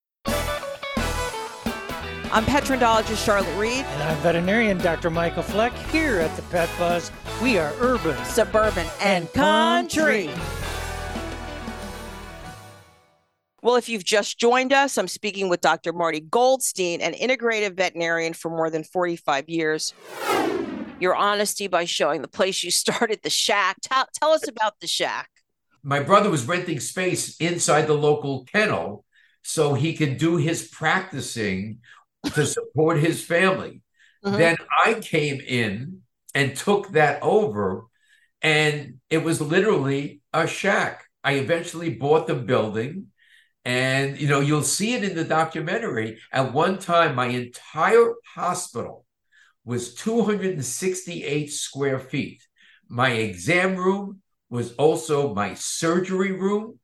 I'm 2.33 2.45
pet 2.45 2.63
trendologist 2.63 3.25
Charlotte 3.25 3.53
Reed. 3.57 3.83
And 3.85 4.03
I'm 4.03 4.17
veterinarian 4.19 4.77
Dr. 4.77 5.09
Michael 5.09 5.43
Fleck. 5.43 5.73
Here 5.91 6.19
at 6.19 6.33
the 6.37 6.41
Pet 6.43 6.69
Buzz, 6.79 7.11
we 7.41 7.57
are 7.57 7.73
urban, 7.81 8.15
suburban, 8.23 8.87
and 9.01 9.31
country. 9.33 10.29
Well, 13.61 13.75
if 13.75 13.89
you've 13.89 14.05
just 14.05 14.39
joined 14.39 14.71
us, 14.71 14.97
I'm 14.97 15.09
speaking 15.09 15.49
with 15.49 15.59
Dr. 15.59 15.91
Marty 15.91 16.21
Goldstein, 16.21 17.01
an 17.01 17.13
integrative 17.15 17.75
veterinarian 17.75 18.31
for 18.31 18.49
more 18.49 18.69
than 18.69 18.85
45 18.85 19.49
years. 19.49 19.93
Your 21.01 21.15
honesty 21.15 21.67
by 21.67 21.83
showing 21.83 22.21
the 22.21 22.29
place 22.29 22.63
you 22.63 22.71
started, 22.71 23.19
the 23.23 23.29
shack. 23.29 23.75
Tell, 23.81 24.07
tell 24.13 24.31
us 24.31 24.47
about 24.47 24.79
the 24.79 24.87
shack. 24.87 25.29
My 25.83 25.99
brother 25.99 26.29
was 26.29 26.47
renting 26.47 26.79
space 26.79 27.35
inside 27.41 27.87
the 27.87 27.93
local 27.93 28.45
kennel 28.45 29.03
so 29.43 29.73
he 29.73 29.93
could 29.93 30.17
do 30.17 30.37
his 30.37 30.67
practicing 30.69 31.79
to 32.33 32.45
support 32.45 32.99
his 32.99 33.23
family. 33.23 33.81
Mm-hmm. 34.23 34.37
Then 34.37 34.57
I 34.85 34.95
came 34.95 35.39
in 35.39 36.01
and 36.33 36.55
took 36.55 36.89
that 36.89 37.21
over, 37.21 37.85
and 38.41 38.99
it 39.09 39.23
was 39.23 39.41
literally 39.41 40.21
a 40.33 40.47
shack. 40.47 41.05
I 41.23 41.33
eventually 41.33 41.93
bought 41.93 42.27
the 42.27 42.35
building 42.35 43.11
and 43.63 44.19
you 44.19 44.27
know, 44.27 44.39
you'll 44.39 44.63
see 44.63 44.93
it 44.93 45.03
in 45.03 45.15
the 45.15 45.23
documentary. 45.23 46.19
At 46.31 46.53
one 46.53 46.79
time, 46.79 47.15
my 47.15 47.27
entire 47.27 48.13
hospital 48.25 49.05
was 49.63 49.93
268 49.93 51.51
square 51.51 51.99
feet. 51.99 52.43
My 52.87 53.11
exam 53.11 53.75
room 53.75 54.21
was 54.49 54.73
also 54.73 55.33
my 55.33 55.53
surgery 55.53 56.31
room. 56.31 56.79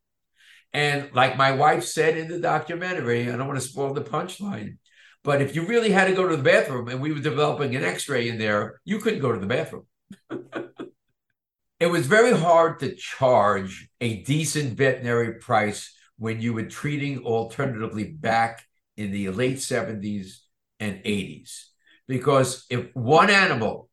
And 0.71 1.09
like 1.13 1.37
my 1.37 1.51
wife 1.51 1.83
said 1.83 2.17
in 2.17 2.27
the 2.27 2.39
documentary, 2.39 3.31
I 3.31 3.35
don't 3.35 3.47
want 3.47 3.59
to 3.59 3.67
spoil 3.67 3.93
the 3.93 4.01
punchline, 4.01 4.77
but 5.27 5.41
if 5.41 5.53
you 5.57 5.65
really 5.65 5.91
had 5.91 6.07
to 6.07 6.13
go 6.13 6.25
to 6.25 6.37
the 6.37 6.41
bathroom 6.41 6.87
and 6.87 7.01
we 7.01 7.11
were 7.11 7.19
developing 7.19 7.75
an 7.75 7.83
x 7.83 8.07
ray 8.07 8.29
in 8.29 8.37
there, 8.37 8.79
you 8.85 8.97
couldn't 8.99 9.19
go 9.19 9.33
to 9.33 9.39
the 9.39 9.45
bathroom. 9.45 9.85
it 11.81 11.87
was 11.87 12.07
very 12.07 12.31
hard 12.31 12.79
to 12.79 12.95
charge 12.95 13.89
a 13.99 14.23
decent 14.23 14.77
veterinary 14.77 15.33
price 15.33 15.93
when 16.17 16.39
you 16.39 16.53
were 16.53 16.63
treating 16.63 17.25
alternatively 17.25 18.05
back 18.05 18.63
in 18.95 19.11
the 19.11 19.27
late 19.27 19.57
70s 19.57 20.37
and 20.79 21.03
80s. 21.03 21.71
Because 22.07 22.65
if 22.69 22.95
one 22.95 23.29
animal 23.29 23.89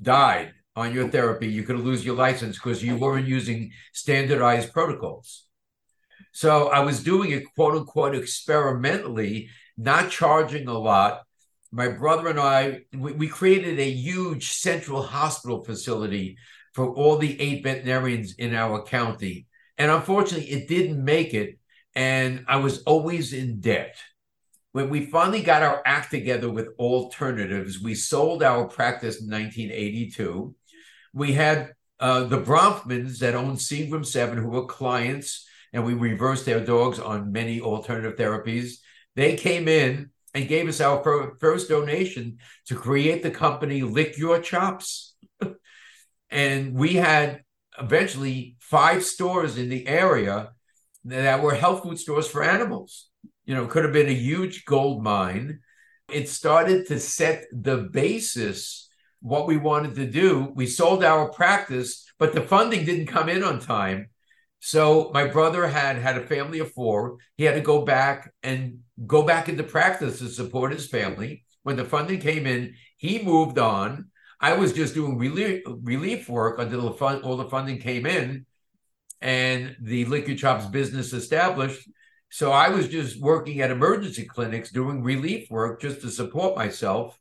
died 0.00 0.54
on 0.74 0.94
your 0.94 1.10
therapy, 1.10 1.46
you 1.46 1.64
could 1.64 1.78
lose 1.78 2.06
your 2.06 2.16
license 2.16 2.56
because 2.56 2.82
you 2.82 2.96
weren't 2.96 3.28
using 3.28 3.70
standardized 3.92 4.72
protocols. 4.72 5.44
So 6.32 6.68
I 6.68 6.80
was 6.80 7.02
doing 7.02 7.32
it 7.32 7.44
quote 7.54 7.76
unquote 7.76 8.14
experimentally, 8.14 9.50
not 9.76 10.10
charging 10.10 10.68
a 10.68 10.78
lot. 10.78 11.22
My 11.72 11.88
brother 11.88 12.28
and 12.28 12.40
I, 12.40 12.82
we, 12.92 13.12
we 13.12 13.28
created 13.28 13.78
a 13.78 13.90
huge 13.90 14.52
central 14.52 15.02
hospital 15.02 15.64
facility 15.64 16.36
for 16.72 16.92
all 16.94 17.18
the 17.18 17.40
eight 17.40 17.62
veterinarians 17.62 18.34
in 18.34 18.54
our 18.54 18.84
county 18.84 19.46
and 19.78 19.90
unfortunately, 19.90 20.50
it 20.50 20.68
didn't 20.68 21.02
make 21.02 21.34
it. 21.34 21.58
And 21.94 22.44
I 22.48 22.56
was 22.56 22.82
always 22.82 23.32
in 23.32 23.60
debt. 23.60 23.96
When 24.72 24.90
we 24.90 25.06
finally 25.06 25.42
got 25.42 25.62
our 25.62 25.82
act 25.86 26.10
together 26.10 26.50
with 26.50 26.74
alternatives, 26.78 27.80
we 27.80 27.94
sold 27.94 28.42
our 28.42 28.66
practice 28.66 29.20
in 29.20 29.30
1982. 29.30 30.54
We 31.12 31.32
had 31.32 31.72
uh, 32.00 32.24
the 32.24 32.40
Bronfmans 32.40 33.18
that 33.18 33.36
owned 33.36 33.58
Seagram 33.58 34.04
7, 34.04 34.36
who 34.36 34.48
were 34.48 34.66
clients, 34.66 35.46
and 35.72 35.84
we 35.84 35.94
reversed 35.94 36.44
their 36.44 36.64
dogs 36.64 36.98
on 36.98 37.30
many 37.30 37.60
alternative 37.60 38.16
therapies. 38.18 38.78
They 39.16 39.36
came 39.36 39.68
in 39.68 40.10
and 40.34 40.48
gave 40.48 40.68
us 40.68 40.80
our 40.80 41.36
first 41.40 41.68
donation 41.68 42.38
to 42.66 42.74
create 42.74 43.22
the 43.22 43.30
company 43.30 43.82
Lick 43.82 44.18
Your 44.18 44.40
Chops. 44.40 45.14
and 46.30 46.74
we 46.74 46.94
had 46.94 47.42
eventually 47.78 48.56
five 48.60 49.04
stores 49.04 49.56
in 49.56 49.68
the 49.68 49.86
area 49.86 50.50
that 51.04 51.42
were 51.42 51.54
health 51.54 51.82
food 51.82 51.98
stores 51.98 52.28
for 52.28 52.42
animals. 52.42 53.08
You 53.44 53.54
know, 53.54 53.66
could 53.66 53.84
have 53.84 53.92
been 53.92 54.08
a 54.08 54.14
huge 54.14 54.64
gold 54.64 55.02
mine. 55.02 55.60
It 56.10 56.28
started 56.28 56.88
to 56.88 56.98
set 56.98 57.44
the 57.52 57.76
basis 57.76 58.88
what 59.20 59.46
we 59.46 59.56
wanted 59.56 59.94
to 59.96 60.06
do. 60.06 60.52
We 60.54 60.66
sold 60.66 61.04
our 61.04 61.28
practice, 61.30 62.04
but 62.18 62.32
the 62.32 62.42
funding 62.42 62.84
didn't 62.84 63.06
come 63.06 63.28
in 63.28 63.42
on 63.42 63.60
time. 63.60 64.10
So 64.60 65.10
my 65.12 65.26
brother 65.26 65.66
had 65.66 65.96
had 65.96 66.16
a 66.16 66.26
family 66.26 66.58
of 66.58 66.72
four. 66.72 67.18
He 67.36 67.44
had 67.44 67.54
to 67.54 67.60
go 67.60 67.84
back 67.84 68.32
and 68.42 68.80
go 69.06 69.22
back 69.22 69.48
into 69.48 69.62
practice 69.62 70.18
to 70.18 70.28
support 70.28 70.72
his 70.72 70.86
family. 70.86 71.44
When 71.62 71.76
the 71.76 71.84
funding 71.84 72.20
came 72.20 72.46
in, 72.46 72.74
he 72.96 73.22
moved 73.22 73.58
on. 73.58 74.10
I 74.40 74.54
was 74.54 74.72
just 74.72 74.94
doing 74.94 75.18
relief, 75.18 75.62
relief 75.66 76.28
work 76.28 76.58
until 76.58 76.82
the 76.82 76.92
fund, 76.92 77.22
all 77.22 77.36
the 77.36 77.48
funding 77.48 77.78
came 77.78 78.06
in 78.06 78.46
and 79.20 79.76
the 79.80 80.04
Lick 80.04 80.28
Your 80.28 80.36
Chops 80.36 80.66
business 80.66 81.12
established. 81.12 81.88
So 82.30 82.52
I 82.52 82.68
was 82.68 82.88
just 82.88 83.20
working 83.20 83.60
at 83.60 83.70
emergency 83.70 84.24
clinics 84.24 84.70
doing 84.70 85.02
relief 85.02 85.50
work 85.50 85.80
just 85.80 86.02
to 86.02 86.10
support 86.10 86.56
myself. 86.56 87.18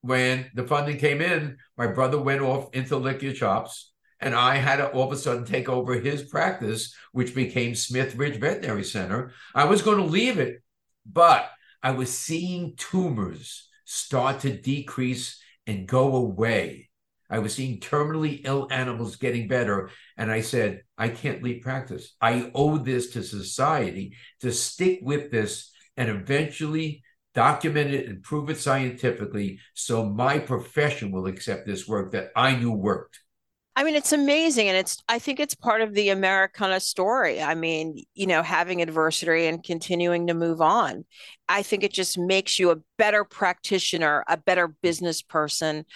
When 0.00 0.50
the 0.54 0.66
funding 0.66 0.96
came 0.96 1.20
in, 1.20 1.58
my 1.76 1.86
brother 1.86 2.20
went 2.20 2.40
off 2.40 2.74
into 2.74 2.96
Lick 2.96 3.22
Your 3.22 3.34
Chops, 3.34 3.92
and 4.20 4.34
I 4.34 4.56
had 4.56 4.76
to 4.76 4.88
all 4.88 5.06
of 5.06 5.12
a 5.12 5.16
sudden 5.16 5.44
take 5.44 5.68
over 5.68 5.94
his 5.94 6.22
practice, 6.22 6.94
which 7.12 7.34
became 7.34 7.74
Smith 7.74 8.16
Ridge 8.16 8.40
Veterinary 8.40 8.84
Center. 8.84 9.32
I 9.54 9.64
was 9.64 9.82
going 9.82 9.98
to 9.98 10.04
leave 10.04 10.38
it, 10.38 10.61
but 11.06 11.50
I 11.82 11.92
was 11.92 12.16
seeing 12.16 12.74
tumors 12.76 13.68
start 13.84 14.40
to 14.40 14.56
decrease 14.56 15.40
and 15.66 15.86
go 15.86 16.16
away. 16.16 16.88
I 17.28 17.38
was 17.38 17.54
seeing 17.54 17.80
terminally 17.80 18.42
ill 18.44 18.68
animals 18.70 19.16
getting 19.16 19.48
better. 19.48 19.90
And 20.18 20.30
I 20.30 20.42
said, 20.42 20.82
I 20.98 21.08
can't 21.08 21.42
leave 21.42 21.62
practice. 21.62 22.14
I 22.20 22.50
owe 22.54 22.76
this 22.76 23.10
to 23.10 23.22
society 23.22 24.16
to 24.40 24.52
stick 24.52 25.00
with 25.02 25.30
this 25.30 25.72
and 25.96 26.10
eventually 26.10 27.02
document 27.34 27.94
it 27.94 28.06
and 28.08 28.22
prove 28.22 28.50
it 28.50 28.58
scientifically 28.58 29.58
so 29.74 30.04
my 30.04 30.38
profession 30.38 31.10
will 31.10 31.26
accept 31.26 31.66
this 31.66 31.88
work 31.88 32.12
that 32.12 32.30
I 32.36 32.54
knew 32.54 32.72
worked. 32.72 33.18
I 33.74 33.84
mean, 33.84 33.94
it's 33.94 34.12
amazing. 34.12 34.68
And 34.68 34.76
it's, 34.76 35.02
I 35.08 35.18
think 35.18 35.40
it's 35.40 35.54
part 35.54 35.80
of 35.80 35.94
the 35.94 36.10
Americana 36.10 36.78
story. 36.78 37.40
I 37.42 37.54
mean, 37.54 38.04
you 38.14 38.26
know, 38.26 38.42
having 38.42 38.82
adversity 38.82 39.46
and 39.46 39.64
continuing 39.64 40.26
to 40.26 40.34
move 40.34 40.60
on. 40.60 41.04
I 41.48 41.62
think 41.62 41.82
it 41.82 41.92
just 41.92 42.18
makes 42.18 42.58
you 42.58 42.70
a 42.70 42.80
better 42.98 43.24
practitioner, 43.24 44.24
a 44.28 44.36
better 44.36 44.68
business 44.68 45.22
person. 45.22 45.86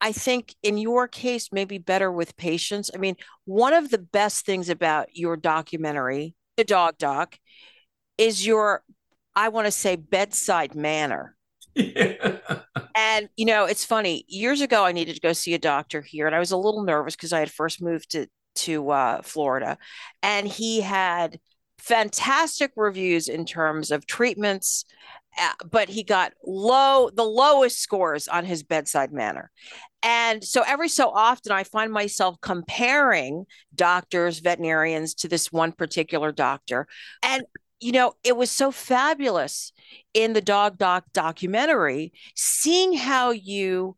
I 0.00 0.12
think 0.12 0.54
in 0.62 0.76
your 0.76 1.08
case, 1.08 1.48
maybe 1.52 1.78
better 1.78 2.12
with 2.12 2.36
patients. 2.36 2.90
I 2.94 2.98
mean, 2.98 3.16
one 3.46 3.72
of 3.72 3.90
the 3.90 3.98
best 3.98 4.44
things 4.44 4.68
about 4.68 5.16
your 5.16 5.36
documentary, 5.36 6.34
The 6.56 6.64
Dog 6.64 6.98
Doc, 6.98 7.38
is 8.18 8.44
your, 8.44 8.82
I 9.34 9.48
want 9.48 9.66
to 9.66 9.72
say, 9.72 9.96
bedside 9.96 10.74
manner. 10.74 11.34
Yeah. 11.94 12.38
And 12.94 13.28
you 13.36 13.46
know, 13.46 13.64
it's 13.64 13.84
funny. 13.84 14.24
Years 14.28 14.60
ago, 14.60 14.84
I 14.84 14.92
needed 14.92 15.14
to 15.14 15.20
go 15.20 15.32
see 15.32 15.54
a 15.54 15.58
doctor 15.58 16.02
here, 16.02 16.26
and 16.26 16.36
I 16.36 16.38
was 16.38 16.50
a 16.50 16.56
little 16.58 16.82
nervous 16.84 17.16
because 17.16 17.32
I 17.32 17.40
had 17.40 17.50
first 17.50 17.80
moved 17.82 18.10
to 18.12 18.26
to 18.56 18.90
uh, 18.90 19.22
Florida, 19.22 19.78
and 20.22 20.46
he 20.46 20.82
had 20.82 21.38
fantastic 21.78 22.72
reviews 22.76 23.28
in 23.28 23.46
terms 23.46 23.90
of 23.90 24.06
treatments, 24.06 24.84
uh, 25.40 25.52
but 25.70 25.88
he 25.88 26.02
got 26.02 26.34
low 26.44 27.08
the 27.08 27.24
lowest 27.24 27.78
scores 27.80 28.28
on 28.28 28.44
his 28.44 28.62
bedside 28.62 29.10
manner. 29.10 29.50
And 30.02 30.42
so 30.42 30.62
every 30.66 30.88
so 30.88 31.08
often, 31.10 31.52
I 31.52 31.64
find 31.64 31.92
myself 31.92 32.36
comparing 32.42 33.46
doctors, 33.74 34.40
veterinarians 34.40 35.14
to 35.14 35.28
this 35.28 35.52
one 35.52 35.72
particular 35.72 36.32
doctor. 36.32 36.88
And 37.22 37.44
you 37.82 37.92
know, 37.92 38.14
it 38.22 38.36
was 38.36 38.50
so 38.50 38.70
fabulous 38.70 39.72
in 40.14 40.32
the 40.32 40.40
Dog 40.40 40.78
Doc 40.78 41.04
documentary, 41.12 42.12
seeing 42.36 42.92
how 42.92 43.32
you 43.32 43.96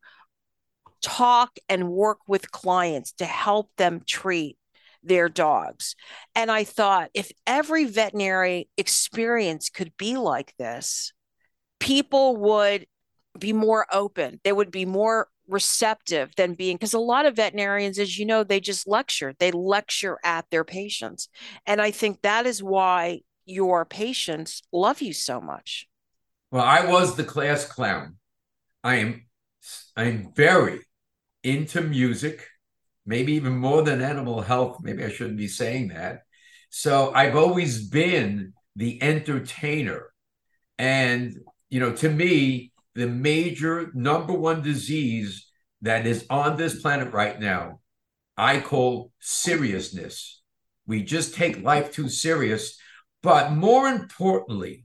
talk 1.02 1.58
and 1.68 1.90
work 1.90 2.18
with 2.26 2.50
clients 2.50 3.12
to 3.12 3.26
help 3.26 3.70
them 3.76 4.00
treat 4.06 4.56
their 5.02 5.28
dogs. 5.28 5.96
And 6.34 6.50
I 6.50 6.64
thought 6.64 7.10
if 7.12 7.30
every 7.46 7.84
veterinary 7.84 8.70
experience 8.78 9.68
could 9.68 9.92
be 9.98 10.16
like 10.16 10.54
this, 10.56 11.12
people 11.78 12.36
would 12.36 12.86
be 13.38 13.52
more 13.52 13.86
open. 13.92 14.40
They 14.44 14.52
would 14.52 14.70
be 14.70 14.86
more 14.86 15.28
receptive 15.46 16.34
than 16.36 16.54
being 16.54 16.76
because 16.76 16.94
a 16.94 16.98
lot 16.98 17.26
of 17.26 17.36
veterinarians 17.36 17.98
as 17.98 18.18
you 18.18 18.24
know 18.24 18.42
they 18.42 18.60
just 18.60 18.88
lecture 18.88 19.34
they 19.38 19.50
lecture 19.50 20.18
at 20.24 20.46
their 20.50 20.64
patients 20.64 21.28
and 21.66 21.82
i 21.82 21.90
think 21.90 22.22
that 22.22 22.46
is 22.46 22.62
why 22.62 23.20
your 23.44 23.84
patients 23.84 24.62
love 24.72 25.02
you 25.02 25.12
so 25.12 25.40
much? 25.40 25.86
Well, 26.50 26.64
I 26.64 26.86
was 26.86 27.16
the 27.16 27.24
class 27.24 27.64
clown. 27.64 28.16
I 28.82 28.96
am 28.96 29.26
I'm 29.96 30.32
very 30.34 30.80
into 31.42 31.80
music, 31.80 32.46
maybe 33.06 33.32
even 33.34 33.56
more 33.56 33.82
than 33.82 34.02
animal 34.02 34.40
health. 34.40 34.78
Maybe 34.82 35.04
I 35.04 35.10
shouldn't 35.10 35.38
be 35.38 35.48
saying 35.48 35.88
that. 35.88 36.22
So 36.70 37.12
I've 37.14 37.36
always 37.36 37.88
been 37.88 38.52
the 38.76 39.02
entertainer. 39.02 40.12
And, 40.78 41.38
you 41.70 41.80
know, 41.80 41.92
to 41.92 42.10
me, 42.10 42.72
the 42.94 43.06
major 43.06 43.90
number 43.94 44.32
one 44.32 44.62
disease 44.62 45.46
that 45.82 46.06
is 46.06 46.26
on 46.30 46.56
this 46.56 46.80
planet 46.80 47.12
right 47.12 47.38
now, 47.38 47.80
I 48.36 48.60
call 48.60 49.12
seriousness. 49.20 50.42
We 50.86 51.02
just 51.02 51.34
take 51.34 51.62
life 51.62 51.92
too 51.92 52.08
serious 52.08 52.78
but 53.24 53.52
more 53.52 53.88
importantly, 53.88 54.84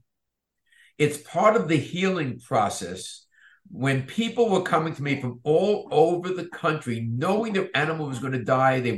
it's 0.96 1.18
part 1.18 1.56
of 1.56 1.68
the 1.68 1.76
healing 1.76 2.40
process 2.40 3.26
when 3.70 4.04
people 4.04 4.48
were 4.48 4.62
coming 4.62 4.94
to 4.94 5.02
me 5.02 5.20
from 5.20 5.40
all 5.44 5.86
over 5.90 6.30
the 6.30 6.46
country, 6.46 7.06
knowing 7.08 7.52
their 7.52 7.68
animal 7.74 8.06
was 8.06 8.18
going 8.18 8.32
to 8.32 8.42
die, 8.42 8.80
they 8.80 8.92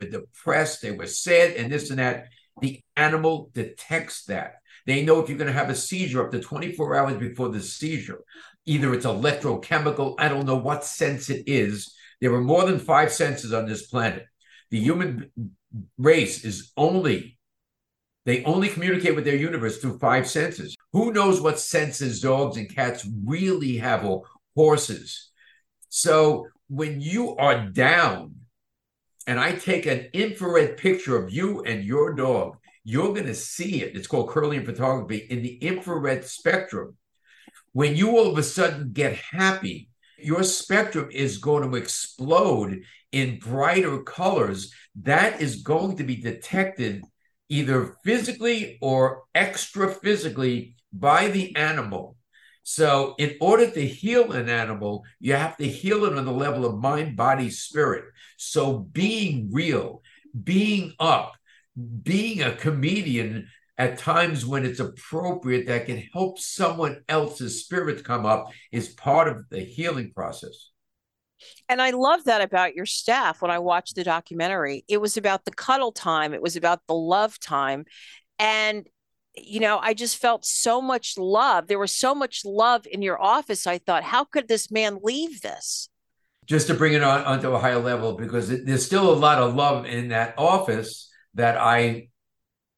were 0.00 0.08
depressed, 0.08 0.80
they 0.80 0.90
were 0.90 1.06
sad, 1.06 1.52
and 1.56 1.70
this 1.70 1.90
and 1.90 1.98
that. 1.98 2.28
The 2.62 2.82
animal 2.96 3.50
detects 3.52 4.24
that. 4.24 4.54
They 4.86 5.04
know 5.04 5.20
if 5.20 5.28
you're 5.28 5.38
going 5.38 5.52
to 5.52 5.52
have 5.52 5.70
a 5.70 5.74
seizure 5.74 6.24
up 6.24 6.32
to 6.32 6.40
24 6.40 6.96
hours 6.96 7.16
before 7.18 7.50
the 7.50 7.60
seizure. 7.60 8.20
Either 8.64 8.94
it's 8.94 9.06
electrochemical, 9.06 10.14
I 10.18 10.28
don't 10.28 10.46
know 10.46 10.56
what 10.56 10.82
sense 10.82 11.28
it 11.28 11.44
is. 11.46 11.94
There 12.22 12.32
are 12.32 12.40
more 12.40 12.64
than 12.64 12.78
five 12.78 13.12
senses 13.12 13.52
on 13.52 13.66
this 13.66 13.86
planet. 13.86 14.24
The 14.70 14.80
human 14.80 15.30
race 15.98 16.44
is 16.44 16.72
only 16.76 17.37
they 18.28 18.44
only 18.44 18.68
communicate 18.68 19.14
with 19.14 19.24
their 19.24 19.36
universe 19.36 19.78
through 19.78 19.98
five 19.98 20.28
senses. 20.28 20.76
Who 20.92 21.12
knows 21.12 21.40
what 21.40 21.58
senses 21.58 22.20
dogs 22.20 22.58
and 22.58 22.68
cats 22.68 23.08
really 23.24 23.78
have 23.78 24.04
or 24.04 24.24
horses? 24.54 25.30
So 25.88 26.48
when 26.68 27.00
you 27.00 27.36
are 27.36 27.68
down 27.68 28.34
and 29.26 29.40
I 29.40 29.52
take 29.52 29.86
an 29.86 30.08
infrared 30.12 30.76
picture 30.76 31.16
of 31.16 31.32
you 31.32 31.62
and 31.62 31.82
your 31.82 32.12
dog, 32.12 32.58
you're 32.84 33.14
going 33.14 33.26
to 33.26 33.34
see 33.34 33.82
it. 33.82 33.96
It's 33.96 34.06
called 34.06 34.28
Kirlian 34.28 34.66
photography 34.66 35.26
in 35.30 35.42
the 35.42 35.56
infrared 35.56 36.26
spectrum. 36.26 36.98
When 37.72 37.96
you 37.96 38.10
all 38.10 38.30
of 38.30 38.36
a 38.36 38.42
sudden 38.42 38.92
get 38.92 39.14
happy, 39.16 39.88
your 40.18 40.42
spectrum 40.42 41.08
is 41.10 41.38
going 41.38 41.70
to 41.70 41.76
explode 41.76 42.82
in 43.10 43.38
brighter 43.38 44.02
colors. 44.02 44.70
That 45.02 45.40
is 45.40 45.62
going 45.62 45.96
to 45.96 46.04
be 46.04 46.16
detected 46.16 47.04
either 47.48 47.96
physically 48.04 48.78
or 48.80 49.22
extra 49.34 49.90
physically 49.90 50.76
by 50.92 51.28
the 51.28 51.54
animal. 51.56 52.16
So, 52.62 53.14
in 53.18 53.36
order 53.40 53.70
to 53.70 53.86
heal 53.86 54.32
an 54.32 54.50
animal, 54.50 55.04
you 55.20 55.32
have 55.32 55.56
to 55.56 55.66
heal 55.66 56.04
it 56.04 56.18
on 56.18 56.26
the 56.26 56.32
level 56.32 56.66
of 56.66 56.78
mind, 56.78 57.16
body, 57.16 57.48
spirit. 57.48 58.04
So, 58.36 58.78
being 58.78 59.48
real, 59.50 60.02
being 60.44 60.92
up, 61.00 61.32
being 62.02 62.42
a 62.42 62.54
comedian 62.54 63.48
at 63.78 63.96
times 63.96 64.44
when 64.44 64.66
it's 64.66 64.80
appropriate 64.80 65.66
that 65.68 65.86
can 65.86 66.02
help 66.12 66.38
someone 66.38 67.02
else's 67.08 67.64
spirit 67.64 68.04
come 68.04 68.26
up 68.26 68.50
is 68.72 68.88
part 68.88 69.28
of 69.28 69.48
the 69.48 69.60
healing 69.60 70.12
process. 70.12 70.70
And 71.68 71.80
I 71.80 71.90
love 71.90 72.24
that 72.24 72.40
about 72.40 72.74
your 72.74 72.86
staff 72.86 73.42
when 73.42 73.50
I 73.50 73.58
watched 73.58 73.96
the 73.96 74.04
documentary. 74.04 74.84
It 74.88 75.00
was 75.00 75.16
about 75.16 75.44
the 75.44 75.52
cuddle 75.52 75.92
time, 75.92 76.34
it 76.34 76.42
was 76.42 76.56
about 76.56 76.80
the 76.86 76.94
love 76.94 77.38
time. 77.40 77.84
And, 78.38 78.86
you 79.36 79.60
know, 79.60 79.78
I 79.78 79.94
just 79.94 80.16
felt 80.16 80.44
so 80.44 80.80
much 80.80 81.18
love. 81.18 81.66
There 81.66 81.78
was 81.78 81.96
so 81.96 82.14
much 82.14 82.42
love 82.44 82.86
in 82.90 83.02
your 83.02 83.20
office. 83.20 83.66
I 83.66 83.78
thought, 83.78 84.04
how 84.04 84.24
could 84.24 84.48
this 84.48 84.70
man 84.70 84.98
leave 85.02 85.40
this? 85.40 85.88
just 86.48 86.66
to 86.66 86.74
bring 86.74 86.94
it 86.94 87.02
on 87.02 87.22
onto 87.24 87.52
a 87.52 87.58
higher 87.58 87.78
level 87.78 88.14
because 88.14 88.50
it, 88.50 88.64
there's 88.64 88.84
still 88.84 89.12
a 89.12 89.14
lot 89.14 89.38
of 89.38 89.54
love 89.54 89.84
in 89.84 90.08
that 90.08 90.34
office 90.38 91.10
that 91.34 91.58
I, 91.58 92.08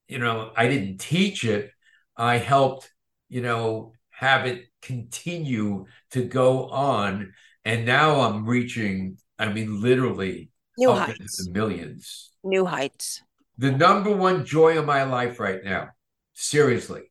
you 0.08 0.18
know, 0.18 0.50
I 0.56 0.68
didn't 0.68 0.98
teach 0.98 1.44
it. 1.44 1.70
I 2.16 2.38
helped, 2.38 2.92
you 3.28 3.40
know, 3.40 3.92
have 4.10 4.44
it 4.44 4.64
continue 4.82 5.86
to 6.10 6.24
go 6.24 6.68
on. 6.68 7.32
And 7.64 7.84
now 7.84 8.20
I'm 8.20 8.46
reaching, 8.46 9.18
I 9.38 9.52
mean, 9.52 9.80
literally 9.82 10.50
New 10.78 10.92
heights. 10.92 11.48
millions. 11.48 12.30
New 12.42 12.64
heights. 12.64 13.22
The 13.58 13.70
number 13.70 14.14
one 14.14 14.46
joy 14.46 14.78
of 14.78 14.86
my 14.86 15.02
life 15.02 15.38
right 15.38 15.62
now, 15.62 15.90
seriously, 16.32 17.02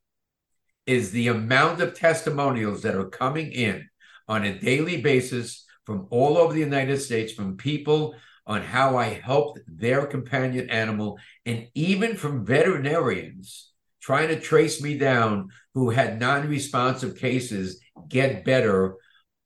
is 0.88 1.12
the 1.12 1.28
amount 1.28 1.82
of 1.82 1.94
testimonials 1.94 2.82
that 2.82 2.96
are 2.96 3.10
coming 3.10 3.52
in 3.52 3.88
on 4.28 4.44
a 4.44 4.60
daily 4.60 5.02
basis 5.02 5.66
from 5.86 6.08
all 6.10 6.38
over 6.38 6.54
the 6.54 6.60
United 6.60 7.00
States 7.00 7.34
from 7.34 7.58
people 7.58 8.16
on 8.48 8.64
how 8.64 8.98
I 8.98 9.06
helped 9.24 9.60
their 9.68 10.08
companion 10.08 10.72
animal, 10.72 11.20
and 11.46 11.68
even 11.76 12.16
from 12.16 12.46
veterinarians 12.46 13.72
trying 14.02 14.30
to 14.30 14.40
trace 14.40 14.82
me 14.82 14.98
down 14.98 15.50
who 15.76 15.92
had 15.92 16.20
non-responsive 16.20 17.16
cases 17.16 17.80
get 18.08 18.44
better 18.44 18.96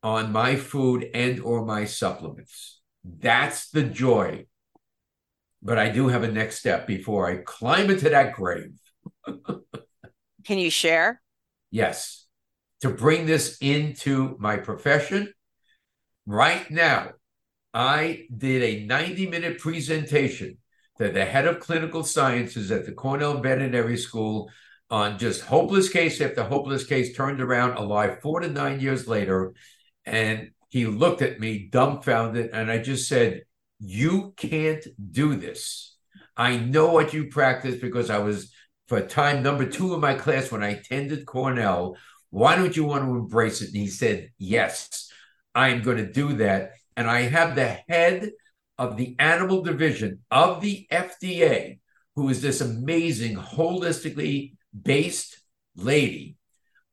on 0.04 0.32
my 0.32 0.56
food 0.56 1.10
and 1.14 1.40
or 1.40 1.66
my 1.66 1.86
supplements. 1.86 2.82
That's 3.04 3.70
the 3.70 3.84
joy. 3.84 4.46
But 5.62 5.80
I 5.80 5.90
do 5.90 6.10
have 6.10 6.24
a 6.24 6.32
next 6.32 6.60
step 6.60 6.86
before 6.86 7.30
I 7.30 7.38
climb 7.38 7.90
into 7.90 8.10
that 8.10 8.34
grave. 8.34 8.78
Can 10.44 10.60
you 10.60 10.70
share? 10.70 11.22
Yes. 11.72 12.26
To 12.82 12.90
bring 12.90 13.26
this 13.26 13.58
into 13.62 14.36
my 14.40 14.58
profession, 14.58 15.34
right 16.26 16.70
now, 16.70 17.12
I 17.74 18.26
did 18.36 18.62
a 18.62 18.86
90 18.86 19.28
minute 19.28 19.58
presentation 19.58 20.58
to 20.98 21.10
the 21.10 21.26
head 21.26 21.48
of 21.48 21.60
clinical 21.60 22.04
sciences 22.04 22.72
at 22.72 22.86
the 22.86 22.92
Cornell 22.92 23.40
Veterinary 23.40 23.98
School 23.98 24.50
on 24.90 25.18
just 25.18 25.42
hopeless 25.42 25.90
case 25.90 26.22
after 26.22 26.44
hopeless 26.44 26.84
case 26.84 27.16
turned 27.16 27.42
around 27.42 27.78
alive 27.78 28.20
four 28.22 28.42
to 28.42 28.48
nine 28.48 28.80
years 28.80 29.08
later. 29.08 29.54
And 30.06 30.52
he 30.70 30.86
looked 30.86 31.22
at 31.22 31.40
me 31.40 31.70
dumbfounded, 31.72 32.52
and 32.52 32.72
I 32.72 32.80
just 32.80 33.08
said, 33.08 33.44
You 33.80 34.34
can't 34.38 34.86
do 35.12 35.36
this. 35.36 35.96
I 36.36 36.58
know 36.58 36.92
what 36.92 37.14
you 37.14 37.28
practice 37.28 37.76
because 37.76 38.10
I 38.10 38.18
was, 38.20 38.52
for 38.88 39.02
time 39.02 39.44
number 39.44 39.66
two 39.66 39.94
in 39.94 40.00
my 40.00 40.16
class 40.16 40.52
when 40.52 40.64
I 40.64 40.70
attended 40.70 41.26
Cornell. 41.26 41.96
Why 42.32 42.56
don't 42.56 42.76
you 42.76 42.86
want 42.86 43.06
to 43.06 43.12
embrace 43.12 43.62
it? 43.62 43.68
And 43.68 43.78
he 43.78 43.88
said, 43.88 44.32
Yes, 44.38 45.12
I'm 45.54 45.84
going 45.84 45.98
to 45.98 46.12
do 46.12 46.34
that. 46.38 46.72
And 46.98 47.10
I 47.10 47.22
have 47.22 47.56
the 47.56 47.80
head 47.88 48.32
of 48.78 48.98
the 48.98 49.16
animal 49.20 49.62
division 49.62 50.22
of 50.32 50.62
the 50.62 50.88
FDA, 50.92 51.80
who 52.16 52.30
is 52.30 52.42
this 52.42 52.62
amazing, 52.62 53.36
holistically 53.36 54.54
based 54.80 55.40
lady, 55.76 56.38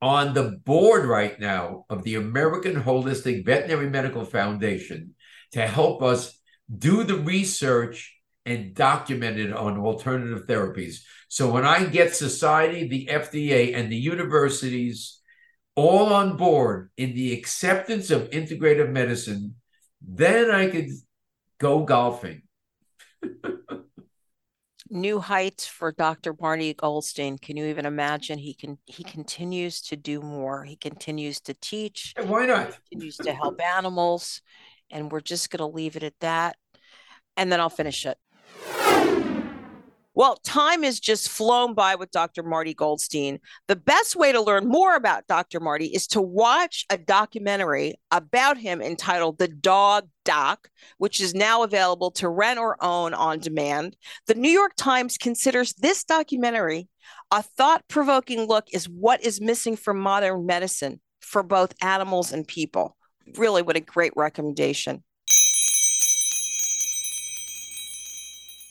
on 0.03 0.34
the 0.34 0.59
board 0.64 1.05
right 1.05 1.38
now 1.38 1.84
of 1.90 2.03
the 2.05 2.14
American 2.14 2.82
Holistic 2.82 3.44
Veterinary 3.44 3.90
Medical 3.90 4.24
Foundation 4.24 5.14
to 5.53 5.66
help 5.66 6.03
us 6.03 6.38
do 6.78 7.05
the 7.05 7.16
research 7.16 8.16
and 8.46 8.74
document 8.74 9.38
it 9.38 9.53
on 9.53 9.78
alternative 9.78 10.46
therapies. 10.46 11.01
So 11.28 11.51
when 11.51 11.64
I 11.64 11.84
get 11.84 12.14
society, 12.14 12.88
the 12.88 13.09
FDA, 13.11 13.76
and 13.76 13.92
the 13.92 13.96
universities 13.96 15.20
all 15.76 16.12
on 16.12 16.36
board 16.36 16.90
in 16.96 17.14
the 17.14 17.32
acceptance 17.32 18.11
of 18.11 18.30
integrative 18.30 18.90
medicine, 18.90 19.57
then 20.01 20.51
I 20.51 20.68
could 20.68 20.88
go 21.59 21.84
golfing. 21.84 22.42
New 24.91 25.20
heights 25.20 25.66
for 25.66 25.93
Dr. 25.93 26.34
Marty 26.41 26.74
Goldstein. 26.74 27.38
Can 27.38 27.57
you 27.57 27.66
even 27.66 27.86
imagine? 27.86 28.38
He 28.38 28.55
can 28.55 28.78
he 28.86 29.05
continues 29.16 29.80
to 29.82 29.97
do 29.97 30.20
more. 30.20 30.64
He 30.64 30.76
continues 30.76 31.41
to 31.43 31.55
teach. 31.55 32.14
Why 32.20 32.47
not? 32.47 32.76
continues 32.91 33.16
to 33.18 33.32
help 33.32 33.61
animals. 33.61 34.43
And 34.91 35.12
we're 35.12 35.20
just 35.20 35.51
going 35.51 35.59
to 35.59 35.76
leave 35.76 35.95
it 35.95 36.03
at 36.03 36.18
that. 36.20 36.57
And 37.36 37.53
then 37.53 37.61
I'll 37.61 37.70
finish 37.70 38.05
it. 38.05 38.18
Well, 40.21 40.37
time 40.45 40.83
has 40.83 41.01
just 41.01 41.31
flown 41.31 41.73
by 41.73 41.95
with 41.95 42.11
Dr. 42.11 42.43
Marty 42.43 42.75
Goldstein. 42.75 43.39
The 43.68 43.77
best 43.77 44.16
way 44.16 44.33
to 44.33 44.43
learn 44.43 44.68
more 44.68 44.95
about 44.95 45.27
Dr. 45.27 45.61
Marty 45.61 45.87
is 45.87 46.07
to 46.09 46.21
watch 46.21 46.85
a 46.91 46.99
documentary 46.99 47.95
about 48.11 48.59
him 48.59 48.83
entitled 48.83 49.39
The 49.39 49.49
Dog 49.49 50.11
Doc, 50.27 50.68
which 50.99 51.23
is 51.23 51.33
now 51.35 51.62
available 51.62 52.11
to 52.11 52.29
rent 52.29 52.59
or 52.59 52.77
own 52.85 53.14
on 53.14 53.39
demand. 53.39 53.97
The 54.27 54.35
New 54.35 54.51
York 54.51 54.75
Times 54.77 55.16
considers 55.16 55.73
this 55.73 56.05
documentary 56.05 56.91
a 57.31 57.43
thought 57.43 57.89
provoking 57.89 58.41
look 58.41 58.66
is 58.75 58.91
what 58.91 59.25
is 59.25 59.41
missing 59.41 59.75
from 59.75 59.99
modern 59.99 60.45
medicine 60.45 61.01
for 61.23 61.43
both 61.43 61.73
animals 61.81 62.31
and 62.31 62.47
people. 62.47 62.95
Really, 63.39 63.62
what 63.62 63.77
a 63.77 63.81
great 63.81 64.12
recommendation. 64.16 65.03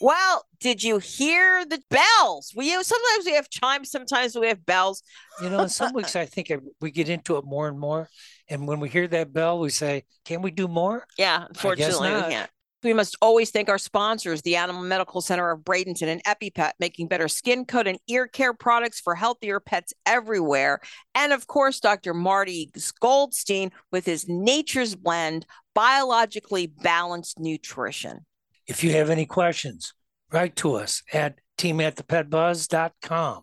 Well, 0.00 0.44
did 0.60 0.82
you 0.82 0.98
hear 0.98 1.64
the 1.64 1.80
bells? 1.90 2.52
We 2.56 2.70
sometimes 2.70 3.26
we 3.26 3.34
have 3.34 3.50
chimes, 3.50 3.90
sometimes 3.90 4.34
we 4.34 4.48
have 4.48 4.64
bells. 4.64 5.02
You 5.42 5.50
know, 5.50 5.60
in 5.60 5.68
some 5.68 5.92
weeks 5.92 6.16
I 6.16 6.26
think 6.26 6.50
we 6.80 6.90
get 6.90 7.08
into 7.08 7.36
it 7.36 7.44
more 7.44 7.68
and 7.68 7.78
more, 7.78 8.08
and 8.48 8.66
when 8.66 8.80
we 8.80 8.88
hear 8.88 9.06
that 9.08 9.32
bell, 9.32 9.58
we 9.58 9.70
say, 9.70 10.04
"Can 10.24 10.42
we 10.42 10.50
do 10.50 10.68
more?" 10.68 11.06
Yeah, 11.18 11.44
unfortunately, 11.48 12.14
we 12.14 12.20
can't. 12.22 12.50
We 12.82 12.94
must 12.94 13.14
always 13.20 13.50
thank 13.50 13.68
our 13.68 13.76
sponsors, 13.76 14.40
the 14.40 14.56
Animal 14.56 14.82
Medical 14.82 15.20
Center 15.20 15.50
of 15.50 15.60
Bradenton 15.60 16.08
and 16.08 16.24
EpiPet, 16.24 16.72
making 16.80 17.08
better 17.08 17.28
skin, 17.28 17.66
coat, 17.66 17.86
and 17.86 17.98
ear 18.08 18.26
care 18.26 18.54
products 18.54 19.00
for 19.00 19.14
healthier 19.14 19.60
pets 19.60 19.92
everywhere. 20.06 20.80
And 21.14 21.34
of 21.34 21.46
course, 21.46 21.78
Dr. 21.78 22.14
Marty 22.14 22.70
Goldstein 22.98 23.70
with 23.92 24.06
his 24.06 24.26
Nature's 24.28 24.94
Blend 24.94 25.44
biologically 25.74 26.68
balanced 26.68 27.38
nutrition. 27.38 28.24
If 28.70 28.84
you 28.84 28.92
have 28.92 29.10
any 29.10 29.26
questions, 29.26 29.94
write 30.30 30.54
to 30.56 30.74
us 30.74 31.02
at 31.12 31.40
team 31.58 31.80
at 31.80 31.96
thepetbuzz.com. 31.96 33.42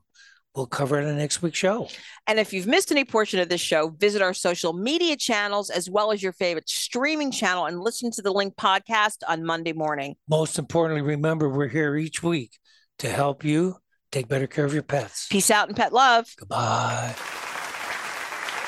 We'll 0.55 0.67
cover 0.67 0.97
it 0.97 1.03
in 1.03 1.09
the 1.09 1.15
next 1.15 1.41
week's 1.41 1.57
show. 1.59 1.89
And 2.25 2.39
if 2.39 2.53
you've 2.53 2.65
missed 2.65 2.91
any 2.93 3.03
portion 3.03 3.41
of 3.41 3.49
this 3.49 3.59
show, 3.59 3.89
visit 3.89 4.21
our 4.21 4.34
social 4.34 4.71
media 4.71 5.17
channels 5.17 5.69
as 5.69 5.89
well 5.89 6.13
as 6.13 6.23
your 6.23 6.32
favorite 6.32 6.69
streaming 6.69 7.32
channel 7.32 7.65
and 7.65 7.82
listen 7.82 8.09
to 8.11 8.21
the 8.21 8.32
Link 8.32 8.55
podcast 8.55 9.17
on 9.28 9.43
Monday 9.43 9.73
morning. 9.73 10.15
Most 10.30 10.57
importantly, 10.57 11.01
remember 11.01 11.49
we're 11.49 11.67
here 11.67 11.97
each 11.97 12.23
week 12.23 12.57
to 12.99 13.09
help 13.09 13.43
you 13.43 13.75
take 14.13 14.30
better 14.30 14.47
care 14.47 14.63
of 14.63 14.73
your 14.73 14.82
pets. 14.82 15.28
Peace 15.28 15.51
out 15.51 15.67
and 15.67 15.75
pet 15.75 15.91
love. 15.91 16.34
Goodbye. 16.39 17.15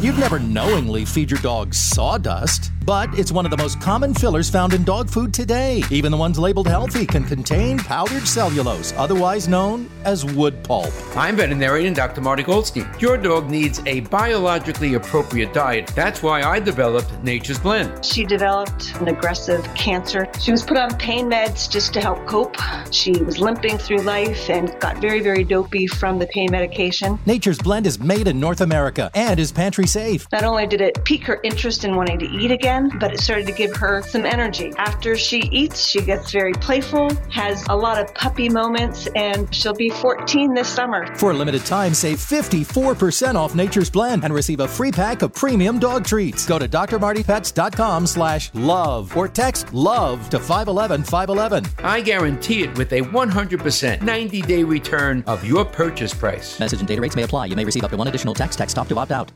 You'd 0.00 0.18
never 0.18 0.38
knowingly 0.38 1.06
feed 1.06 1.30
your 1.30 1.40
dog 1.40 1.72
sawdust, 1.72 2.70
but 2.84 3.08
it's 3.18 3.32
one 3.32 3.44
of 3.44 3.50
the 3.50 3.56
most 3.56 3.80
common 3.80 4.14
fillers 4.14 4.50
found 4.50 4.74
in 4.74 4.84
dog 4.84 5.08
food 5.08 5.32
today. 5.32 5.82
Even 5.90 6.10
the 6.10 6.16
ones 6.16 6.38
labeled 6.38 6.66
healthy 6.66 7.06
can 7.06 7.24
contain 7.24 7.78
powdered 7.78 8.26
cellulose, 8.26 8.92
otherwise 8.96 9.48
known 9.48 9.88
as 10.04 10.24
wood 10.24 10.62
pulp. 10.64 10.92
I'm 11.16 11.36
veterinarian 11.36 11.92
Dr. 11.92 12.20
Marty 12.20 12.42
Goldstein. 12.42 12.88
Your 12.98 13.16
dog 13.16 13.50
needs 13.50 13.80
a 13.86 14.00
biologically 14.00 14.94
appropriate 14.94 15.52
diet. 15.52 15.86
That's 15.94 16.22
why 16.22 16.42
I 16.42 16.60
developed 16.60 17.12
Nature's 17.22 17.58
Blend. 17.58 18.04
She 18.04 18.24
developed 18.24 18.94
an 18.96 19.08
aggressive 19.08 19.62
cancer. 19.74 20.28
She 20.40 20.50
was 20.50 20.62
put 20.62 20.76
on 20.76 20.96
pain 20.98 21.30
meds 21.30 21.70
just 21.70 21.92
to 21.94 22.00
help 22.00 22.26
cope. 22.26 22.56
She 22.90 23.12
was 23.22 23.38
limping 23.38 23.78
through 23.78 24.02
life 24.02 24.50
and 24.50 24.78
got 24.80 24.98
very, 24.98 25.20
very 25.20 25.44
dopey 25.44 25.86
from 25.86 26.18
the 26.18 26.26
pain 26.26 26.50
medication. 26.50 27.18
Nature's 27.26 27.58
Blend 27.58 27.86
is 27.86 27.98
made 27.98 28.28
in 28.28 28.40
North 28.40 28.60
America 28.60 29.10
and 29.14 29.38
is 29.38 29.52
pantry 29.52 29.86
safe. 29.86 30.26
Not 30.32 30.44
only 30.44 30.66
did 30.66 30.80
it 30.80 31.04
pique 31.04 31.24
her 31.24 31.40
interest 31.42 31.84
in 31.84 31.96
wanting 31.96 32.18
to 32.18 32.26
eat 32.26 32.50
again, 32.72 32.98
but 32.98 33.12
it 33.12 33.20
started 33.20 33.46
to 33.46 33.52
give 33.52 33.74
her 33.76 34.02
some 34.02 34.24
energy. 34.24 34.72
After 34.78 35.16
she 35.16 35.40
eats, 35.50 35.86
she 35.86 36.00
gets 36.00 36.30
very 36.30 36.52
playful, 36.54 37.10
has 37.30 37.64
a 37.68 37.76
lot 37.76 37.98
of 37.98 38.14
puppy 38.14 38.48
moments, 38.48 39.06
and 39.14 39.52
she'll 39.54 39.74
be 39.74 39.90
14 39.90 40.54
this 40.54 40.68
summer. 40.68 41.14
For 41.16 41.30
a 41.30 41.34
limited 41.34 41.64
time, 41.64 41.94
save 41.94 42.18
54% 42.18 43.34
off 43.34 43.54
Nature's 43.54 43.90
Blend 43.90 44.24
and 44.24 44.32
receive 44.32 44.60
a 44.60 44.68
free 44.68 44.92
pack 44.92 45.22
of 45.22 45.34
premium 45.34 45.78
dog 45.78 46.06
treats. 46.06 46.46
Go 46.46 46.58
to 46.58 46.68
drmartypets.com 46.68 48.06
slash 48.06 48.50
love 48.54 49.16
or 49.16 49.28
text 49.28 49.72
love 49.72 50.28
to 50.30 50.38
511 50.38 51.04
511. 51.04 51.84
I 51.84 52.00
guarantee 52.00 52.62
it 52.64 52.76
with 52.78 52.92
a 52.92 53.00
100% 53.00 54.02
90 54.02 54.42
day 54.42 54.64
return 54.64 55.24
of 55.26 55.44
your 55.44 55.64
purchase 55.64 56.14
price. 56.14 56.58
Message 56.58 56.80
and 56.80 56.88
data 56.88 57.00
rates 57.00 57.16
may 57.16 57.22
apply. 57.22 57.46
You 57.46 57.56
may 57.56 57.64
receive 57.64 57.84
up 57.84 57.90
to 57.90 57.96
one 57.96 58.08
additional 58.08 58.34
text. 58.34 58.58
Text 58.58 58.72
stop 58.72 58.88
to 58.88 58.98
opt 58.98 59.12
out. 59.12 59.32